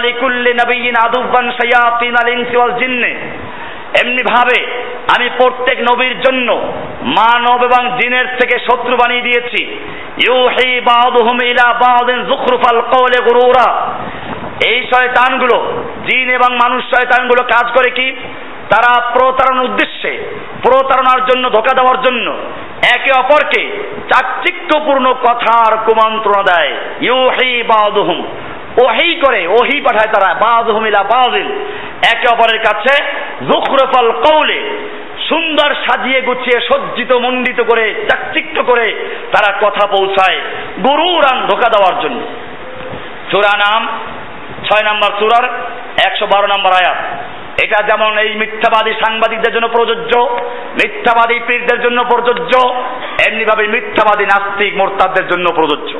লিকুল্লি 0.07 0.51
নাবিয়্যিন 0.61 0.95
আদুব্বান 1.05 1.45
শায়াতিন 1.59 2.13
আল 2.21 2.29
ইনসি 2.35 2.55
ওয়াল 2.57 2.73
জিন্নে। 2.81 3.11
এমনি 3.99 4.23
ভাবে 4.23 4.83
আমি 5.17 5.29
প্রত্যেক 5.37 5.81
নবীর 5.81 6.19
জন্য 6.19 6.73
মানব 7.01 7.63
এবং 7.63 7.97
জিনের 7.99 8.25
থেকে 8.27 8.59
শত্রু 8.59 8.97
বানিয়ে 8.97 9.21
দিয়েছি। 9.21 9.63
ইউহি 10.27 10.79
বাদুহুম 10.79 11.45
ইলা 11.45 11.73
বাদিন 11.73 12.23
যুখরুফাল 12.23 12.81
কওলে 12.81 13.23
গুরুরা। 13.23 13.93
এই 14.65 14.87
শয়তানগুলো, 14.95 15.83
জিন 16.09 16.29
এবং 16.29 16.53
মানুষ 16.53 16.83
শয়তানগুলো 16.83 17.43
কাজ 17.43 17.71
করে 17.71 17.89
কি? 17.89 18.11
তারা 18.69 19.09
প্রতারণার 19.09 19.63
উদ্দেশ্যে, 19.63 20.35
প্রতারণার 20.63 21.25
জন্য, 21.25 21.49
ধোকা 21.49 21.75
দেওয়ার 21.75 22.01
জন্য 22.01 22.35
একে 22.95 23.11
অপরকে 23.19 23.89
চাকচিক্যপূর্ণ 24.13 25.13
কথার 25.13 25.77
কুমন্ত্রণা 25.77 26.43
দেয়। 26.43 26.77
ইউহি 27.01 27.63
বাদুহুম। 27.63 28.25
ওহি 28.79 29.21
করে, 29.25 29.47
ওহি 29.47 29.81
পাঠায় 29.81 30.11
তারা 30.13 30.33
বাদুহুম 30.33 30.85
ইলা 30.85 31.03
বাদিন 31.03 31.47
একে 32.13 32.27
অপরের 32.27 32.59
কাছে 32.59 33.03
জুখরফাল 33.45 34.11
কৌলে 34.11 34.61
সুন্দর 35.29 35.75
সাজিয়ে 35.85 36.21
গুছিয়ে, 36.21 36.59
সজ্জিত, 36.67 37.11
মণ্ডিত 37.11 37.61
করে, 37.61 38.05
চাকচিক্য 38.09 38.63
করে 38.63 39.15
তারা 39.31 39.57
কথা 39.61 39.87
পৌঁছায় 39.87 40.39
গরুরান 40.79 41.47
ধোকা 41.47 41.69
দেওয়ার 41.69 42.01
জন্য। 42.01 42.21
সুরা 43.31 43.53
নাম, 43.57 43.87
ছয় 44.69 44.83
নাম্বার 44.83 45.11
সুরার 45.19 45.45
একশো 46.05 46.25
বারো 46.27 46.47
নাম্বার 46.47 46.73
আয়াত। 46.73 46.97
এটা 47.63 47.83
যেমন 47.83 48.17
এই 48.17 48.35
মিথ্যাবাদী 48.35 48.93
সাংবাদিকদের 49.05 49.53
জন্য 49.53 49.67
প্রযোজ্য, 49.67 50.37
মিথ্যাবাদী 50.73 51.39
পীরদের 51.47 51.81
জন্য 51.81 52.03
প্রযোজ্য, 52.03 52.53
এমনিভাবে 53.27 53.67
মিথ্যাবাদী 53.67 54.25
নাস্তিক 54.25 54.77
মোরতাদদের 54.77 55.27
জন্য 55.27 55.49
প্রযোজ্য। 55.55 55.99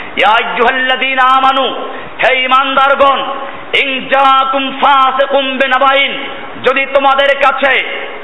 ইয়া 0.19 0.31
আইয়ুহাল্লাযীনা 0.39 1.23
আমানু, 1.37 1.67
হে 2.21 2.31
ঈমানদারগণ, 2.45 3.19
ইন 3.81 3.89
জাআকুম 4.13 4.63
ফাসিকুম 4.81 5.57
বিনাবাইন, 5.61 6.11
যদি 6.67 6.85
তোমাদের 6.95 7.31
কাছে 7.45 7.73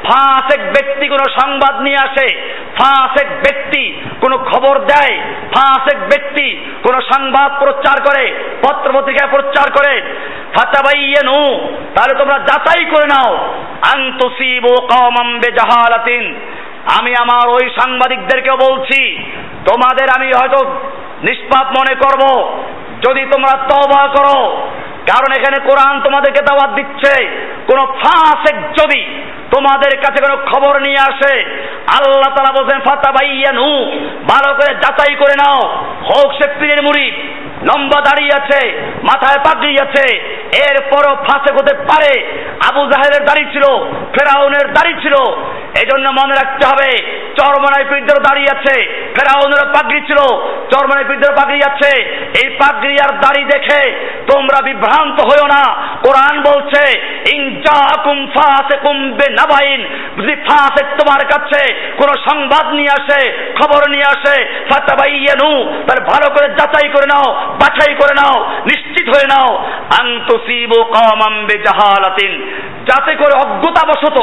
ফাসেক 0.08 0.62
ব্যক্তি 0.76 1.08
কোনো 1.08 1.26
সংবাদ 1.40 1.76
নিয়ে 1.82 1.98
আসে, 1.98 2.28
ফাসেক 2.80 3.30
ব্যক্তি 3.46 3.84
কোনো 4.22 4.38
খবর 4.38 4.76
দেয়, 4.80 5.16
ফাসেক 5.56 6.00
ব্যক্তি 6.12 6.48
কোনো 6.84 7.00
সংবাদ 7.02 7.50
প্রচার 7.64 7.98
করে 8.08 8.24
পত্র 8.62 8.88
পত্রিকায় 8.96 9.32
প্রচার 9.36 9.68
করে, 9.72 10.02
ফাতাবাইয়ানু, 10.56 11.42
তাহলে 11.96 12.14
তোমরা 12.16 12.38
যাচাই 12.40 12.86
করে 12.86 13.08
নাও, 13.08 13.32
আন 13.92 14.00
তুসিবু 14.20 14.74
কওমাম 14.92 15.30
বিজাহালাতিন 15.40 16.36
আমি 16.98 17.12
আমার 17.24 17.46
ওই 17.58 17.66
সাংবাদিকদেরকেও 17.80 18.58
বলছি, 18.66 19.00
তোমাদের 19.70 20.08
আমি 20.18 20.28
হয়তো 20.40 20.60
নিষ্পাপ 21.28 21.68
মনে 21.80 21.94
করব, 22.04 22.24
যদি 23.06 23.24
তোমরা 23.34 23.54
তওবা 23.70 24.04
করো, 24.16 24.40
কারণ 25.10 25.30
এখানে 25.40 25.58
কোরআন 25.70 25.96
তোমাদেরকে 26.06 26.42
দাওয়াত 26.50 26.72
দিচ্ছে, 26.80 27.14
কোন 27.68 27.80
ফাসেক 28.02 28.58
যদি 28.80 29.02
তোমাদের 29.54 29.94
কাছে 30.04 30.20
কোনো 30.26 30.38
খবর 30.52 30.74
নিয়ে 30.82 31.02
আসে, 31.10 31.34
আল্লাহ 31.98 32.32
তালা 32.36 32.58
বলছেন 32.58 32.80
ফাতা 32.88 33.12
বাইয়ানু 33.12 33.70
ভালো 34.32 34.50
করে 34.58 34.72
যাচাই 34.84 35.16
করে 35.22 35.36
নাও, 35.42 35.60
হোক 36.10 36.30
সে 36.38 36.46
পীরের 36.60 36.82
মুড়ি 36.88 37.08
লম্বা 37.68 38.00
দাঁড়িয়ে 38.08 38.34
আছে, 38.40 38.62
মাথায় 39.10 39.40
পাগড়ি 39.46 39.74
আছে, 39.86 40.06
এরপরও 40.68 41.14
ফাঁসে 41.26 41.52
হতে 41.58 41.74
পারে, 41.90 42.14
আবু 42.68 42.82
জাহেলের 42.92 43.24
দাড়ি 43.30 43.46
ছিল, 43.54 43.66
ফেরাউনের 44.14 44.68
দাড়ি 44.74 44.94
ছিল 45.04 45.16
এই 45.80 45.86
জন্য 45.86 46.06
মনে 46.22 46.34
রাখতে 46.36 46.64
হবে 46.68 46.90
চরমনায় 47.38 47.86
পীরদের 47.90 48.20
দাঁড়িয়ে 48.24 48.54
আছে। 48.56 48.76
ফেরাউনের 49.16 49.64
পাগড়ি 49.74 50.00
ছিল 50.02 50.20
চরমনায় 50.72 51.08
পীরদের 51.10 51.34
পাগড়ি 51.36 51.60
আছে। 51.64 51.92
এই 52.44 52.48
পাগড়ি 52.50 52.96
আর 53.04 53.12
দাড়ি 53.20 53.44
দেখে 53.44 53.82
তোমরা 54.32 54.62
বিভ্রান্ত 54.62 55.18
হইও 55.22 55.48
না। 55.48 55.64
কোরআন 56.06 56.36
বলছে 56.42 56.84
ইনজাকুম 57.34 58.28
ফাসিকুম 58.28 59.12
বিনাবাইন। 59.12 59.82
যদি 60.18 60.36
ফাসিক 60.36 60.88
তোমার 61.00 61.26
কাছে 61.26 61.62
কোন 61.98 62.10
সংবাদ 62.30 62.66
নিয়ে 62.74 62.92
আসে, 62.92 63.22
খবর 63.62 63.82
নিয়ে 63.90 64.08
আসে, 64.16 64.36
ফাতাবাইয়ানু, 64.70 65.52
তাহলে 65.88 66.04
ভালো 66.14 66.28
করে 66.36 66.48
যাচাই 66.50 66.90
করে 66.90 67.08
নাও, 67.14 67.28
বাছাই 67.62 67.94
করে 67.94 68.14
নাও। 68.14 68.36
নিশ্চিত 68.66 68.97
হয়ে 69.10 69.28
নাও 69.28 69.66
আন 70.00 70.20
তুসিবু 70.30 70.84
কওমাম 70.84 71.46
বিজাহালাতিন। 71.46 72.62
যাতে 72.86 73.16
করে 73.16 73.50
অজ্ঞতাবশত 73.50 74.20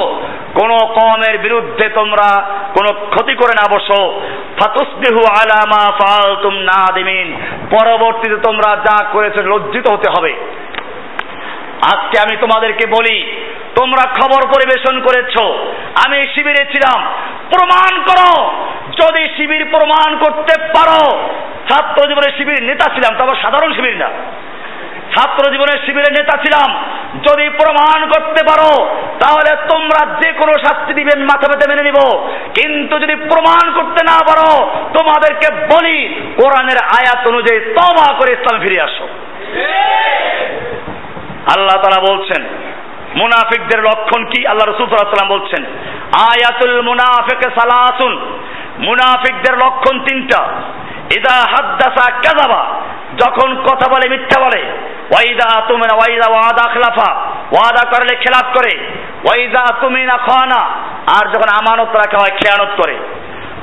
কোন 0.54 0.78
কমের 0.78 1.38
বিরুদ্ধে 1.38 1.88
তোমরা 1.88 2.40
কোনো 2.78 2.92
ক্ষতি 2.92 3.34
করে 3.34 3.52
না 3.54 3.76
বসো। 3.76 4.20
ফাতুসবিহু 4.58 5.20
আলা 5.30 5.62
মা 5.66 5.90
ফালতুম 5.90 6.54
নাদিমিন। 6.54 7.36
পরবর্তীতে 7.70 8.36
তোমরা 8.36 8.76
যা 8.76 9.04
করেছ 9.12 9.36
লজ্জিত 9.36 9.92
হতে 9.92 10.10
হবে। 10.18 10.34
আজকে 11.92 12.20
আমি 12.20 12.36
তোমাদেরকে 12.36 12.86
বলি, 12.86 13.44
তোমরা 13.76 14.10
খবর 14.10 14.48
পরিবেশন 14.48 15.00
করেছ। 15.00 15.40
আমি 16.06 16.22
শিবিরে 16.34 16.66
ছিলাম। 16.66 17.04
প্রমাণ 17.50 18.02
করো। 18.02 18.46
যদি 19.02 19.28
শিবির 19.36 19.66
প্রমাণ 19.70 20.18
করতে 20.18 20.60
পারো, 20.60 21.28
ছাত্র 21.68 22.08
জীবনের 22.08 22.32
শিবির 22.36 22.62
নেতা 22.62 22.94
ছিলাম 22.94 23.18
তবে 23.18 23.42
সাধারণ 23.42 23.74
শিবির 23.74 23.96
না। 23.96 24.08
ছাত্র 25.14 25.50
জীবনের 25.50 25.86
শিবিরের 25.86 26.12
নেতা 26.12 26.38
ছিলাম। 26.38 26.84
যদি 27.18 27.48
প্রমাণ 27.48 28.06
করতে 28.06 28.44
পারো, 28.44 28.96
তাহলে 29.20 29.56
তোমরা 29.70 30.16
যে 30.22 30.32
কোনো 30.32 30.52
শাস্তি 30.52 30.94
দিবেন, 30.94 31.22
মাথা 31.22 31.48
পেতে 31.52 31.68
মেনে 31.68 31.90
নিব। 31.90 32.28
কিন্তু 32.54 32.98
যদি 32.98 33.14
প্রমাণ 33.14 33.72
করতে 33.74 34.04
না 34.04 34.18
পারো, 34.18 34.70
তোমাদেরকে 34.98 35.54
বলি, 35.54 36.20
কোরআনের 36.42 36.76
আয়াত 36.76 37.28
অনুযায়ী 37.28 37.60
তবা 37.60 38.18
করে 38.18 38.32
ইসলাম 38.32 38.60
ফিরে 38.60 38.80
আসো। 38.80 39.08
আল্লাহ 41.56 41.76
তারা 41.76 42.16
বলছেন, 42.16 42.44
মুনাফিকদের 43.14 43.80
লক্ষণ 43.80 44.24
কি? 44.24 44.46
আল্লাহ 44.46 44.68
রসুল 44.68 44.86
সাল্লাম 44.86 45.28
বলছেন, 45.28 45.64
আয়াতুল 46.20 46.82
মুনাফিক 46.82 47.50
সালাসুন 47.60 48.12
মুনাফিকদের 48.78 49.54
লক্ষণ 49.54 50.00
তিনটা। 50.00 50.62
ইদা 51.16 51.36
হাদ্দাসা 51.52 52.06
কাজাবা 52.24 52.62
যখন 53.22 53.48
কথা 53.68 53.86
বলে, 53.92 54.06
মিথ্যা 54.12 54.38
বলে, 54.44 54.62
ওয়াইদা 55.12 55.48
তুমিনা, 55.68 55.94
ওয়াইদা 55.96 56.26
ওয়াদা 56.30 56.64
খেলাফা, 56.74 57.10
ওয়াদা 57.54 57.82
করলে 57.92 58.14
খেলাফ 58.24 58.46
করে, 58.56 58.72
ওয়াইদা 59.24 59.62
তুমিনা 59.82 60.16
খানা, 60.26 60.62
আর 61.16 61.24
যখন 61.32 61.50
আমানত 61.60 61.90
রাখা, 62.02 62.18
হয় 62.22 62.34
খেয়ানত 62.40 62.72
করে। 62.80 62.96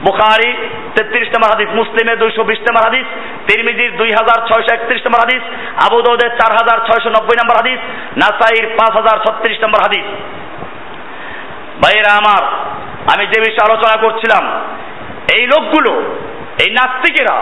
বুখারি 0.06 0.50
তেত্রিশ 0.96 1.28
নম্বর 1.34 1.52
হাদিস 1.54 1.70
মুসলিমের 1.80 2.18
দুইশো 2.22 2.42
বিশ 2.50 2.60
নম্বর 2.68 2.84
হাদিস 2.88 3.08
তিরমিজির 3.48 3.92
দুই 4.00 4.10
হাজার 4.20 4.40
ছয়শো 4.48 4.72
একত্রিশ 4.74 5.02
নম্বর 5.06 5.24
হাদিস, 5.26 5.44
আবু 5.86 5.98
দৌদের 6.06 6.32
চার 6.40 6.52
হাজার 6.60 6.78
ছয়শো 6.88 7.10
নব্বই 7.16 7.38
নম্বর 7.42 7.60
হাদিস, 7.62 7.80
নাসাইর 8.22 8.66
পাঁচ 8.78 8.94
হাজার 9.00 9.18
ছত্রিশ 9.26 9.58
নম্বর 9.64 9.84
হাদিস। 9.86 10.08
ভাইয়েরা 11.82 12.12
আমার, 12.22 12.44
আমি 13.14 13.24
যে 13.32 13.40
বিষয়ে 13.46 13.68
আলোচনা 13.68 13.96
করছিলাম, 14.04 14.44
এই 15.36 15.44
লোকগুলো 15.54 15.94
এই 16.60 16.70
নাস্তিকেরা, 16.72 17.38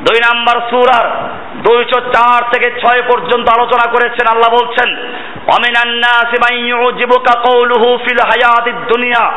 দুই 0.00 0.18
নাম্বার 0.20 0.60
সূরার 0.70 1.06
দুইশো 1.54 2.00
চার 2.00 2.42
থেকে 2.52 2.80
ছয় 2.80 3.02
পর্যন্ত 3.02 3.48
আলোচনা 3.48 3.90
করেছেন। 3.90 4.26
আল্লাহ 4.26 4.50
বলছেন, 4.50 4.96
অমিনান 5.46 5.92
নাসি 5.94 6.36
মান 6.38 6.54
ইউজিবুকা 6.54 7.40
কওলুহু 7.40 7.98
ফিল 7.98 8.20
হায়াতিদ 8.20 8.76
দুনিয়া। 8.88 9.30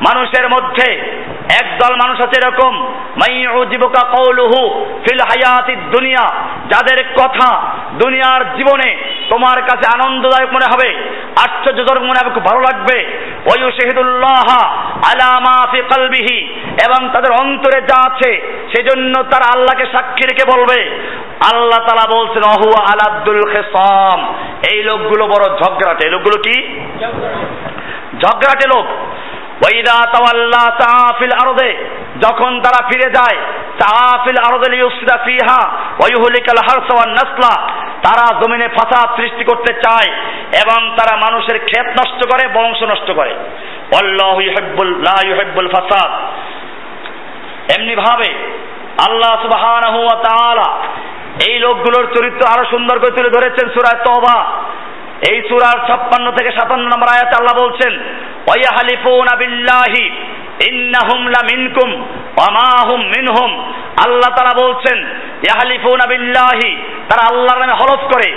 মানুষের 0.00 0.48
মধ্যে 0.48 1.15
একদল 1.60 1.94
মানুষ 1.94 2.20
আছে 2.20 2.40
এরকম। 2.46 2.86
মাইউজিবুকা 3.16 4.06
কওলুহু 4.06 4.84
ফিল 4.84 5.18
হায়াতিদ 5.20 5.78
দুনিয়া। 5.90 6.28
যাদের 6.68 7.04
কথা 7.08 7.62
দুনিয়ার 8.02 8.56
জীবনে 8.56 8.96
তোমার 9.30 9.62
কাছে 9.62 9.90
আনন্দদায়ক 9.94 10.48
মনে 10.48 10.66
হবে, 10.66 11.10
আশ্চর্যজনক 11.36 12.02
মনে 12.02 12.24
হবে, 12.24 12.34
খুব 12.34 12.44
ভালো 12.44 12.60
লাগবে। 12.60 13.20
ওয়ুশহিদুল্লাহ 13.46 14.62
আলা 14.84 15.40
মা 15.40 15.70
ফি 15.70 15.82
কলবিহি। 15.96 16.60
এবং 16.86 17.08
তাদের 17.08 17.32
অন্তরে 17.40 17.82
যা 17.82 18.12
আছে, 18.12 18.62
সেজন্য 18.76 19.22
তারা 19.22 19.58
আল্লাহকে 19.58 19.92
সাক্ষী 19.92 20.26
রেখে 20.26 20.58
বলবে। 20.58 21.08
আল্লাহ 21.52 21.86
তালা 21.88 22.18
বলছেন 22.18 22.42
অহু 22.42 22.70
আলাদুল 22.80 23.40
খেসাম। 23.52 24.34
এই 24.72 24.82
লোকগুলো 24.82 25.26
বড় 25.26 25.58
ঝগড়াটে। 25.58 26.04
এই 26.04 26.10
লোকগুলো 26.10 26.42
কি? 26.42 26.80
ঝগড়াটে 28.18 28.68
লোক। 28.76 28.86
ওয়াইদা 29.62 29.96
তাওয়াল্লা 30.12 30.64
তাআফিল 30.82 31.34
আরদে, 31.42 31.70
যখন 32.20 32.50
তারা 32.60 32.80
ফিরে 32.88 33.08
যায় 33.10 33.38
তাআফিল 33.78 34.38
আরদে 34.48 34.68
লিউসিদা 34.76 35.16
ফিহা 35.24 35.60
ওয়া 35.98 36.08
ইউহলিকাল 36.14 36.60
হারসা 36.66 36.94
ওয়ান 36.94 37.10
নাসলা, 37.10 37.54
তারা 38.02 38.26
জমিনে 38.40 38.68
ফাসাদ 38.68 39.08
সৃষ্টি 39.16 39.44
করতে 39.44 39.72
চায় 39.72 40.10
এবং 40.62 40.80
তারা 40.96 41.14
মানুষের 41.16 41.58
ক্ষেত 41.64 41.86
নষ্ট 42.00 42.20
করে, 42.30 42.44
বংশ 42.54 42.80
নষ্ট 42.82 43.08
করে। 43.12 43.32
আল্লাহু 44.00 44.40
ইউহিব্বুল, 44.40 44.90
লা 44.98 45.16
ইউহিব্বুল 45.26 45.68
ফাসাদ। 45.68 46.10
এমনি 47.76 47.94
ভাবে 47.94 48.30
আল্লাহ 49.08 49.32
সুবহানাহু 49.42 49.98
ওয়া 49.98 50.18
তাআলা 50.22 50.68
এই 51.48 51.56
লোকগুলোর 51.58 52.06
চরিত্র 52.16 52.42
আরও 52.54 52.64
সুন্দর 52.64 52.98
করে 52.98 53.12
তুলে 53.16 53.30
ধরেছেন 53.30 53.66
সূরা 53.74 53.92
তওবা। 54.04 54.38
এই 55.20 55.42
সূরার 55.48 55.78
56 55.86 56.32
থেকে 56.32 56.50
57 56.50 56.88
নম্বর 56.92 57.08
আয়াতে 57.08 57.36
আল্লাহ 57.36 57.64
বলছেন 57.64 57.92
ওয়াইহালিফুনা 58.46 59.36
বিল্লাহি, 59.36 60.10
ইন্নাহুম 60.68 61.26
লামিনকুম 61.26 61.90
ওয়া 62.38 62.50
মা 62.50 62.84
হুম 62.84 63.00
মিনহুম। 63.00 63.72
আল্লাহ 64.04 64.30
তারা 64.36 64.66
বলছেন, 64.66 64.98
ইয়াহলিফুনা 65.42 66.06
বিল্লাহি, 66.06 66.76
তারা 67.08 67.22
আল্লাহর 67.28 67.60
নামে 67.60 67.72
হলফ 67.72 68.02
করে, 68.14 68.28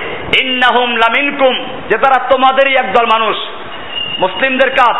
ইন্নাহুম 0.41 0.95
লামিনকুম, 0.95 1.55
যে 1.89 1.97
তারা 1.97 2.27
তোমাদেরই 2.29 2.75
একদল 2.75 3.05
মানুষ। 3.05 3.37
মুসলিমদের 4.19 4.69
কাজ 4.69 4.95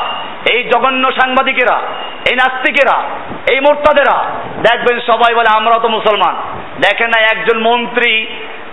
এই 0.51 0.63
জঘন্য 0.63 1.11
সাংবাদিকেরা, 1.11 1.81
এই 2.29 2.35
নাস্তিকেরা, 2.35 3.03
এই 3.51 3.59
মোর্তাদেরা, 3.59 4.23
দেখবেন 4.55 4.99
সবাই 5.07 5.35
বলে, 5.35 5.49
আমরা 5.55 5.79
তো 5.79 5.89
মুসলমান। 5.89 6.35
দেখেন 6.81 7.09
না, 7.09 7.19
একজন 7.19 7.57
মন্ত্রী 7.59 8.25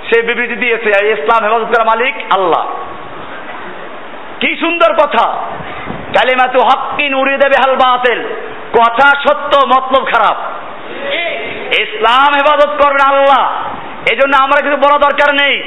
সে 0.09 0.23
বিবৃতি 0.23 0.57
দিয়েছে 0.57 0.89
ইসলাম 0.89 1.45
হেফাজত 1.45 1.67
করা 1.67 1.85
মালিক 1.85 2.15
আল্লাহ। 2.39 2.67
কি 4.41 4.57
সুন্দর 4.57 4.95
কথা। 4.95 5.33
কালিমাতু 5.93 6.59
হক্কিন 6.59 7.15
উড়িয়ে 7.15 7.39
দেবে 7.39 7.55
হাল 7.67 7.77
বাতিল। 7.77 8.23
কথা 8.73 9.11
সত্য, 9.29 9.67
মতলব 9.67 10.07
খারাপ। 10.07 10.37
ইসলাম 11.81 12.33
হেফাজত 12.37 12.83
করবেন 12.85 13.15
আল্লাহ। 13.15 13.53
এই 14.11 14.17
জন্য 14.17 14.43
আমরা 14.43 14.63
কিছু 14.63 14.77
বড় 14.77 14.99
দরকার 14.99 15.35
নেই। 15.35 15.63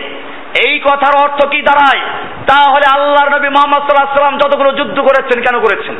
এই 0.65 0.79
কথার 0.79 1.29
অর্থ 1.29 1.47
কি 1.47 1.61
দাঁড়ায়? 1.61 2.05
তাহলে 2.47 3.01
আল্লাহর 3.01 3.37
নবী 3.37 3.49
মোহাম্মদ 3.49 3.81
সাল্লাহ 3.81 4.15
সাল্লাম 4.15 4.37
যতগুলো 4.37 4.71
যুদ্ধ 4.71 4.99
করেছেন, 4.99 5.41
কেন 5.41 5.59
করেছেন? 5.59 5.95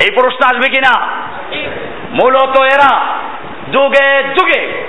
এই 0.00 0.10
প্রশ্ন 0.20 0.56
আসবে 0.56 0.68
কিনা? 0.68 1.06
মূলত 2.10 2.60
এরা 2.60 3.06
যুগে 3.72 4.22
যুগে 4.22 4.88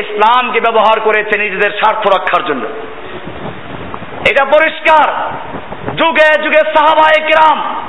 ইসলামকে 0.00 0.60
ব্যবহার 0.60 1.00
করেছে 1.00 1.38
নিজেদের 1.38 1.70
স্বার্থ 1.70 2.08
রক্ষার 2.08 2.46
জন্য। 2.46 2.64
এটা 4.30 4.44
পরিষ্কার। 4.44 5.12
যুগে 5.96 6.42
যুগে 6.42 6.58
সাহাবায়ে 6.58 7.26
কিরাম 7.26 7.86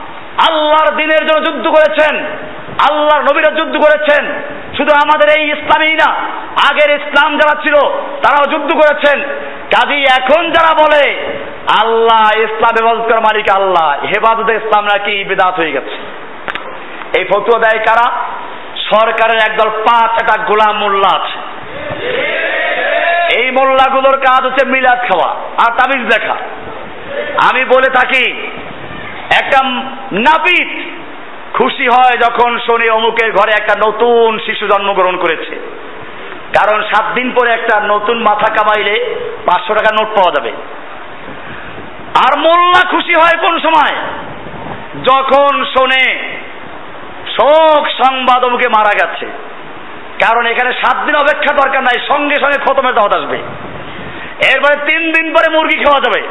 আল্লাহর 0.49 0.95
দিনের 0.95 1.28
জন্য 1.28 1.45
যুদ্ধ 1.45 1.68
করেছেন, 1.68 2.26
আল্লাহর 2.91 3.22
নবীরা 3.22 3.51
যুদ্ধ 3.51 3.78
করেছেন। 3.78 4.26
শুধু 4.78 4.91
আমাদের 4.95 5.39
এই 5.39 5.47
ইসলামই 5.47 5.93
না, 5.93 6.14
আগের 6.70 6.95
ইসলাম 6.95 7.38
যারা 7.38 7.62
ছিল, 7.62 7.76
তারাও 7.93 8.51
যুদ্ধ 8.51 8.74
করেছেন। 8.74 9.22
কাজী 9.76 9.95
এখন 9.95 10.51
যারা 10.51 10.74
বলে, 10.74 11.32
আল্লাহ 11.82 12.39
ইসলাম 12.39 12.88
হেফাজত 12.88 13.20
মালিক 13.20 13.45
আল্লাহ, 13.56 14.06
হেফাজত 14.06 14.49
ইসলাম 14.49 14.84
নাকি 14.84 15.24
বেদাত 15.24 15.56
হয়ে 15.56 15.72
গেছে। 15.72 15.97
এই 17.20 17.24
ফতুয়া 17.24 17.60
দেয় 17.60 17.86
কারা? 17.86 18.12
সরকারের 18.91 19.51
একদল 19.51 19.70
পাঁচ 19.70 20.24
একটা 20.24 20.43
গোলাম 20.43 20.78
মোল্লা 20.78 21.18
আছে। 21.18 21.43
এই 23.40 23.52
মোল্লাগুলোর 23.52 24.18
কাজ 24.18 24.46
হচ্ছে 24.46 24.66
মিলাদ 24.66 25.00
খাওয়া 25.00 25.30
আর 25.34 25.72
তাবিজ 25.72 26.08
দেখা। 26.08 26.36
আমি 27.52 27.66
বলে 27.66 27.90
থাকি, 27.90 28.34
একটা 29.42 29.64
নাপিত 30.12 30.70
খুশি 31.54 31.88
হয় 31.88 32.18
যখন 32.18 32.60
শনি 32.60 32.90
অমুকের 32.90 33.32
ঘরে 33.32 33.52
একটা 33.52 33.74
নতুন 33.88 34.40
শিশু 34.40 34.68
জন্মগ্রহণ 34.68 35.18
করেছে। 35.18 35.84
কারণ 36.60 36.84
সাত 36.84 37.06
দিন 37.14 37.32
পরে 37.32 37.52
একটা 37.52 37.80
নতুন 37.80 38.22
মাথা 38.22 38.54
কামাইলে 38.54 39.16
পাঁচশো 39.46 39.74
টাকা 39.74 39.96
নোট 39.96 40.16
পাওয়া 40.16 40.32
যাবে। 40.32 40.52
আর 42.28 42.40
মোল্লা 42.40 42.90
খুশি 42.90 43.14
হয় 43.14 43.48
কোন 43.48 43.60
সময়? 43.60 43.96
যখন 45.04 45.66
শোনে, 45.66 46.38
শোক 47.28 47.88
সংবাদ 47.88 48.44
অমুকে 48.44 48.68
মারা 48.68 49.08
গেছে। 49.08 49.53
কারণ 50.24 50.44
এখানে 50.54 50.72
সাত 50.82 50.98
দিন 51.06 51.16
অপেক্ষা 51.16 51.52
দরকার 51.62 51.82
নাই, 51.88 51.98
সঙ্গে 52.12 52.38
সঙ্গে 52.44 52.60
খতমের 52.66 52.96
দাওয়াত 52.98 53.14
আসবে। 53.20 53.38
এরপরে 54.52 54.76
তিন 54.90 55.02
দিন 55.16 55.26
পরে 55.36 55.48
মুরগি 55.56 55.78
খাওয়া 55.84 56.04
যাবে, 56.06 56.22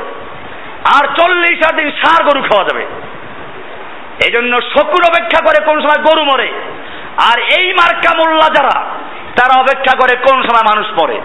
আর 0.97 1.05
চল্লিশ 1.19 1.59
দিন 1.79 1.89
সার 2.01 2.21
গরু 2.29 2.41
খাওয়া 2.49 2.65
যাবে। 2.69 2.85
এই 4.25 4.33
জন্য 4.33 4.53
শকুর 4.73 5.03
অপেক্ষা 5.11 5.41
করে 5.47 5.59
কোন 5.69 5.77
সময় 5.85 6.01
গরু 6.09 6.23
মরে, 6.31 6.49
আর 7.29 7.37
এই 7.59 7.67
মার্কা 7.79 8.13
মোল্লা 8.19 8.49
যারা, 8.57 8.77
তারা 9.39 9.55
অপেক্ষা 9.61 9.95
করে 10.01 10.15
কোন 10.27 10.37
সময় 10.49 10.67
মানুষ 10.71 10.87
মরে। 10.99 11.19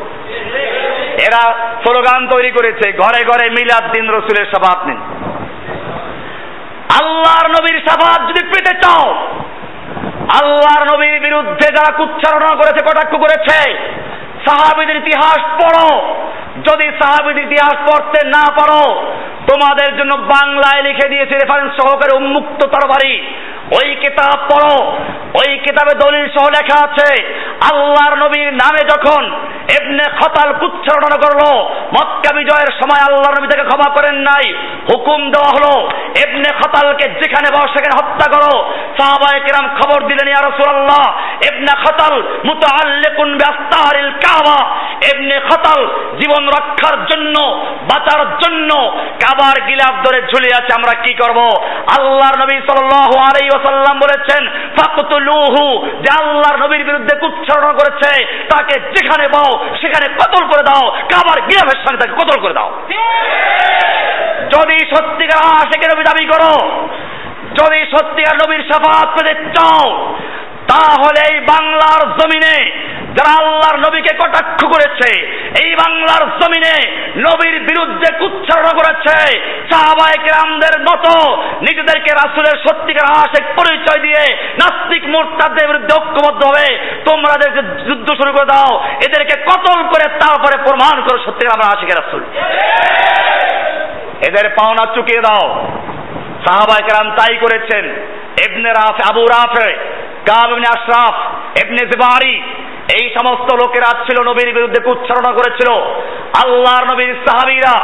এরা 1.25 1.41
স্লোগান 1.83 2.21
তৈরি 2.33 2.51
করেছে, 2.57 2.85
ঘরে 3.01 3.21
ঘরে 3.29 3.45
মিলাদ 3.57 3.85
দিন 3.95 4.05
রসুলের 4.15 4.47
সাফাত 4.53 4.79
নিন। 4.87 4.99
আল্লাহর 6.99 7.47
নবীর 7.55 7.79
সাফাত 7.87 8.21
যদি 8.29 8.41
পেতে 8.51 8.73
চাও 8.83 9.05
আল্লাহর 10.33 10.95
নবীর 10.95 11.19
বিরুদ্ধে 11.19 11.67
যারা 11.67 11.91
কুচ্ছারণা 11.97 12.55
করেছে, 12.55 12.85
কটাক্ষ 12.85 13.15
করেছে, 13.15 13.73
সাহাবিদের 14.45 14.95
ইতিহাস 14.95 15.39
পড়ো। 15.61 16.15
যদি 16.57 16.83
সাহাবিদের 16.83 17.43
ইতিহাস 17.43 17.75
পড়তে 17.89 18.27
না 18.27 18.43
পারো, 18.57 19.11
তোমাদের 19.47 19.97
জন্য 19.97 20.15
বাংলায় 20.15 20.81
লিখে 20.81 21.09
দিয়েছে 21.09 21.37
রেফারেন্স 21.37 21.71
সহকারে 21.81 22.17
উন্মুক্ত 22.17 22.65
তরবারি। 22.65 23.27
ওই 23.71 23.95
কিতাব 23.95 24.37
পড়ো। 24.51 24.75
ওই 25.39 25.57
কিতাবে 25.57 25.93
দলিল 26.03 26.25
সহ 26.35 26.45
লেখা 26.57 26.77
আছে, 26.85 27.09
আল্লাহর 27.69 28.15
নবীর 28.23 28.53
নামে 28.53 28.81
যখন 28.93 29.23
এমনে 29.77 30.05
খতাল 30.19 30.53
কুচ্ছারণা 30.53 31.17
করল, 31.23 31.41
মক্কা 31.95 32.31
বিজয়ের 32.33 32.71
সময় 32.79 33.01
আল্লাহর 33.07 33.37
নবী 33.37 33.47
তাকে 33.47 33.69
ক্ষমা 33.69 33.89
করেন 33.95 34.15
নাই। 34.15 34.45
হুকুম 34.89 35.31
দেওয়া 35.31 35.51
হলো 35.55 35.89
এমনে 36.23 36.49
খতালকে 36.59 37.05
যেখানে 37.21 37.47
বস 37.55 37.69
সেখানে 37.75 37.95
হত্যা 37.99 38.27
করো। 38.33 38.73
সাহাবায়ে 38.97 39.39
কেরাম 39.39 39.67
খবর 39.79 39.99
দিলেন, 40.07 40.27
ইয়া 40.27 40.41
রাসূলুল্লাহ, 40.41 41.05
ইবনে 41.49 41.73
খতাল 41.85 42.23
মুতাআল্লিকুন 42.45 43.37
বিআস্তারিল 43.37 44.11
কাবা। 44.11 44.59
ইবনে 45.11 45.39
খতাল 45.49 45.79
জীবন 46.19 46.43
রক্ষার 46.47 47.05
জন্য, 47.05 47.35
বাঁচার 47.89 48.21
জন্য 48.43 48.91
কাবার 49.23 49.57
গিলাফ 49.67 49.95
ধরে 50.05 50.21
ঝুলে 50.21 50.49
আছে, 50.55 50.73
আমরা 50.73 50.93
কি 51.03 51.13
করব? 51.13 51.39
আল্লাহর 51.97 52.37
নবী 52.43 52.57
সাল্লাল্লাহু 52.67 53.15
আলাইহি 53.27 53.49
ওয়াসাল্লাম 53.57 53.95
বলেছেন, 53.99 54.41
ফাকতুলুহু 54.77 55.65
যে 56.03 56.09
আল্লাহর 56.21 56.57
নবীর 56.63 56.83
বিরুদ্ধে 56.83 57.13
কুচ্ছারণা 57.21 57.73
করেছে, 57.73 58.11
তাকে 58.53 58.73
যেখানে 58.95 59.25
পাও 59.33 59.51
সেখানে 59.81 60.07
কতল 60.21 60.43
করে 60.51 60.63
দাও, 60.63 60.85
কাবার 61.11 61.39
গিয়াবের 61.49 61.79
সঙ্গে 61.83 61.99
তাকে 62.01 62.15
কতল 62.21 62.37
করে 62.41 62.53
দাও। 62.53 62.69
যদি 64.53 64.77
সত্যিকার 64.93 65.41
আশেকে 65.61 65.87
নবী 65.91 66.03
দাবি 66.03 66.25
করো, 66.25 66.53
যদি 67.59 67.79
সত্যিকার 67.93 68.35
নবীর 68.43 68.63
সাফাত 68.69 69.07
পেতে 69.15 69.33
চাও, 69.55 69.85
তাহলে 70.71 71.19
এই 71.31 71.37
বাংলার 71.51 72.01
জমিনে 72.17 72.57
যারা 73.17 73.31
আল্লাহর 73.39 73.77
নবীকে 73.85 74.13
কটাক্ষ 74.21 74.59
করেছে, 74.73 75.09
এই 75.63 75.71
বাংলার 75.75 76.23
জমিনে 76.39 76.75
নবীর 77.17 77.57
বিরুদ্ধে 77.69 78.09
কুচ্ছারণা 78.19 78.73
করেছে, 78.79 79.15
সাহাবায়ে 79.71 80.17
কেরামদের 80.23 80.75
মতো 80.81 81.13
নিজেদেরকে 81.61 82.11
রাসুলের 82.11 82.57
সত্যিকার 82.65 83.07
আশেক 83.21 83.45
পরিচয় 83.59 84.01
দিয়ে 84.01 84.23
নাস্তিক 84.61 85.03
মোর্তাদের 85.09 85.67
বিরুদ্ধে 85.67 85.93
ঐক্যবদ্ধ 85.95 86.41
হবে। 86.43 86.67
তোমরা 87.05 87.33
যুদ্ধ 87.87 88.07
শুরু 88.19 88.31
করে 88.31 88.45
দাও, 88.45 88.71
এদেরকে 89.05 89.35
কতল 89.41 89.79
করে 89.91 90.05
তারপরে 90.19 90.55
প্রমাণ 90.63 90.95
করো 91.05 91.17
সত্যিকার 91.25 91.55
আমরা 91.55 91.71
আশেখ 91.73 91.89
রাসূল। 91.95 92.23
এদের 94.27 94.45
পাওনা 94.49 94.83
চুকিয়ে 94.95 95.21
দাও। 95.21 95.45
সাহাবায়ে 96.45 96.85
কেরাম 96.87 97.07
তাই 97.17 97.33
করেছেন। 97.37 97.85
ইবনে 98.45 98.69
রাফে, 98.69 99.03
আবু 99.11 99.23
রাফে, 99.25 99.69
কাব 100.27 100.47
ইবনে 100.51 100.67
আশরাফ, 100.75 101.15
ইবনে 101.63 101.83
জিবারি 101.91 102.35
এই 103.01 103.07
সমস্ত 103.17 103.49
লোকেরা 103.53 103.89
ছিল 104.05 104.17
নবীর 104.23 104.53
বিরুদ্ধে 104.53 104.89
উচ্চারণা 104.89 105.31
করেছিল। 105.33 105.69
আল্লাহর 106.43 106.85
নবীর 106.91 107.15
সাহাবিরা 107.27 107.75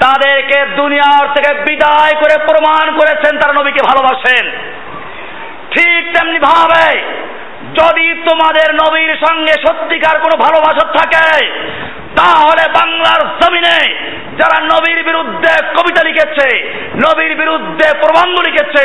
তাদেরকে 0.00 0.58
দুনিয়ার 0.76 1.26
থেকে 1.34 1.50
বিদায় 1.54 2.14
করে 2.20 2.36
প্রমাণ 2.46 2.86
করেছেন, 2.98 3.38
তারা 3.38 3.52
নবীকে 3.52 3.82
ভালোবাসেন। 3.84 4.44
ঠিক 5.70 6.02
তেমনি 6.14 6.38
ভাবে 6.38 6.86
যদি 7.74 8.06
তোমাদের 8.30 8.68
নবীর 8.74 9.12
সঙ্গে 9.26 9.54
সত্যিকার 9.66 10.16
কোনো 10.20 10.36
ভালোবাসা 10.44 10.84
থাকে 10.98 11.26
তাহলে 12.16 12.68
বাংলার 12.68 13.20
জমিনে 13.20 14.12
যারা 14.38 14.64
নবীর 14.64 15.04
বিরুদ্ধে 15.04 15.66
কবিতা 15.66 16.02
লিখেছে, 16.04 16.48
নবীর 16.96 17.36
বিরুদ্ধে 17.36 17.98
প্রবন্ধ 17.98 18.40
লিখেছে, 18.46 18.84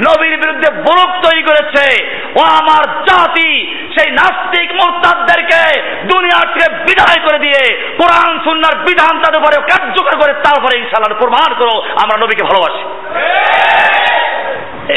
নবীর 0.00 0.36
বিরুদ্ধে 0.36 0.74
বরক 0.74 1.24
তৈরি 1.24 1.42
করেছে, 1.42 2.06
ও 2.36 2.42
আমার 2.42 3.04
জাতি, 3.04 3.74
সেই 3.98 4.10
নাস্তিক 4.10 4.72
মোরতাদদেরকে 4.72 5.80
দুনিয়ার 6.06 6.54
থেকে 6.54 6.74
বিদায় 6.74 7.28
করে 7.28 7.38
দিয়ে 7.38 7.92
কোরআন, 7.98 8.38
সুন্নার 8.44 8.78
বিধান 8.78 9.18
তাদের 9.18 9.40
উপরে 9.40 9.62
কার্যকর 9.62 10.20
করে, 10.20 10.32
তারপরে 10.32 10.78
ইনশাআল্লাহ 10.78 11.18
প্রমাণ 11.18 11.54
করো 11.58 11.82
আমরা 12.02 12.16
নবীকে 12.18 12.44
ভালোবাসি। 12.44 12.84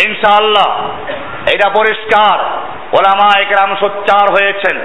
ইনশাআল্লাহ, 0.09 0.87
এটা 1.53 1.69
পরিষ্কার। 1.69 2.39
ওলামা 2.93 3.41
একরাম 3.41 3.75
সোচ্চার 3.79 4.33
হয়েছেন। 4.33 4.79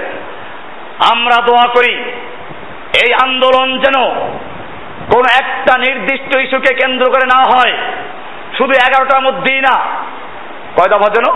আমরা 1.11 1.41
দোয়া 1.45 1.67
করি 1.67 2.11
এই 2.93 3.13
আন্দোলন 3.13 3.79
যেন 3.79 4.03
কোন 5.13 5.23
একটা 5.43 5.77
নির্দিষ্ট 5.77 6.35
ইস্যুকে 6.35 6.73
কেন্দ্র 6.73 7.11
করে 7.11 7.25
না 7.25 7.43
হয়। 7.55 7.77
শুধু 8.57 8.71
এগারোটার 8.71 9.21
মধ্যেই 9.21 9.61
না। 9.61 9.79
কয় 10.77 10.87
দফা 10.87 11.09
যেন? 11.09 11.33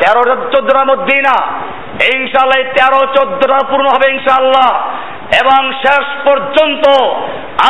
তেরো, 0.00 0.34
চোদ্দটার 0.52 0.86
মধ্যেই 0.86 1.22
না। 1.22 1.46
ইনশাল্লাহ 2.14 2.72
তেরো, 2.72 3.14
চোদ্দটা 3.14 3.66
পূর্ণ 3.66 3.86
হবে 3.86 4.12
ইনশাআল্লাহ। 4.12 4.76
এবং 5.42 5.72
শেষ 5.72 6.06
পর্যন্ত 6.24 6.88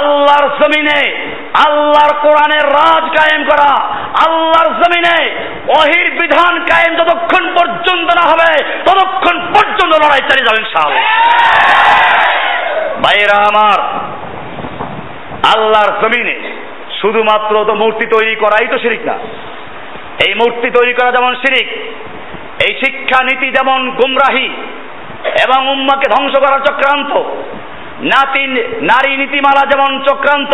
আল্লাহর 0.01 0.49
জমিনে, 0.49 1.33
আল্লাহর 1.67 2.21
কোরআনের 2.23 2.67
রাজ 2.67 3.03
কায়েম 3.03 3.45
করা, 3.45 3.85
আল্লাহর 4.27 4.75
জমিনে 4.75 5.35
অহির 5.69 6.11
বিধান 6.11 6.59
কায়েম 6.59 6.97
যতক্ষণ 6.97 7.55
পর্যন্ত 7.55 8.15
না 8.15 8.31
হবে, 8.31 8.65
ততক্ষণ 8.65 9.41
পর্যন্ত 9.41 9.95
লড়াই 9.95 10.19
চালিয়ে 10.19 10.45
যাবে 10.45 10.63
ইনশাআল্লাহ। 10.63 11.05
ভাইয়েরা 13.03 13.37
আমার, 13.51 13.79
আল্লাহর 15.55 15.91
জমিনে 16.01 16.37
শুধুমাত্র 17.01 17.55
তো 17.69 17.75
মূর্তি 17.75 18.07
তৈরি 18.07 18.35
করাই 18.37 18.67
তো 18.73 18.77
শিরিক 18.79 19.03
না। 19.07 19.17
এই 20.27 20.33
মূর্তি 20.35 20.69
তৈরি 20.71 20.93
করা 20.95 21.11
যেমন 21.13 21.33
শিরিক, 21.43 21.69
এই 22.67 22.73
শিক্ষা 22.83 23.19
নীতি 23.25 23.49
যেমন 23.51 23.81
গুমরাহি 23.91 24.49
এবং 25.45 25.61
উম্মাকে 25.75 26.07
ধ্বংস 26.15 26.35
করার 26.39 26.61
চক্রান্ত, 26.69 27.13
নাতি, 28.13 28.43
নারী 28.91 29.13
নীতিমালা 29.17 29.63
যেমন 29.73 29.91
চক্রান্ত, 30.09 30.53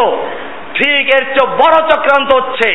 ঠিক 0.74 1.05
এর 1.16 1.24
চেয়ে 1.34 1.53
বড় 1.61 1.76
চক্রান্ত 1.90 2.28
হচ্ছে 2.38 2.68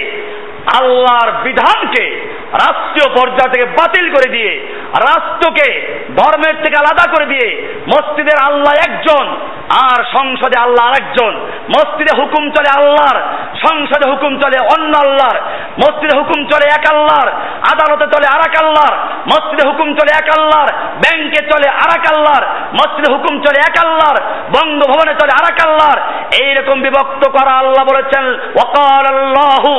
আল্লাহর 0.79 1.31
বিধানকে 1.43 2.05
রাষ্ট্রীয় 2.51 3.07
পর্যায় 3.15 3.49
থেকে 3.49 3.65
বাতিল 3.65 4.05
করে 4.15 4.27
দিয়ে, 4.29 4.51
রাষ্ট্রকে 4.93 5.67
ধর্মের 6.15 6.55
থেকে 6.63 6.75
আলাদা 6.77 7.05
করে 7.13 7.25
দিয়ে, 7.25 7.47
মসজিদের 7.87 8.37
আল্লাহ 8.47 8.73
একজন, 8.73 9.25
আর 9.87 9.99
সংসদে 10.17 10.57
আল্লাহ 10.59 10.85
আরেকজন, 10.87 11.33
মসজিদে 11.75 12.13
হুকুম 12.21 12.51
চলে 12.51 12.69
আল্লাহর, 12.77 13.17
সংসদে 13.67 14.05
হুকুম 14.11 14.39
চলে 14.39 14.57
অন্য 14.75 14.97
আল্লাহর, 14.97 15.37
মসজিদে 15.83 16.17
হুকুম 16.17 16.45
চলে 16.45 16.65
এক 16.65 16.85
আল্লাহর, 16.93 17.29
আদালতে 17.71 18.05
চলে 18.13 18.27
আর 18.35 18.41
এক 18.47 18.55
আল্লাহর, 18.63 18.95
মসজিদে 19.31 19.63
হুকুম 19.69 19.95
চলে 19.95 20.11
এক 20.21 20.29
আল্লাহর, 20.37 20.69
ব্যাংকে 21.01 21.41
চলে 21.51 21.67
আর 21.67 21.91
এক 21.97 22.05
আল্লাহর, 22.13 22.45
মসজিদে 22.73 23.13
হুকুম 23.13 23.41
চলে 23.41 23.59
এক 23.69 23.75
আল্লাহর, 23.85 24.17
বঙ্গভবনে 24.53 25.13
চলে 25.19 25.31
আর 25.39 25.45
এক 25.51 25.59
আল্লাহর, 25.67 25.99
এইরকম 26.43 26.81
বিভক্ত 26.81 27.29
করা 27.29 27.51
আল্লাহ 27.51 27.85
বলেছেন 27.85 28.25
ওয়াকাল 28.55 29.05
আল্লাহু 29.15 29.73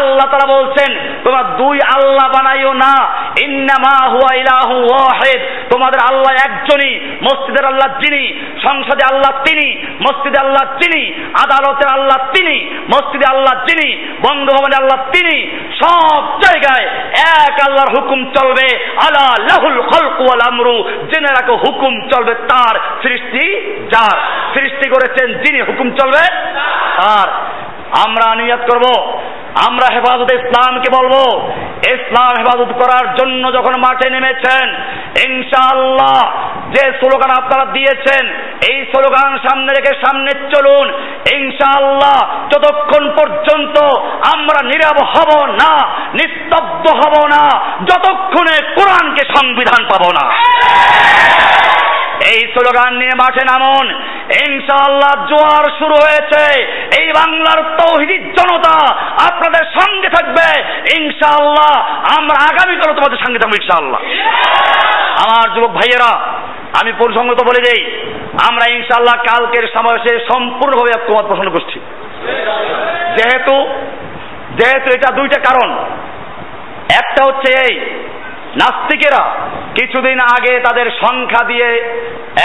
আল্লাহ 0.00 0.26
তাআলা 0.30 0.58
বলছেন, 0.58 0.98
তোমরা 1.24 1.42
দুই 1.42 1.78
আল্লাহ 1.94 2.28
বানাইও 2.28 2.72
না। 2.72 3.12
ইন্নামা 3.42 4.08
হুয়া 4.08 4.34
ইলাহু 4.34 4.74
ওয়াহিদ। 4.74 5.40
তোমাদের 5.72 6.00
আল্লাহ 6.10 6.50
একজনই, 6.50 7.00
মসজিদের 7.22 7.64
আল্লাহ 7.64 8.00
যিনি, 8.00 8.40
সংসদে 8.62 9.14
আল্লাহ 9.14 9.42
তিনি, 9.44 9.86
মসজিদে 9.86 10.40
আল্লাহ 10.40 10.78
তিনি 10.78 11.12
আদালতের 11.42 12.00
আল্লাহ 12.00 12.26
তিনি, 12.32 12.80
মসজিদে 12.84 13.36
আল্লাহ 13.36 13.64
যিনি, 13.64 13.96
বঙ্গভবনে 13.96 14.76
আল্লাহ 14.78 15.10
তিনি, 15.10 15.50
সব 15.82 16.40
জায়গায় 16.40 16.86
এক 17.44 17.68
আল্লাহর 17.68 18.00
হুকুম 18.00 18.24
চলবে। 18.24 18.76
আলা 18.76 19.42
লাহুল 19.42 19.82
খলকু 19.82 20.24
ওয়াল 20.24 20.40
আমরু। 20.48 20.82
জেনে 20.82 21.32
রাখো, 21.40 21.56
হুকুম 21.56 22.08
চলবে 22.08 22.34
তার 22.34 22.80
সৃষ্টি 23.02 23.60
যার। 23.92 24.18
সৃষ্টি 24.54 24.88
করেছেন 24.88 25.34
যিনি, 25.34 25.60
হুকুম 25.60 25.90
চলবে 25.90 26.50
তার 27.00 27.28
আমরা 28.04 28.26
নিয়ত 28.34 28.62
করব, 28.70 28.86
আমরা 29.68 29.86
হেফাজত 29.94 30.30
ইসলামকে 30.38 30.88
বলব, 30.98 31.14
ইসলাম 31.94 32.32
হেফাজত 32.38 32.70
করার 32.80 33.06
জন্য 33.18 33.52
যখন 33.56 33.74
মাঠে 33.84 34.06
নেমেছেন, 34.10 34.66
ইনশাআল্লাহ 35.28 36.18
যে 36.74 36.84
স্লোগান 37.00 37.30
আপনারা 37.40 37.64
দিয়েছেন, 37.76 38.24
এই 38.70 38.78
স্লোগান 38.92 39.30
সামনে 39.46 39.70
রেখে 39.72 39.92
সামনে 40.04 40.30
চলুন, 40.54 40.86
ইনশাআল্লাহ 41.38 42.18
যতক্ষণ 42.52 43.04
পর্যন্ত 43.18 43.76
আমরা 44.34 44.60
নীরব 44.70 44.98
হব 45.14 45.30
না, 45.62 45.72
নিস্তব্ধ 46.14 46.84
হব 47.00 47.14
না, 47.34 47.42
যতক্ষণে 47.88 48.56
কোরআনকে 48.78 49.22
সংবিধান 49.36 49.80
পাবো 49.90 50.08
না। 50.18 50.24
এই 52.24 52.40
স্লোগান 52.40 52.94
নিয়ে 52.94 53.10
মাঠে 53.16 53.44
নামুন। 53.44 53.90
ইনশাআল্লাহ 54.48 55.26
জোয়ার 55.26 55.64
শুরু 55.78 55.94
হয়েছে। 55.94 56.64
এই 57.00 57.08
বাংলার 57.08 57.62
তৌহিদি 57.76 58.18
জনতা 58.18 58.94
আপনাদের 59.30 59.64
সঙ্গে 59.80 60.08
থাকবে। 60.08 60.62
ইনশাআল্লাহ 61.00 61.80
আমরা 62.18 62.36
আগামীকালও 62.42 62.94
তোমাদের 62.94 63.18
সঙ্গে 63.18 63.38
থাকব 63.38 63.52
ইনশাআল্লাহ। 63.62 64.00
আমার 65.24 65.54
যুবক 65.54 65.70
ভাইয়েরা, 65.70 66.16
আমি 66.82 66.92
প্রসঙ্গত 66.92 67.44
বলে 67.44 67.62
দেই, 67.62 67.82
আমরা 68.50 68.74
ইনশাআল্লাহ 68.74 69.22
কালকের 69.22 69.68
সমাবেশে 69.74 70.26
সম্পূর্ণভাবে 70.32 71.06
তোমার 71.06 71.24
পোষণ 71.28 71.48
করছি। 71.48 71.80
যেহেতু 73.18 73.68
যেহেতু 74.50 74.90
এটা 74.94 75.14
দুইটা 75.14 75.40
কারণ। 75.40 75.76
একটা 76.94 77.24
হচ্ছে 77.26 77.52
এই 77.70 77.80
নাস্তিকেরা 78.56 79.24
কিছুদিন 79.74 80.20
আগে 80.20 80.60
তাদের 80.60 80.90
সংখ্যা 80.90 81.44
দিয়ে 81.44 81.68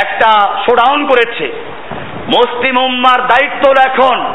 একটা 0.03 0.32
শোডাউন 0.65 1.06
করেছে। 1.06 1.45
মুসলিম 2.27 2.77
উম্মার 2.77 3.27
দায়িত্ব 3.27 3.73
এখন 3.88 4.34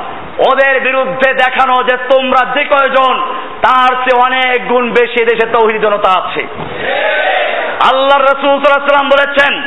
ওদের 0.50 0.80
বিরুদ্ধে 0.80 1.34
দেখানো 1.34 1.82
যে 1.82 1.96
তোমরা 1.96 2.52
যে 2.54 2.64
কয়জন, 2.64 3.18
তার 3.62 3.88
চেয়ে 3.88 4.26
অনেক 4.26 4.68
গুণ 4.68 4.90
বেশি 4.90 5.24
দেশে 5.24 5.46
তৌহিদ 5.52 5.82
জনতা 5.82 6.20
আছে। 6.20 6.46
আল্লাহ 7.92 8.18
রসুল 8.20 8.58
বলেছেন, 9.04 9.62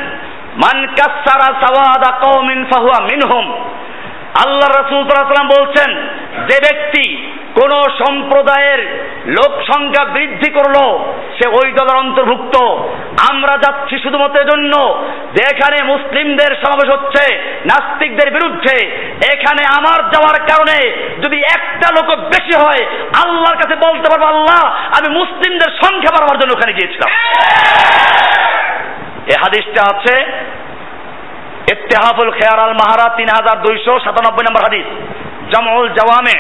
মান 0.56 0.88
কাসারা 0.88 1.54
সাওয়াদা 1.66 2.18
কওমিন 2.26 2.66
ফাহুয়া 2.66 3.04
মিনহুম। 3.04 3.64
আল্লাহ 4.42 4.70
রসুল 4.70 5.04
বলছেন, 5.56 5.90
যে 6.50 6.58
ব্যক্তি 6.68 7.06
কোন 7.60 7.72
সম্প্রদায়ের 7.72 8.82
লোক 9.26 9.54
সংখ্যা 9.72 10.04
বৃদ্ধি 10.06 10.50
করল, 10.52 10.78
সে 11.38 11.46
ওই 11.50 11.72
দলের 11.72 11.96
অন্তর্ভুক্ত। 11.96 12.56
আমরা 13.32 13.54
যাচ্ছি 13.64 13.96
শুধুমাত্র 14.04 14.40
জন্য 14.44 14.74
যে 15.36 15.42
এখানে 15.54 15.78
মুসলিমদের 15.84 16.52
সমাবেশ 16.56 16.90
হচ্ছে, 16.96 17.24
নাস্তিকদের 17.66 18.30
বিরুদ্ধে। 18.32 18.78
এখানে 19.34 19.64
আমার 19.78 20.00
যাওয়ার 20.10 20.38
কারণে 20.50 20.78
যদি 21.24 21.38
একটা 21.58 21.88
লোক 21.96 22.20
বেশি 22.20 22.56
হয়, 22.64 22.84
আল্লাহর 23.24 23.58
কাছে 23.58 23.76
বলতে 23.76 24.08
পারব, 24.10 24.24
আল্লাহ, 24.24 24.62
আমি 24.98 25.08
মুসলিমদের 25.20 25.70
সংখ্যা 25.84 26.12
বাড়াবার 26.12 26.40
জন্য 26.40 26.54
ওখানে 26.54 26.74
গিয়েছিলাম। 26.74 27.12
এ 29.32 29.36
হাদিসটা 29.44 29.82
আছে 29.92 30.16
ইত্তেহাফুল 31.72 32.32
খেয়ার 32.32 32.60
আল 32.60 32.74
মাহারা 32.74 33.16
তিন 33.16 33.30
হাজার 33.38 33.58
দুইশো 33.62 33.94
সাতানব্বই 34.00 34.46
নম্বর 34.48 34.66
হাদিস। 34.68 34.88
জামউল 35.54 35.90
জাওয়ামে, 35.90 36.38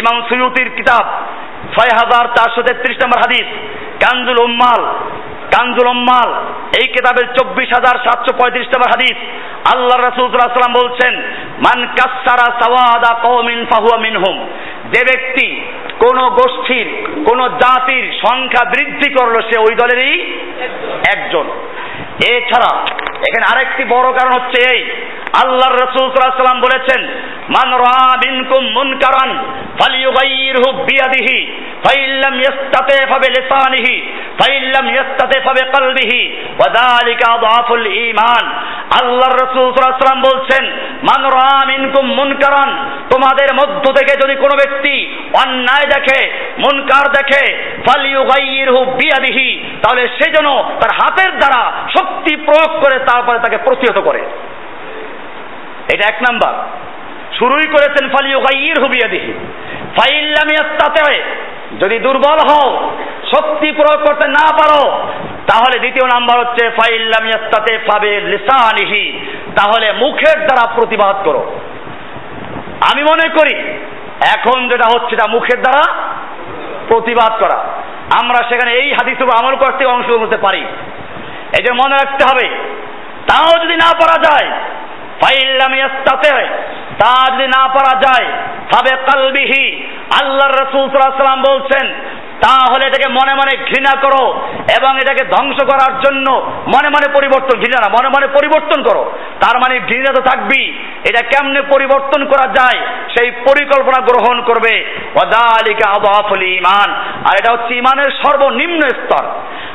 ইমাম 0.00 0.16
সুয়ুতির 0.28 0.68
কিতাব, 0.76 1.04
ছয় 1.74 1.92
হাজার 2.00 2.24
চারশো 2.36 2.62
তেত্রিশ 2.62 2.96
নম্বর 3.04 3.18
হাদিস। 3.18 3.46
কানজুল 4.02 4.40
উম্মাল 4.44 4.82
কানজুল 5.54 5.86
উম্মাল, 5.86 6.30
এই 6.80 6.86
কিতাবের 6.86 7.26
চব্বিশ 7.34 7.68
হাজার 7.68 7.96
সাতশো 8.04 8.32
পঁয়ত্রিশ 8.38 8.66
নম্বর 8.66 8.90
হাদিস। 8.90 9.16
আল্লাহ 9.72 9.98
সাল্লাম 10.00 10.72
বলছেন, 10.72 11.14
মান 11.66 11.86
কাসারা 11.86 12.48
সাওয়াদা 12.60 13.12
কওমিন 13.22 13.66
ফাহুয়া 13.70 13.98
মিনহুম। 13.98 14.36
যে 14.92 15.00
ব্যক্তি 15.04 15.46
কোন 15.98 16.18
গোষ্ঠীর, 16.28 16.88
কোন 17.28 17.48
জাতির 17.48 18.06
সংখ্যা 18.26 18.62
বৃদ্ধি 18.70 19.08
করল, 19.10 19.40
সে 19.40 19.56
ওই 19.60 19.74
দলেরই 19.74 20.14
একজন। 21.16 21.46
এছাড়া 22.28 22.72
এখানে 23.26 23.44
আরেকটি 23.52 23.84
বড় 23.84 24.08
কারণ 24.12 24.32
হচ্ছে 24.32 24.58
এই। 24.74 24.80
আল্লাহর 25.42 25.78
রসুল 25.84 26.06
সাল্লাম 26.10 26.60
বলেছেন, 26.60 27.00
মান 27.56 27.68
রা 27.84 28.00
মিনকুম 28.24 28.62
মুনকারান 28.76 29.30
ফালিয়ুগাইয়িরহু 29.78 30.68
বিয়াদিহি 30.88 31.38
ফাইল্লাম 31.84 32.34
ইয়াস্তাতি 32.40 32.98
ফাবিলিসানিহি 33.10 33.94
ফাইল্লাম 34.38 34.86
ইয়াস্তাতি 34.94 35.38
ফাবিকলবিহি 35.40 36.20
ওয়া 36.58 36.68
যালিকা 36.78 37.26
আযাফুল 37.32 37.86
ঈমান। 38.08 38.44
আল্লাহর 39.00 39.36
রাসূল 39.44 39.66
সাল্লাল্লাহু 39.72 40.06
আলাইহি 40.06 40.28
বলছেন, 40.30 40.64
মান 41.02 41.22
রা 41.38 41.52
মিনকুম 41.66 42.04
মুনকারান, 42.06 42.70
তোমাদের 43.12 43.50
মধ্য 43.54 43.84
থেকে 43.92 44.12
যদি 44.22 44.34
কোনো 44.34 44.54
ব্যক্তি 44.56 44.94
অন্যায় 45.42 45.86
দেখে, 45.94 46.20
মুনকার 46.58 47.06
দেখে 47.10 47.44
ফালিয়ুগাইয়িরহু 47.86 48.80
বিয়াদিহি, 48.98 49.64
তাহলে 49.82 50.02
সে 50.08 50.26
যেন 50.30 50.48
তার 50.80 50.92
হাতের 50.98 51.30
দ্বারা 51.38 51.72
শক্তি 51.98 52.36
প্রয়োগ 52.36 52.72
করে 52.82 52.98
তারপরে 53.12 53.38
তাকে 53.38 53.56
প্রতিহত 53.56 53.98
করে। 53.98 54.20
এটা 55.94 56.08
এক 56.08 56.22
নাম্বার। 56.22 56.54
শুরুই 57.38 57.66
করেছেন 57.66 58.08
ফালিউগাইয়ির 58.08 58.82
হুবিয়া 58.82 59.08
দিহি 59.08 59.32
ফাইল্লাম 59.96 60.48
যদি 61.80 61.98
দুর্বল 61.98 62.38
হও, 62.50 62.90
শক্তি 63.36 63.72
প্রয়োগ 63.72 64.06
করতে 64.06 64.28
না 64.28 64.56
পারো, 64.56 64.90
তাহলে 65.46 65.78
দ্বিতীয় 65.78 66.06
নাম্বার 66.06 66.40
হচ্ছে, 66.40 66.70
ফাইল্লাম 66.70 67.26
ইয়াস্তাতে 67.26 67.78
পাবে 67.78 68.20
লিসানিহি। 68.20 69.26
তাহলে 69.56 69.92
মুখের 69.92 70.46
দ্বারা 70.46 70.74
প্রতিবাদ 70.74 71.16
করো। 71.24 71.60
আমি 72.92 73.02
মনে 73.02 73.28
করি, 73.28 73.54
এখন 74.36 74.68
যেটা 74.68 74.84
হচ্ছে, 74.84 75.14
এটা 75.14 75.30
মুখের 75.30 75.62
দ্বারা 75.62 75.94
প্রতিবাদ 76.88 77.40
করা। 77.40 77.64
আমরা 78.20 78.48
সেখানে 78.48 78.72
এই 78.72 78.92
হাদিস 78.92 79.42
আমল 79.42 79.56
করতে 79.56 79.84
অংশগ্রহণ 79.84 80.20
করতে 80.20 80.36
পারি। 80.36 80.60
এই 81.58 81.64
যে 81.64 81.72
মনে 81.72 81.96
রাখতে 82.04 82.24
হবে 82.24 82.48
তাও 83.28 83.52
যদি 83.62 83.76
না 83.84 83.90
পারা 84.00 84.16
যায় 84.26 84.48
ফাইল্লাম 85.20 85.72
ইয়াস্তাতে 85.74 86.30
তা 87.00 87.12
যদি 87.32 87.46
না 87.56 87.62
পারা 87.76 87.94
যায় 88.04 88.26
তবে 88.72 88.92
কালবিহি, 89.08 89.64
আল্লাহর 90.20 90.56
রসুল 90.62 90.84
সাল্লাম 90.90 91.42
বলছেন, 91.50 91.86
তাহলে 92.44 92.82
এটাকে 92.86 93.08
মনে 93.08 93.32
মনে 93.34 93.52
ঘৃণা 93.68 93.94
করো 94.00 94.24
এবং 94.78 94.92
এটাকে 95.02 95.22
ধ্বংস 95.34 95.58
করার 95.70 95.92
জন্য 96.04 96.26
মনে 96.74 96.88
মনে 96.94 97.08
পরিবর্তন, 97.16 97.54
ঘৃণা 97.62 97.78
না, 97.82 97.88
মনে 97.96 98.08
মনে 98.08 98.26
পরিবর্তন 98.26 98.78
করো। 98.82 99.02
তার 99.42 99.56
মানে 99.62 99.74
ঘৃণা 99.80 100.10
তো 100.16 100.22
থাকবি 100.30 100.62
এটা 101.08 101.20
কেমনে 101.30 101.60
পরিবর্তন 101.74 102.20
করা 102.24 102.46
যায়, 102.58 102.80
সেই 103.14 103.30
পরিকল্পনা 103.48 104.00
গ্রহণ 104.08 104.36
করবে। 104.48 104.74
ইমান 106.58 106.88
আর 107.28 107.34
এটা 107.40 107.50
হচ্ছে 107.52 107.72
ইমানের 107.74 108.10
সর্বনিম্ন 108.22 108.80
স্তর। 108.98 109.24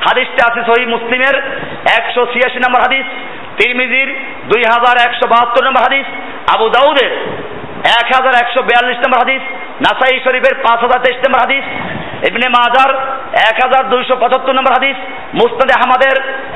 হাদিসটা 0.06 0.42
আছে 0.50 0.62
সহি 0.70 0.86
মুসলিমের 0.86 1.36
একশো 1.98 2.22
ছিয়াশি 2.34 2.60
নম্বর 2.60 2.86
হাদিস। 2.86 3.08
তিরমিজির 3.58 4.10
দুই 4.52 4.62
হাজার 4.74 4.96
একশো 5.08 5.26
বাহাত্তর 5.34 5.66
নম্বর 5.68 5.86
হাদিস, 5.88 6.08
আবু 6.54 6.66
দাউদের 6.76 7.12
এক 8.00 8.08
হাজার 8.16 8.34
একশো 8.42 8.62
বিয়াল্লিশ 8.68 8.98
নম্বর 9.04 9.22
হাদিস, 9.24 9.44
নাসাই 9.86 10.20
শরীফের 10.26 10.56
পাঁচ 10.66 10.80
হাজার 10.86 11.00
তেইশ 11.06 11.18
নম্বর 11.26 11.44
হাদিস, 11.46 11.66
ইবনে 12.30 12.48
মাজার 12.58 12.90
এক 13.50 13.56
হাজার 13.64 13.84
দুইশো 13.94 14.16
পঁচাত্তর 14.22 14.58
নম্বর 14.58 14.76
হাদিস 14.78 14.98
মুস্তাদে 15.40 15.74
আহমদের 15.78 16.16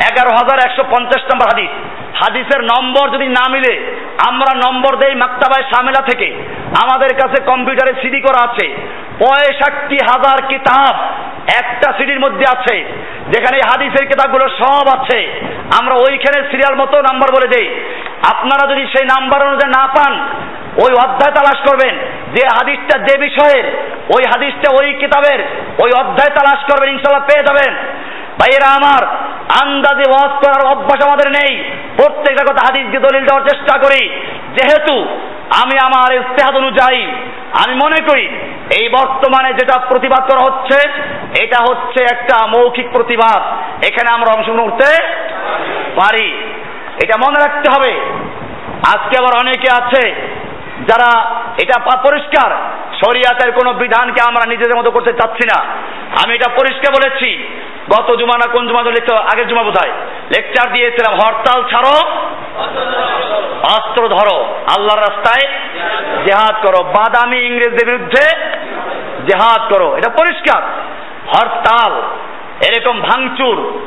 এগারো 0.09 0.31
হাজার 0.39 0.57
একশো 0.65 0.83
পঞ্চাশ 0.93 1.21
নম্বর 1.31 1.47
হাদিস। 1.51 1.71
হাদিসের 2.21 2.61
নম্বর 2.71 3.05
যদি 3.15 3.27
না 3.37 3.45
মিলে, 3.53 3.73
আমরা 4.29 4.51
নম্বর 4.65 4.93
দেই 5.01 5.15
মাক্তাবায় 5.23 5.65
সামেলা 5.71 6.01
থেকে। 6.09 6.27
আমাদের 6.83 7.11
কাছে 7.21 7.37
কম্পিউটারে 7.49 7.93
সিডি 8.01 8.19
করা 8.21 8.39
আছে। 8.47 8.65
পঁয়ষট্টি 9.19 9.97
হাজার 10.09 10.47
কিতাব 10.47 10.95
একটা 11.59 11.93
সিডির 11.97 12.19
মধ্যে 12.19 12.45
আছে, 12.57 12.75
যেখানে 13.33 13.57
হাদিসের 13.69 14.07
কিতাবগুলো 14.07 14.45
সব 14.49 14.99
আছে। 14.99 15.19
আমরা 15.79 15.95
ওইখানে 15.95 16.39
সিরিয়াল 16.51 16.75
মতো 16.75 16.97
নাম্বার 17.01 17.29
বলে 17.35 17.47
দেই। 17.47 17.67
আপনারা 18.35 18.63
যদি 18.71 18.83
সেই 18.85 19.05
নাম্বার 19.05 19.47
অনুযায়ী 19.47 19.71
না 19.77 19.87
পান, 19.87 20.13
ওই 20.83 20.91
অধ্যায় 20.93 21.33
তালাশ 21.33 21.59
করবেন। 21.69 21.95
যে 22.35 22.43
হাদিসটা 22.55 22.99
যে 22.99 23.17
বিষয়ের 23.17 23.65
ওই 24.15 24.23
হাদিসটা 24.23 24.69
ওই 24.79 24.93
কিতাবের, 24.93 25.39
ওই 25.83 25.91
অধ্যায় 26.01 26.29
তালাশ 26.29 26.61
করবেন 26.71 26.89
ইনশাল্লাহ 26.89 27.25
পেয়ে 27.25 27.47
যাবেন। 27.47 27.73
ভাইয়েরা 28.39 28.69
আমার, 28.75 29.03
আন্দাজে 29.61 30.05
ওয়াজ 30.09 30.33
করার 30.45 30.63
অভ্যাস 30.71 31.07
আমাদের 31.07 31.29
নেই। 31.31 31.63
প্রত্যেকটা 31.97 32.43
কথা 32.43 32.61
হাদিসকে 32.67 32.99
দলিল 32.99 33.25
দেওয়ার 33.25 33.47
চেষ্টা 33.49 33.79
করি। 33.79 34.09
যেহেতু 34.57 34.95
আমি 35.63 35.75
আমার 35.85 36.13
ইস্তেহাদ 36.13 36.55
অনুযায়ী, 36.55 37.01
আমি 37.63 37.73
মনে 37.75 37.99
করি 38.09 38.25
এই 38.79 38.89
বর্তমানে 38.89 39.53
যেটা 39.53 39.79
প্রতিবাদ 39.79 40.31
করা 40.31 40.53
হচ্ছে, 40.53 40.89
এটা 41.43 41.57
হচ্ছে 41.61 42.03
একটা 42.03 42.47
মৌখিক 42.47 42.87
প্রতিবাদ। 42.91 43.41
এখানে 43.85 44.09
আমরা 44.13 44.33
অংশগ্রহণ 44.37 44.69
করতে 44.69 45.03
পারি। 45.95 46.53
এটা 47.03 47.13
মনে 47.17 47.47
রাখতে 47.47 47.69
হবে। 47.69 47.91
আজকে 48.93 49.15
আবার 49.19 49.39
অনেকে 49.41 49.67
আছে 49.83 50.11
যারা 50.87 51.35
এটা 51.63 51.79
পরিষ্কার। 51.79 52.51
শরিয়াতের 53.05 53.51
কোনো 53.51 53.73
বিধানকে 53.73 54.21
আমরা 54.27 54.49
নিজেদের 54.49 54.79
মতো 54.79 54.91
করতে 54.91 55.13
চাচ্ছি 55.13 55.47
না। 55.47 55.65
আমি 56.25 56.35
এটা 56.35 56.49
পরিষ্কার 56.49 56.93
বলেছি। 56.93 57.59
গত 57.97 58.15
জুমা 58.15 58.37
না 58.37 58.51
কোন 58.51 58.67
জুমা 58.67 58.81
লিখতে 58.81 59.15
আগের 59.15 59.47
জুমা 59.47 59.63
বোধ 59.63 59.85
লেকচার 60.37 60.73
দিয়েছিলাম, 60.73 61.17
হরতাল 61.17 61.63
ছাড়ো, 61.63 62.11
অস্ত্র 63.63 64.07
ধরো, 64.07 64.43
আল্লাহর 64.77 64.99
রাস্তায় 64.99 65.51
জেহাদ 66.25 66.65
করো। 66.65 66.83
বাদামি 66.83 67.37
ইংরেজদের 67.37 67.85
বিরুদ্ধে 67.85 68.39
জেহাদ 69.27 69.73
করো। 69.73 69.97
এটা 69.97 70.09
পরিষ্কার। 70.09 70.61
হরতাল, 71.35 72.01
এরকম 72.67 73.01
ভাঙচুর, 73.01 73.79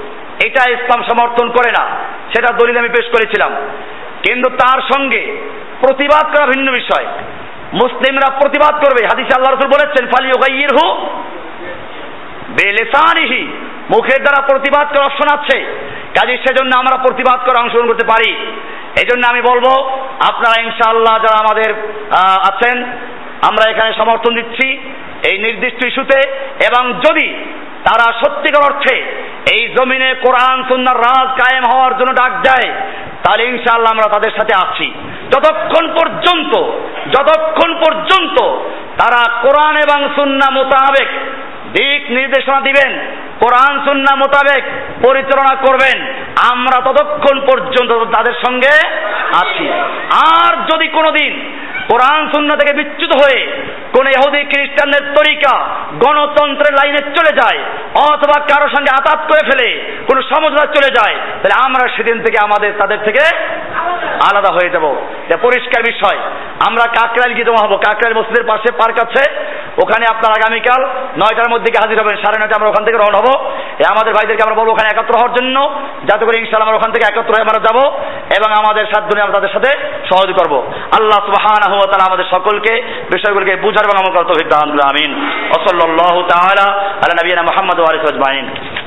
এটা 0.45 0.71
ইসলাম 0.71 1.03
সমর্থন 1.03 1.49
করে 1.49 1.71
না। 1.71 1.89
সেটা 2.37 2.55
দলিল 2.55 2.79
আমি 2.79 2.89
পেশ 2.89 3.07
করেছিলাম। 3.07 3.53
কিন্তু 4.27 4.51
তার 4.51 4.83
সঙ্গে 4.95 5.37
প্রতিবাদ 5.81 6.37
করা 6.37 6.47
ভিন্ন 6.47 6.73
বিষয়। 6.73 7.07
মুসলিমরা 7.73 8.33
প্রতিবাদ 8.33 8.75
করবে। 8.75 9.05
হাদিসে 9.05 9.37
আল্লাহ 9.37 9.55
রসুল 9.55 9.69
বলেছেন 9.69 10.07
ফালিউগাইয়ির 10.07 10.69
হু 10.83 11.07
বেলেসানিহি, 12.61 13.43
মুখের 13.93 14.21
দ্বারা 14.25 14.41
প্রতিবাদ 14.51 14.87
করার 14.93 15.09
অপশন 15.09 15.29
আছে 15.37 15.59
কাজে 16.17 16.35
সেজন্য 16.45 16.73
আমরা 16.79 16.97
প্রতিবাদ 17.07 17.39
করে 17.47 17.61
অংশগ্রহণ 17.61 17.89
করতে 17.91 18.07
পারি। 18.13 18.31
এই 19.01 19.07
জন্য 19.11 19.23
আমি 19.33 19.43
বলব, 19.51 19.67
আপনারা 20.31 20.57
ইনশাআল্লাহ 20.67 21.15
যারা 21.25 21.39
আমাদের 21.45 21.71
আছেন, 22.51 22.77
আমরা 23.49 23.65
এখানে 23.73 23.91
সমর্থন 24.01 24.33
দিচ্ছি 24.39 24.67
এই 25.31 25.37
নির্দিষ্ট 25.47 25.81
ইস্যুতে। 25.87 26.19
এবং 26.69 26.83
যদি 27.07 27.27
তারা 27.87 28.07
সত্যিকার 28.23 28.67
অর্থে 28.69 28.97
এই 29.55 29.63
জমিনে 29.77 30.11
কোরআন, 30.25 30.57
সুন্নার 30.71 31.03
রাজ 31.07 31.29
কায়েম 31.41 31.65
হওয়ার 31.73 31.95
জন্য 31.99 32.11
ডাক 32.21 32.33
দেয়, 32.47 32.69
তাহলে 33.23 33.43
ইনশাআল্লাহ 33.53 33.95
আমরা 33.95 34.09
তাদের 34.15 34.33
সাথে 34.39 34.55
আছি। 34.65 34.87
যতক্ষণ 35.33 35.85
পর্যন্ত 35.99 36.53
যতক্ষণ 37.15 37.71
পর্যন্ত 37.83 38.37
তারা 39.01 39.21
কোরআন 39.45 39.75
এবং 39.87 39.99
সুন্না 40.17 40.49
মোতাবেক 40.57 41.11
দিক 41.73 42.11
নির্দেশনা 42.11 42.61
দিবেন, 42.61 42.99
কোরআন 43.41 43.85
সুন্না 43.85 44.17
মোতাবেক 44.17 44.65
পরিচালনা 45.07 45.55
করবেন। 45.55 46.15
আমরা 46.51 46.81
ততক্ষণ 46.81 47.41
পর্যন্ত 47.41 48.05
তাদের 48.17 48.33
সঙ্গে 48.47 48.75
আছি। 49.41 49.69
আর 50.33 50.57
যদি 50.73 50.89
কোনোদিন 50.89 51.33
কোরআন 51.91 52.29
সুন্না 52.29 52.57
থেকে 52.57 52.77
বিচ্যুত 52.77 53.11
হয়ে 53.11 53.47
কোন 53.97 54.07
ইহুদি, 54.07 54.45
খ্রিস্টানদের 54.45 55.15
তরিকা, 55.15 55.59
গণতন্ত্রের 56.07 56.73
লাইনে 56.73 56.99
চলে 56.99 57.37
যায়, 57.37 57.59
অথবা 57.95 58.41
কারও 58.41 58.69
সঙ্গে 58.69 59.01
আতাত 59.01 59.33
করে 59.33 59.51
ফেলে, 59.51 59.97
কোনো 60.09 60.23
সমঝোতা 60.23 60.67
চলে 60.67 60.89
যায়, 60.89 61.15
তাহলে 61.15 61.65
আমরা 61.65 61.89
সেদিন 61.97 62.21
থেকে 62.21 62.45
আমাদের, 62.45 62.73
তাদের 62.79 62.99
থেকে 63.05 63.37
আলাদা 64.33 64.53
হয়ে 64.53 64.71
যাব। 64.71 64.85
এটা 65.29 65.37
পরিষ্কার 65.37 65.83
বিষয়। 65.83 66.19
আমরা 66.67 66.85
কাকরাইল 67.01 67.35
গিয়ে 67.35 67.45
জমা 67.45 67.69
হব। 67.69 67.77
কাকরাইল 67.77 68.19
মসজিদের 68.19 68.45
পাশে 68.47 68.73
পার্ক 68.73 69.03
আছে। 69.03 69.31
ওখানে 69.83 70.07
আপনার 70.11 70.31
আগামীকাল 70.31 70.85
নয়টার 71.17 71.51
মধ্যে 71.51 71.73
হাজির 71.83 72.01
হবেন। 72.01 72.17
সাড়ে 72.17 72.39
নয়টা 72.39 72.57
আমরা 72.57 72.69
ওখান 72.69 72.85
থেকে 72.85 72.99
রওনা 72.99 73.19
হব। 73.19 73.51
আমাদের 73.89 74.13
ভাইদেরকে 74.13 74.43
আমরা 74.43 74.55
বলব, 74.55 74.69
ওখানে 74.69 75.01
একত্র 75.01 75.15
হওয়ার 75.15 75.35
জন্য। 75.35 75.81
যাতে 76.05 76.25
করে 76.25 76.39
ইনশাল্লাহ 76.39 76.69
আমরা 76.69 76.77
ওখান 76.77 76.93
থেকে 76.93 77.07
একত্র 77.07 77.35
হয়ে 77.35 77.43
আমরা 77.43 77.59
যাব 77.59 77.93
এবং 78.39 78.53
আমাদের 78.53 78.87
সাত 78.87 79.05
দুনিয়া 79.05 79.25
আমরা 79.25 79.41
তাদের 79.41 79.53
সাথে 79.53 79.79
সহযোগ 80.13 80.37
করব। 80.37 80.73
আল্লাহ 80.99 81.27
সুবহানাহু 81.27 81.80
তাআলা 81.87 82.05
আমাদের 82.05 82.25
সকলকে, 82.31 82.83
বিষয়গুলোকে 83.17 83.57
বুঝার 83.57 83.85
এবং 83.85 83.99
আমল 83.99 84.13
করার 84.13 84.25
তৌফিক 84.25 84.49
দান 84.49 84.71
আমিন। 84.71 85.31
অসল্লাহ 85.59 86.23
তাহারা 86.29 86.73
আলা 86.81 87.15
নবীনা 87.15 87.43
মুহাম্মদ 87.43 87.81
ওয়া 87.81 87.89
আলিহি 87.91 88.80